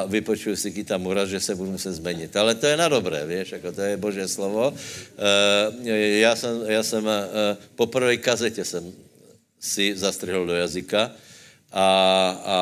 vypočuju 0.07 0.55
si 0.55 0.71
kyta 0.71 0.97
mura, 0.97 1.25
že 1.25 1.39
se 1.39 1.55
budu 1.55 1.71
muset 1.71 1.93
změnit. 1.93 2.35
Ale 2.35 2.55
to 2.55 2.65
je 2.67 2.77
na 2.77 2.87
dobré, 2.87 3.25
víš, 3.25 3.51
jako 3.51 3.71
to 3.71 3.81
je 3.81 3.97
boží 3.97 4.27
slovo. 4.27 4.69
Uh, 4.71 5.87
já 6.19 6.35
jsem, 6.35 6.61
já 6.67 6.83
jsem 6.83 7.05
uh, 7.05 7.11
po 7.75 7.87
prvé 7.87 8.17
kazetě 8.17 8.65
jsem 8.65 8.93
si 9.59 9.95
zastrhl 9.95 10.45
do 10.45 10.53
jazyka 10.53 11.11
a, 11.73 11.87
a 12.45 12.57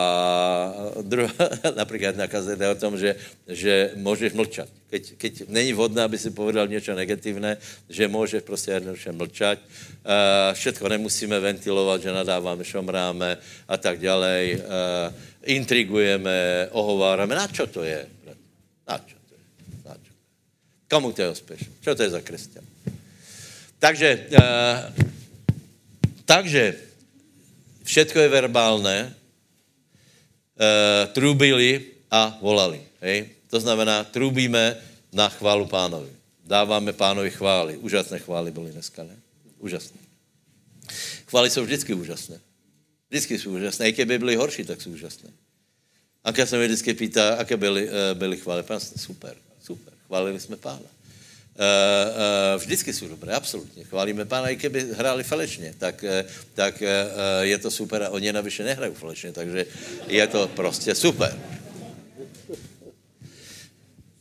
druhá, 1.01 1.33
například 1.75 2.15
na 2.15 2.27
kazete 2.27 2.69
o 2.69 2.75
tom, 2.75 2.97
že, 2.97 3.15
že 3.47 3.91
můžeš 3.95 4.33
mlčat. 4.33 4.69
Keď, 4.89 5.03
keď 5.17 5.33
není 5.47 5.73
vhodné, 5.73 6.03
aby 6.03 6.17
si 6.17 6.31
povedal 6.31 6.67
něco 6.67 6.95
negativné, 6.95 7.57
že 7.89 8.07
můžeš 8.07 8.43
prostě 8.43 8.71
jednoduše 8.71 9.11
mlčat. 9.11 9.59
Uh, 9.59 10.53
všetko 10.53 10.89
nemusíme 10.89 11.39
ventilovat, 11.39 12.01
že 12.01 12.11
nadáváme, 12.11 12.63
šomráme 12.63 13.37
a 13.67 13.77
tak 13.77 13.99
dále. 13.99 14.47
Uh, 14.55 15.30
intrigujeme, 15.45 16.69
ohováráme. 16.71 17.35
Na 17.35 17.47
čo 17.47 17.67
to 17.67 17.83
je? 17.83 18.05
Na 18.87 18.97
čo 19.01 19.17
to 19.29 19.33
je? 19.33 19.45
Na 19.85 19.95
čo? 19.97 20.13
Komu 20.89 21.11
to 21.11 21.21
je 21.21 21.29
ospěš? 21.29 21.61
Čo 21.81 21.95
to 21.95 22.03
je 22.03 22.09
za 22.09 22.21
křesťan? 22.21 22.65
Takže, 23.81 24.09
uh, 24.37 24.77
takže 26.25 26.77
všetko 27.83 28.19
je 28.19 28.29
verbálne, 28.29 28.97
e, 30.61 31.07
trubili 31.11 31.91
a 32.11 32.37
volali. 32.41 32.79
Hej? 33.01 33.33
To 33.49 33.59
znamená, 33.59 34.03
trubíme 34.07 34.77
na 35.11 35.29
chválu 35.29 35.65
pánovi. 35.65 36.13
Dáváme 36.45 36.93
pánovi 36.93 37.31
chvály. 37.31 37.77
Úžasné 37.77 38.19
chvály 38.19 38.51
byly 38.51 38.71
dneska, 38.71 39.03
ne? 39.03 39.15
Úžasné. 39.59 39.99
Chvály 41.27 41.49
jsou 41.49 41.63
vždycky 41.63 41.93
úžasné. 41.93 42.39
Vždycky 43.11 43.39
jsou 43.39 43.51
úžasné. 43.51 43.89
I 43.89 43.91
kdyby 43.91 44.19
byly 44.19 44.35
horší, 44.35 44.63
tak 44.63 44.81
jsou 44.81 44.89
úžasné. 44.89 45.29
Anka 46.23 46.45
se 46.45 46.57
mi 46.57 46.65
vždycky 46.65 46.93
pýtá, 46.93 47.35
jaké 47.39 47.57
byly, 47.57 47.89
e, 47.89 48.15
byly 48.15 48.37
chvály. 48.37 48.63
Pán, 48.63 48.79
super, 48.79 49.35
super. 49.63 49.93
Chválili 50.07 50.39
jsme 50.39 50.55
pána. 50.55 50.79
Uh, 51.51 51.67
uh, 52.55 52.61
vždycky 52.61 52.93
jsou 52.93 53.07
dobré, 53.07 53.33
absolutně. 53.33 53.83
Chválíme 53.83 54.25
pána, 54.25 54.49
i 54.49 54.55
kdyby 54.55 54.87
hráli 54.93 55.23
falešně, 55.23 55.73
tak, 55.77 56.05
tak 56.53 56.83
je 57.41 57.57
to 57.57 57.71
super 57.71 58.03
a 58.03 58.09
oni 58.09 58.33
navyše 58.33 58.63
nehrají 58.63 58.93
falešně, 58.93 59.31
takže 59.31 59.65
je 60.07 60.27
to 60.27 60.47
prostě 60.47 60.95
super. 60.95 61.39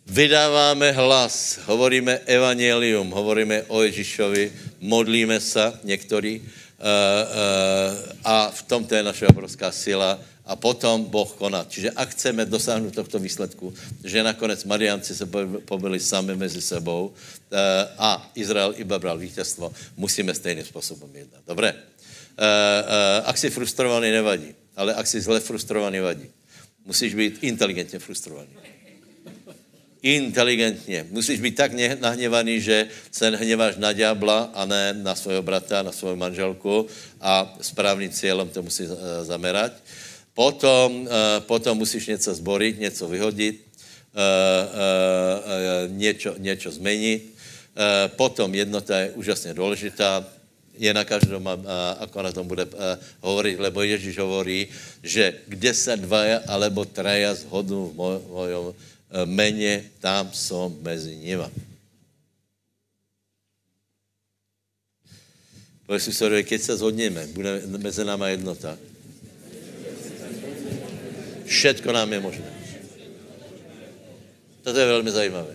Vydáváme 0.07 0.93
hlas, 0.93 1.59
hovoríme 1.64 2.18
evangelium, 2.18 3.11
hovoríme 3.11 3.62
o 3.62 3.82
Ježíšovi, 3.82 4.53
modlíme 4.80 5.41
se 5.41 5.72
některý 5.84 6.43
a 8.24 8.51
v 8.51 8.62
tom 8.62 8.85
to 8.85 8.95
je 8.95 9.03
naše 9.03 9.28
obrovská 9.28 9.68
sila 9.72 10.16
a 10.51 10.59
potom 10.59 11.07
Boh 11.07 11.31
koná. 11.39 11.62
Čiže 11.62 11.95
ak 11.95 12.11
chceme 12.11 12.43
dosáhnout 12.43 12.91
tohto 12.91 13.22
výsledku, 13.22 13.70
že 14.03 14.26
nakonec 14.26 14.59
Marianci 14.66 15.14
se 15.14 15.22
pobili 15.62 16.03
sami 16.03 16.35
mezi 16.35 16.59
sebou 16.59 17.14
eh, 17.14 17.57
a 17.95 18.18
Izrael 18.35 18.74
iba 18.76 18.99
bral 18.99 19.18
vítězstvo, 19.18 19.70
musíme 19.97 20.35
stejným 20.35 20.66
způsobem 20.66 21.11
jednat. 21.14 21.43
Dobré? 21.47 21.70
Eh, 21.70 21.78
eh, 22.43 23.22
ak 23.31 23.39
si 23.39 23.51
frustrovaný, 23.51 24.11
nevadí. 24.11 24.51
Ale 24.74 24.95
ak 24.95 25.07
si 25.07 25.20
zle 25.22 25.41
frustrovaný, 25.41 26.01
vadí. 26.01 26.26
Musíš 26.87 27.14
být 27.14 27.39
inteligentně 27.47 27.99
frustrovaný. 27.99 28.51
Inteligentně. 30.03 31.07
Musíš 31.11 31.41
být 31.41 31.57
tak 31.57 31.73
nahněvaný, 32.01 32.61
že 32.61 32.89
se 33.13 33.31
hněváš 33.37 33.77
na 33.77 33.93
ďábla 33.93 34.51
a 34.55 34.65
ne 34.65 34.97
na 34.97 35.15
svého 35.15 35.43
brata, 35.43 35.83
na 35.83 35.93
svou 35.93 36.17
manželku 36.17 36.87
a 37.21 37.57
správným 37.61 38.11
cílem 38.11 38.49
to 38.49 38.63
musí 38.63 38.89
zamerať. 39.23 39.73
Potom, 40.35 41.05
uh, 41.05 41.09
potom 41.45 41.79
musíš 41.79 42.07
něco 42.07 42.35
zborit, 42.35 42.81
něco 42.81 43.09
vyhodit, 43.09 43.67
uh, 44.17 45.93
něco, 45.93 46.35
něco 46.39 46.71
změnit. 46.71 47.35
Potom 48.17 48.55
jednota 48.55 48.99
je 48.99 49.11
úžasně 49.11 49.55
důležitá, 49.55 50.27
je 50.81 50.95
na 50.95 51.05
každém, 51.05 51.45
ako 52.01 52.23
na 52.23 52.33
tom 52.33 52.49
bude 52.49 52.67
hovorit, 53.21 53.61
lebo 53.61 53.83
Ježíš 53.85 54.19
hovorí, 54.19 54.69
že 55.05 55.45
kde 55.47 55.75
se 55.75 55.97
dvaja 55.97 56.41
alebo 56.49 56.85
traja 56.85 57.35
zhodnou 57.35 57.93
v 57.93 58.29
mojom 58.33 58.67
mene, 59.27 59.85
tam 60.01 60.31
som 60.33 60.71
mezi 60.83 61.17
nima. 61.17 61.51
Povedz 65.87 66.07
si, 66.07 66.43
keď 66.47 66.61
se 66.63 66.77
zhodneme, 66.77 67.27
bude 67.35 67.67
mezi 67.67 68.07
náma 68.07 68.31
jednota 68.31 68.79
Všetko 71.51 71.91
nám 71.91 72.07
je 72.13 72.21
možné. 72.23 72.51
Toto 74.63 74.79
je 74.79 74.87
velmi 74.87 75.11
zajímavé. 75.11 75.55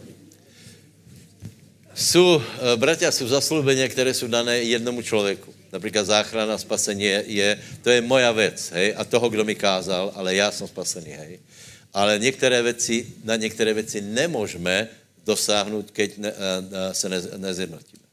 Jsou, 1.95 2.43
eh, 2.43 2.75
bratia, 2.75 3.11
jsou 3.11 3.27
zaslúbenia, 3.27 3.87
které 3.87 4.11
jsou 4.13 4.27
dané 4.27 4.59
jednomu 4.67 5.01
člověku. 5.01 5.55
Například 5.71 6.03
záchrana, 6.03 6.57
spasení 6.57 7.03
je, 7.03 7.23
je, 7.27 7.49
to 7.81 7.89
je 7.89 8.01
moja 8.01 8.31
věc, 8.31 8.71
hej, 8.75 8.93
a 8.97 9.03
toho, 9.03 9.29
kdo 9.29 9.43
mi 9.43 9.55
kázal, 9.55 10.11
ale 10.15 10.35
já 10.35 10.51
jsem 10.51 10.67
spasený, 10.67 11.11
hej. 11.11 11.39
Ale 11.95 12.19
některé 12.19 12.61
věci, 12.61 13.07
na 13.23 13.35
některé 13.35 13.73
věci 13.73 14.01
nemůžeme 14.01 14.87
dosáhnout, 15.25 15.91
keď 15.91 16.17
ne, 16.17 16.33
ne, 16.69 16.93
se 16.93 17.09
ne, 17.09 17.21
nezjednotíme. 17.37 18.03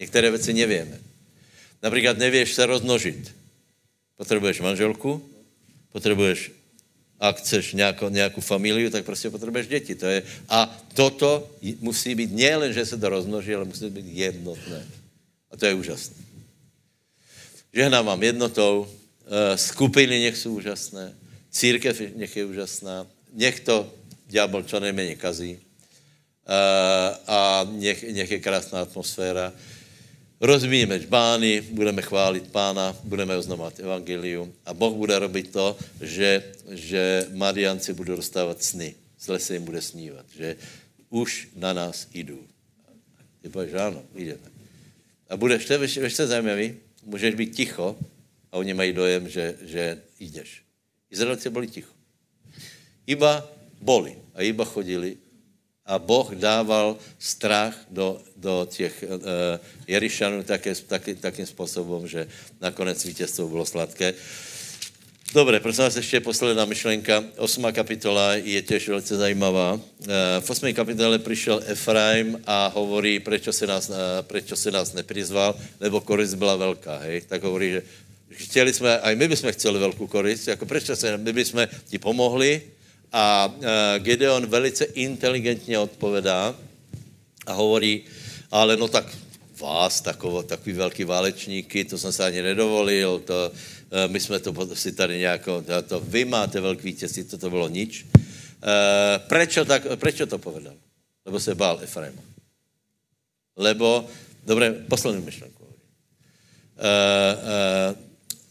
Některé 0.00 0.30
věci 0.30 0.52
nevíme. 0.54 0.98
Například 1.82 2.18
nevíš 2.18 2.54
se 2.54 2.66
rozmnožit. 2.66 3.34
Potřebuješ 4.16 4.60
manželku, 4.60 5.30
potřebuješ 5.92 6.50
ak 7.18 7.42
chceš 7.42 7.72
nějakou, 7.74 8.08
nějakou 8.08 8.40
familiu, 8.40 8.90
tak 8.90 9.04
prostě 9.04 9.30
potřebuješ 9.30 9.66
děti. 9.66 9.94
To 9.94 10.06
je, 10.06 10.22
a 10.48 10.70
toto 10.94 11.50
musí 11.80 12.14
být 12.14 12.32
nejen, 12.32 12.72
že 12.72 12.86
se 12.86 12.98
to 12.98 13.08
rozmnoží, 13.08 13.54
ale 13.54 13.64
musí 13.64 13.90
být 13.90 14.06
jednotné. 14.06 14.86
A 15.50 15.56
to 15.56 15.66
je 15.66 15.74
úžasné. 15.74 16.16
Žehnám 17.74 18.06
vám 18.06 18.22
jednotou, 18.22 18.86
eh, 19.26 19.58
skupiny 19.58 20.22
nech 20.22 20.36
jsou 20.36 20.54
úžasné, 20.54 21.14
církev 21.50 22.16
nech 22.16 22.36
je 22.36 22.44
úžasná, 22.44 23.06
nech 23.32 23.60
to 23.60 23.94
ďábel 24.28 24.62
čo 24.62 24.80
nejméně 24.80 25.16
kazí 25.16 25.58
a 27.26 27.68
nech, 27.70 28.02
nech 28.12 28.30
je 28.30 28.40
krásná 28.40 28.80
atmosféra. 28.82 29.52
Rozvíjeme 30.40 31.00
žbány, 31.00 31.60
budeme 31.60 32.02
chválit 32.02 32.46
pána, 32.52 32.96
budeme 33.04 33.36
oznamovat 33.36 33.80
evangelium 33.80 34.52
a 34.66 34.74
Boh 34.74 34.94
bude 34.94 35.18
robit 35.18 35.52
to, 35.52 35.76
že, 36.00 36.54
že 36.70 37.26
Marianci 37.34 37.92
budou 37.92 38.16
dostávat 38.16 38.62
sny. 38.62 38.94
zle 39.20 39.38
se 39.38 39.54
jim 39.54 39.64
bude 39.64 39.82
snívat, 39.82 40.26
že 40.38 40.56
už 41.10 41.48
na 41.56 41.72
nás 41.72 42.06
jdou. 42.14 42.38
Ty 43.42 43.48
pověš, 43.48 43.74
ano, 43.74 44.02
jdeme. 44.14 44.48
A 45.28 45.36
budeš, 45.36 45.64
to 45.64 45.72
je 46.22 46.26
zajímavý? 46.26 46.76
Můžeš 47.04 47.34
být 47.34 47.56
ticho 47.56 47.98
a 48.52 48.56
oni 48.56 48.74
mají 48.74 48.92
dojem, 48.92 49.28
že, 49.28 49.54
že 49.62 50.02
jdeš. 50.20 50.67
Izraelci 51.10 51.50
byli 51.50 51.66
ticho. 51.66 51.92
Iba 53.06 53.46
boli 53.80 54.16
a 54.34 54.42
iba 54.42 54.64
chodili 54.64 55.16
a 55.88 55.98
Boh 55.98 56.34
dával 56.36 57.00
strach 57.18 57.74
do, 57.90 58.20
do 58.36 58.68
těch 58.70 59.04
uh, 59.08 59.20
Jerišanů 59.86 60.42
také, 60.42 60.74
taky, 60.74 61.14
takým 61.14 61.46
způsobem, 61.46 62.08
že 62.08 62.28
nakonec 62.60 63.04
vítězstvo 63.04 63.48
bylo 63.48 63.66
sladké. 63.66 64.14
Dobře, 65.34 65.60
prosím 65.60 65.84
vás, 65.84 65.96
ještě 65.96 66.20
posledná 66.20 66.64
myšlenka. 66.64 67.24
Osmá 67.36 67.72
kapitola 67.72 68.34
je 68.34 68.62
těž 68.62 68.88
velice 68.88 69.16
zajímavá. 69.16 69.80
Eh, 70.08 70.40
v 70.40 70.50
osmé 70.50 70.72
kapitole 70.72 71.18
přišel 71.18 71.62
Efraim 71.66 72.40
a 72.46 72.66
hovorí, 72.66 73.20
prečo 73.20 73.52
se 73.52 73.66
nás, 73.66 73.90
eh, 73.90 74.56
se 74.56 74.70
nás 74.70 74.92
neprizval, 74.92 75.54
nebo 75.80 76.00
korist 76.00 76.34
byla 76.34 76.56
velká, 76.56 76.96
hej? 76.96 77.20
Tak 77.20 77.42
hovorí, 77.42 77.70
že 77.70 77.82
chtěli 78.30 78.72
jsme, 78.72 79.00
a 79.00 79.14
my 79.14 79.28
bychom 79.28 79.52
chtěli 79.52 79.78
velkou 79.78 80.06
korist, 80.06 80.48
jako 80.48 80.66
prečo 80.66 80.96
se, 80.96 81.16
my 81.16 81.32
bychom 81.32 81.68
ti 81.88 81.98
pomohli, 81.98 82.62
a 83.12 83.54
eh, 83.62 83.98
Gideon 83.98 84.46
velice 84.46 84.84
inteligentně 84.84 85.78
odpovedá 85.78 86.54
a 87.46 87.52
hovorí, 87.52 88.04
ale 88.50 88.76
no 88.76 88.88
tak 88.88 89.06
vás, 89.60 90.00
takový, 90.00 90.46
takový 90.46 90.72
velký 90.72 91.04
válečníky, 91.04 91.84
to 91.84 91.98
jsem 91.98 92.12
se 92.12 92.24
ani 92.24 92.42
nedovolil, 92.42 93.18
to, 93.18 93.52
Eh, 93.90 94.08
my 94.08 94.20
jsme 94.20 94.38
to 94.38 94.76
si 94.76 94.92
tady 94.92 95.18
nějako, 95.18 95.64
to 95.88 96.00
vy 96.00 96.24
máte 96.24 96.60
velký 96.60 96.82
vítězství, 96.82 97.24
to 97.24 97.38
to 97.38 97.50
bylo 97.50 97.68
nič. 97.68 98.06
Eh, 98.62 99.18
prečo, 99.18 99.64
tak, 99.64 99.82
prečo 99.96 100.26
to 100.26 100.38
povedal? 100.38 100.74
Lebo 101.26 101.40
se 101.40 101.54
bál 101.54 101.80
Efraima. 101.82 102.22
Lebo, 103.56 104.06
dobré, 104.44 104.72
poslední 104.88 105.24
myšlenku. 105.24 105.64
Eh, 106.78 108.07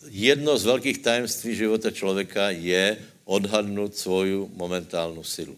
jedno 0.10 0.58
z 0.58 0.66
velkých 0.66 0.98
tajemství 0.98 1.56
života 1.56 1.92
člověka 1.92 2.50
je 2.50 2.98
odhadnout 3.26 3.96
svoju 3.96 4.52
momentálnu 4.54 5.24
silu. 5.24 5.58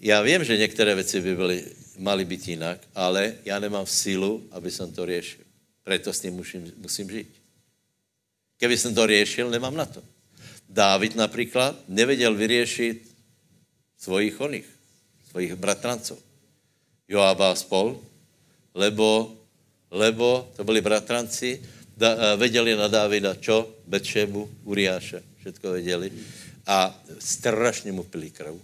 Já 0.00 0.22
vím, 0.22 0.44
že 0.44 0.56
některé 0.56 0.94
věci 0.94 1.20
by 1.20 1.36
byly, 1.36 1.64
mali 1.98 2.24
být 2.24 2.48
jinak, 2.48 2.80
ale 2.94 3.36
já 3.44 3.58
nemám 3.58 3.86
sílu, 3.86 4.48
aby 4.50 4.70
jsem 4.70 4.92
to 4.92 5.06
řešil. 5.06 5.44
Proto 5.84 6.12
s 6.12 6.20
tím 6.20 6.34
musím, 6.34 6.72
musím 6.76 7.10
žít. 7.10 7.28
Kdyby 8.58 8.78
jsem 8.78 8.94
to 8.94 9.06
řešil, 9.06 9.50
nemám 9.50 9.76
na 9.76 9.86
to. 9.86 10.02
Dávid 10.68 11.16
například 11.16 11.88
nevěděl 11.88 12.34
vyřešit 12.34 13.16
svojich 13.98 14.40
oných, 14.40 14.66
svojich 15.30 15.54
bratranců. 15.54 16.18
Joaba 17.08 17.52
a 17.52 17.54
spol, 17.54 18.00
lebo, 18.74 19.36
lebo 19.90 20.52
to 20.56 20.64
byli 20.64 20.80
bratranci, 20.80 21.62
da, 22.00 22.16
eh, 22.16 22.36
věděli 22.36 22.76
na 22.76 22.88
Dávida 22.88 23.36
čo? 23.36 23.68
Betšebu, 23.86 24.64
Uriáše, 24.64 25.22
všetko 25.40 25.72
věděli. 25.72 26.08
A 26.66 26.96
strašně 27.18 27.92
mu 27.92 28.02
pili 28.08 28.30
krv. 28.30 28.56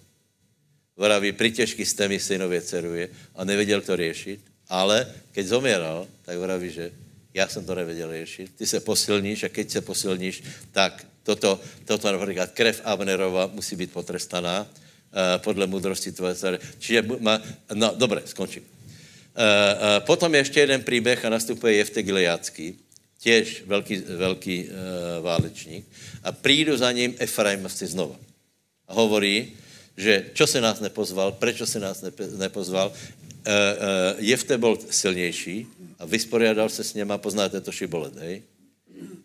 Vraví, 0.96 1.32
pri 1.32 1.52
těžký 1.52 1.84
jste 1.84 2.08
mi 2.08 2.20
synově 2.20 2.60
ceruje 2.60 3.08
a 3.34 3.44
nevěděl 3.44 3.80
to 3.80 3.96
řešit, 3.96 4.40
ale 4.68 5.12
keď 5.32 5.46
zomíral, 5.46 6.08
tak 6.24 6.38
vraví, 6.38 6.70
že 6.72 6.90
já 7.34 7.48
jsem 7.48 7.64
to 7.64 7.74
nevěděl 7.74 8.08
řešit. 8.12 8.56
Ty 8.56 8.66
se 8.66 8.80
posilníš 8.80 9.42
a 9.42 9.48
keď 9.48 9.70
se 9.70 9.80
posilníš, 9.80 10.42
tak 10.72 11.06
toto, 11.22 11.60
toto 11.84 12.12
například 12.12 12.50
krev 12.56 12.80
Abnerova 12.84 13.46
musí 13.52 13.76
být 13.76 13.92
potrestaná 13.92 14.64
uh, 14.64 14.68
podle 15.44 15.66
moudrosti 15.66 16.12
tvoje 16.12 16.34
dcery. 16.34 16.58
Čiže, 16.78 17.04
má, 17.20 17.42
no 17.74 17.92
dobré, 17.96 18.22
skončím. 18.24 18.62
Uh, 18.62 18.70
uh, 19.36 20.06
potom 20.06 20.32
je 20.32 20.40
ještě 20.40 20.60
jeden 20.60 20.80
příběh 20.82 21.24
a 21.24 21.28
nastupuje 21.28 21.74
Jefte 21.74 22.02
Gileácký, 22.02 22.85
těž 23.26 23.66
velký, 23.66 23.96
velký 23.96 24.56
uh, 24.64 24.70
válečník 25.26 25.82
a 26.22 26.32
přijdu 26.32 26.76
za 26.78 26.92
ním 26.92 27.14
Efraimovci 27.18 27.86
znova. 27.86 28.14
A 28.86 28.94
hovorí, 28.94 29.58
že 29.98 30.30
čo 30.30 30.46
se 30.46 30.62
nás 30.62 30.78
nepozval, 30.78 31.34
proč 31.34 31.58
se 31.66 31.82
nás 31.82 32.04
nepozval. 32.38 32.94
Uh, 32.94 32.94
uh, 32.94 34.22
Jefte 34.22 34.58
byl 34.58 34.78
silnější, 34.90 35.66
a 35.98 36.06
vysporiadal 36.06 36.68
se 36.68 36.84
s 36.84 36.94
něma, 36.94 37.18
poznáte 37.18 37.60
to 37.60 37.72
šibolet, 37.72 38.16
hej? 38.16 38.42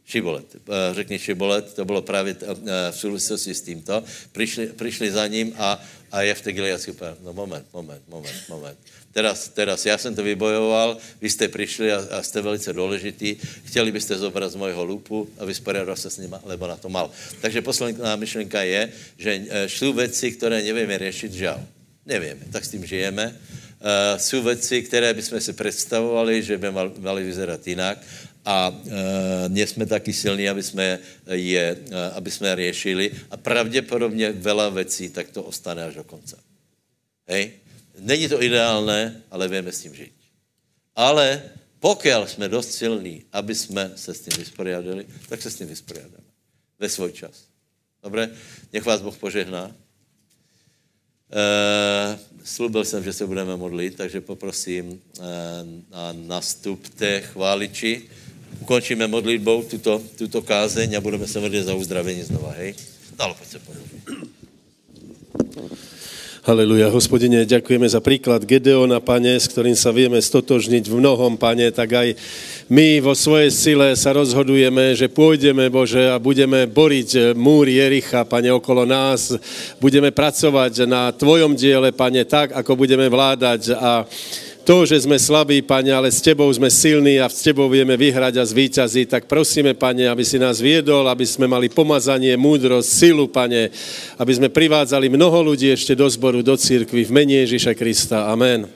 Šibolet, 0.06 0.56
eh, 0.56 0.94
řekni 0.94 1.20
šibolet, 1.20 1.74
to 1.74 1.86
bylo 1.86 2.02
právě 2.02 2.36
eh, 2.42 2.92
v 2.92 2.96
souvislosti 2.96 3.54
s 3.54 3.62
tímto. 3.62 4.04
Přišli, 4.32 4.68
přišli 4.68 5.12
za 5.12 5.28
ním 5.28 5.54
a, 5.58 5.80
a 6.12 6.22
je 6.22 6.34
v 6.36 6.42
té 6.42 6.52
Gileadské 6.52 6.92
no 7.24 7.34
moment, 7.34 7.66
moment, 7.74 8.04
moment, 8.08 8.40
moment. 8.50 8.78
Teraz, 9.12 9.50
teraz 9.50 9.86
já 9.86 9.98
jsem 9.98 10.16
to 10.16 10.24
vybojoval, 10.24 10.98
vy 11.22 11.30
jste 11.30 11.48
přišli 11.48 11.94
a, 11.94 12.08
a 12.12 12.24
jste 12.24 12.42
velice 12.42 12.74
důležitý, 12.74 13.36
chtěli 13.64 13.92
byste 13.92 14.18
zobrat 14.18 14.52
z 14.52 14.56
mojho 14.56 14.84
lupu 14.86 15.30
a 15.38 15.46
vysporiadal 15.46 15.96
se 15.96 16.10
s 16.10 16.18
nima, 16.18 16.40
lebo 16.44 16.68
na 16.68 16.76
to 16.76 16.90
mal. 16.90 17.12
Takže 17.42 17.62
posledná 17.62 18.16
myšlenka 18.16 18.62
je, 18.62 18.92
že 19.18 19.42
eh, 19.50 19.70
šlu 19.70 19.94
věci, 19.94 20.32
které 20.32 20.64
nevíme 20.64 20.98
řešit, 20.98 21.34
žal. 21.34 21.64
Nevíme, 22.06 22.40
tak 22.52 22.66
s 22.66 22.70
tím 22.70 22.86
žijeme 22.86 23.36
Uh, 23.82 24.20
jsou 24.20 24.44
věci, 24.44 24.82
které 24.82 25.14
bychom 25.14 25.42
si 25.42 25.54
představovali, 25.54 26.44
že 26.44 26.58
by 26.58 26.72
mal, 26.72 26.94
mali 27.00 27.24
vyzerat 27.24 27.68
jinak 27.68 27.98
a 28.46 28.70
nie 29.48 29.68
jsme 29.68 29.86
taky 29.86 30.14
silní, 30.14 30.50
aby 30.50 30.64
jsme 30.64 31.00
je, 31.26 31.78
uh, 31.90 31.98
aby 32.14 32.32
jsme 32.32 32.56
řešili 32.56 33.12
a 33.32 33.38
pravděpodobně 33.38 34.32
vela 34.32 34.70
věcí 34.70 35.10
tak 35.10 35.34
to 35.34 35.44
ostane 35.44 35.84
až 35.84 35.96
do 35.96 36.04
konce. 36.04 36.38
Hej? 37.28 37.52
Není 38.00 38.30
to 38.30 38.44
ideálné, 38.44 39.22
ale 39.32 39.48
víme 39.48 39.72
s 39.72 39.82
tím 39.82 39.96
žít. 39.96 40.14
Ale 40.96 41.44
pokud 41.80 42.08
jsme 42.26 42.50
dost 42.50 42.72
silní, 42.72 43.24
aby 43.32 43.56
jsme 43.56 43.92
se 43.96 44.14
s 44.14 44.22
tím 44.22 44.38
vysporiadali, 44.38 45.06
tak 45.30 45.42
se 45.42 45.52
s 45.52 45.56
tím 45.56 45.68
vysporiadáme. 45.68 46.24
Ve 46.80 46.90
svůj 46.90 47.12
čas. 47.12 47.32
Dobře? 48.04 48.30
Nech 48.74 48.86
vás 48.86 49.02
Boh 49.02 49.18
požehná. 49.18 49.66
Uh, 51.32 52.20
slubil 52.44 52.86
jsem, 52.86 53.04
že 53.04 53.14
se 53.14 53.28
budeme 53.28 53.56
modlit, 53.56 53.96
takže 53.96 54.22
poprosím 54.22 55.02
a 55.92 56.14
nastupte 56.14 57.22
chváliči. 57.22 58.10
Ukončíme 58.62 59.08
modlitbou 59.08 59.64
tuto, 59.64 60.04
tuto 60.18 60.42
kázeň 60.42 60.98
a 60.98 61.02
budeme 61.02 61.28
se 61.28 61.40
modlit 61.40 61.64
za 61.64 61.74
uzdravení 61.74 62.24
znova, 62.24 62.52
hej? 62.52 62.76
Dalo, 63.16 63.34
pojď 63.34 63.50
se 63.50 63.60
podívej. 63.60 64.02
Haleluja, 66.42 66.90
hospodine, 66.90 67.46
ďakujeme 67.46 67.86
za 67.86 68.02
príklad 68.02 68.42
Gedeona, 68.50 68.98
pane, 68.98 69.38
s 69.38 69.46
ktorým 69.46 69.78
sa 69.78 69.94
vieme 69.94 70.18
stotožniť 70.18 70.90
v 70.90 70.98
mnohom, 70.98 71.38
pane, 71.38 71.70
tak 71.70 71.94
aj 71.94 72.18
my 72.66 72.98
vo 72.98 73.14
svojej 73.14 73.54
sile 73.54 73.94
sa 73.94 74.10
rozhodujeme, 74.10 74.98
že 74.98 75.06
pôjdeme, 75.06 75.70
Bože, 75.70 76.10
a 76.10 76.18
budeme 76.18 76.66
boriť 76.66 77.38
múr 77.38 77.70
Jericha, 77.70 78.26
pane, 78.26 78.50
okolo 78.50 78.90
nás. 78.90 79.38
Budeme 79.78 80.10
pracovať 80.10 80.90
na 80.90 81.14
Tvojom 81.14 81.54
diele, 81.54 81.94
pane, 81.94 82.26
tak, 82.26 82.58
ako 82.58 82.74
budeme 82.74 83.06
vládať 83.06 83.78
a 83.78 84.10
to, 84.64 84.86
že 84.86 85.02
jsme 85.02 85.20
slabí, 85.20 85.62
Pane, 85.62 85.94
ale 85.94 86.12
s 86.12 86.22
Tebou 86.22 86.54
jsme 86.54 86.70
silní 86.70 87.22
a 87.22 87.30
s 87.30 87.42
Tebou 87.42 87.70
vieme 87.70 87.98
vyhrať 87.98 88.38
a 88.38 88.46
zvíťazit, 88.46 89.10
tak 89.10 89.26
prosíme, 89.26 89.74
Pane, 89.74 90.10
aby 90.10 90.26
si 90.26 90.40
nás 90.40 90.62
viedol, 90.62 91.10
aby 91.10 91.26
jsme 91.26 91.48
mali 91.48 91.70
pomazanie, 91.70 92.38
múdrosť, 92.38 92.90
silu, 92.90 93.28
Pane, 93.28 93.70
aby 94.18 94.32
jsme 94.36 94.50
privádzali 94.50 95.10
mnoho 95.10 95.42
lidí 95.42 95.68
ještě 95.68 95.96
do 95.96 96.10
zboru, 96.10 96.42
do 96.42 96.58
církvy 96.58 97.06
v 97.06 97.12
mene 97.12 97.34
Ježíša 97.34 97.74
Krista. 97.74 98.30
Amen. 98.32 98.70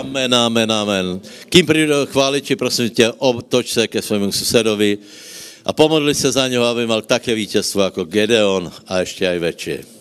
Amen, 0.00 0.34
amen, 0.34 0.72
amen. 0.72 1.20
Kým 1.48 1.66
přijde 1.66 1.94
chváliči, 2.06 2.56
prosím 2.56 2.90
tě, 2.90 3.12
otoč 3.18 3.72
se 3.72 3.88
ke 3.88 4.02
svému 4.02 4.32
susedovi 4.32 4.98
a 5.64 5.72
pomodli 5.72 6.14
se 6.14 6.32
za 6.32 6.48
něho, 6.48 6.64
aby 6.64 6.86
mal 6.86 7.02
také 7.02 7.34
vítězstvo 7.34 7.82
jako 7.82 8.04
Gedeon 8.04 8.72
a 8.86 9.00
ještě 9.00 9.28
aj 9.28 9.38
väčšie. 9.38 9.97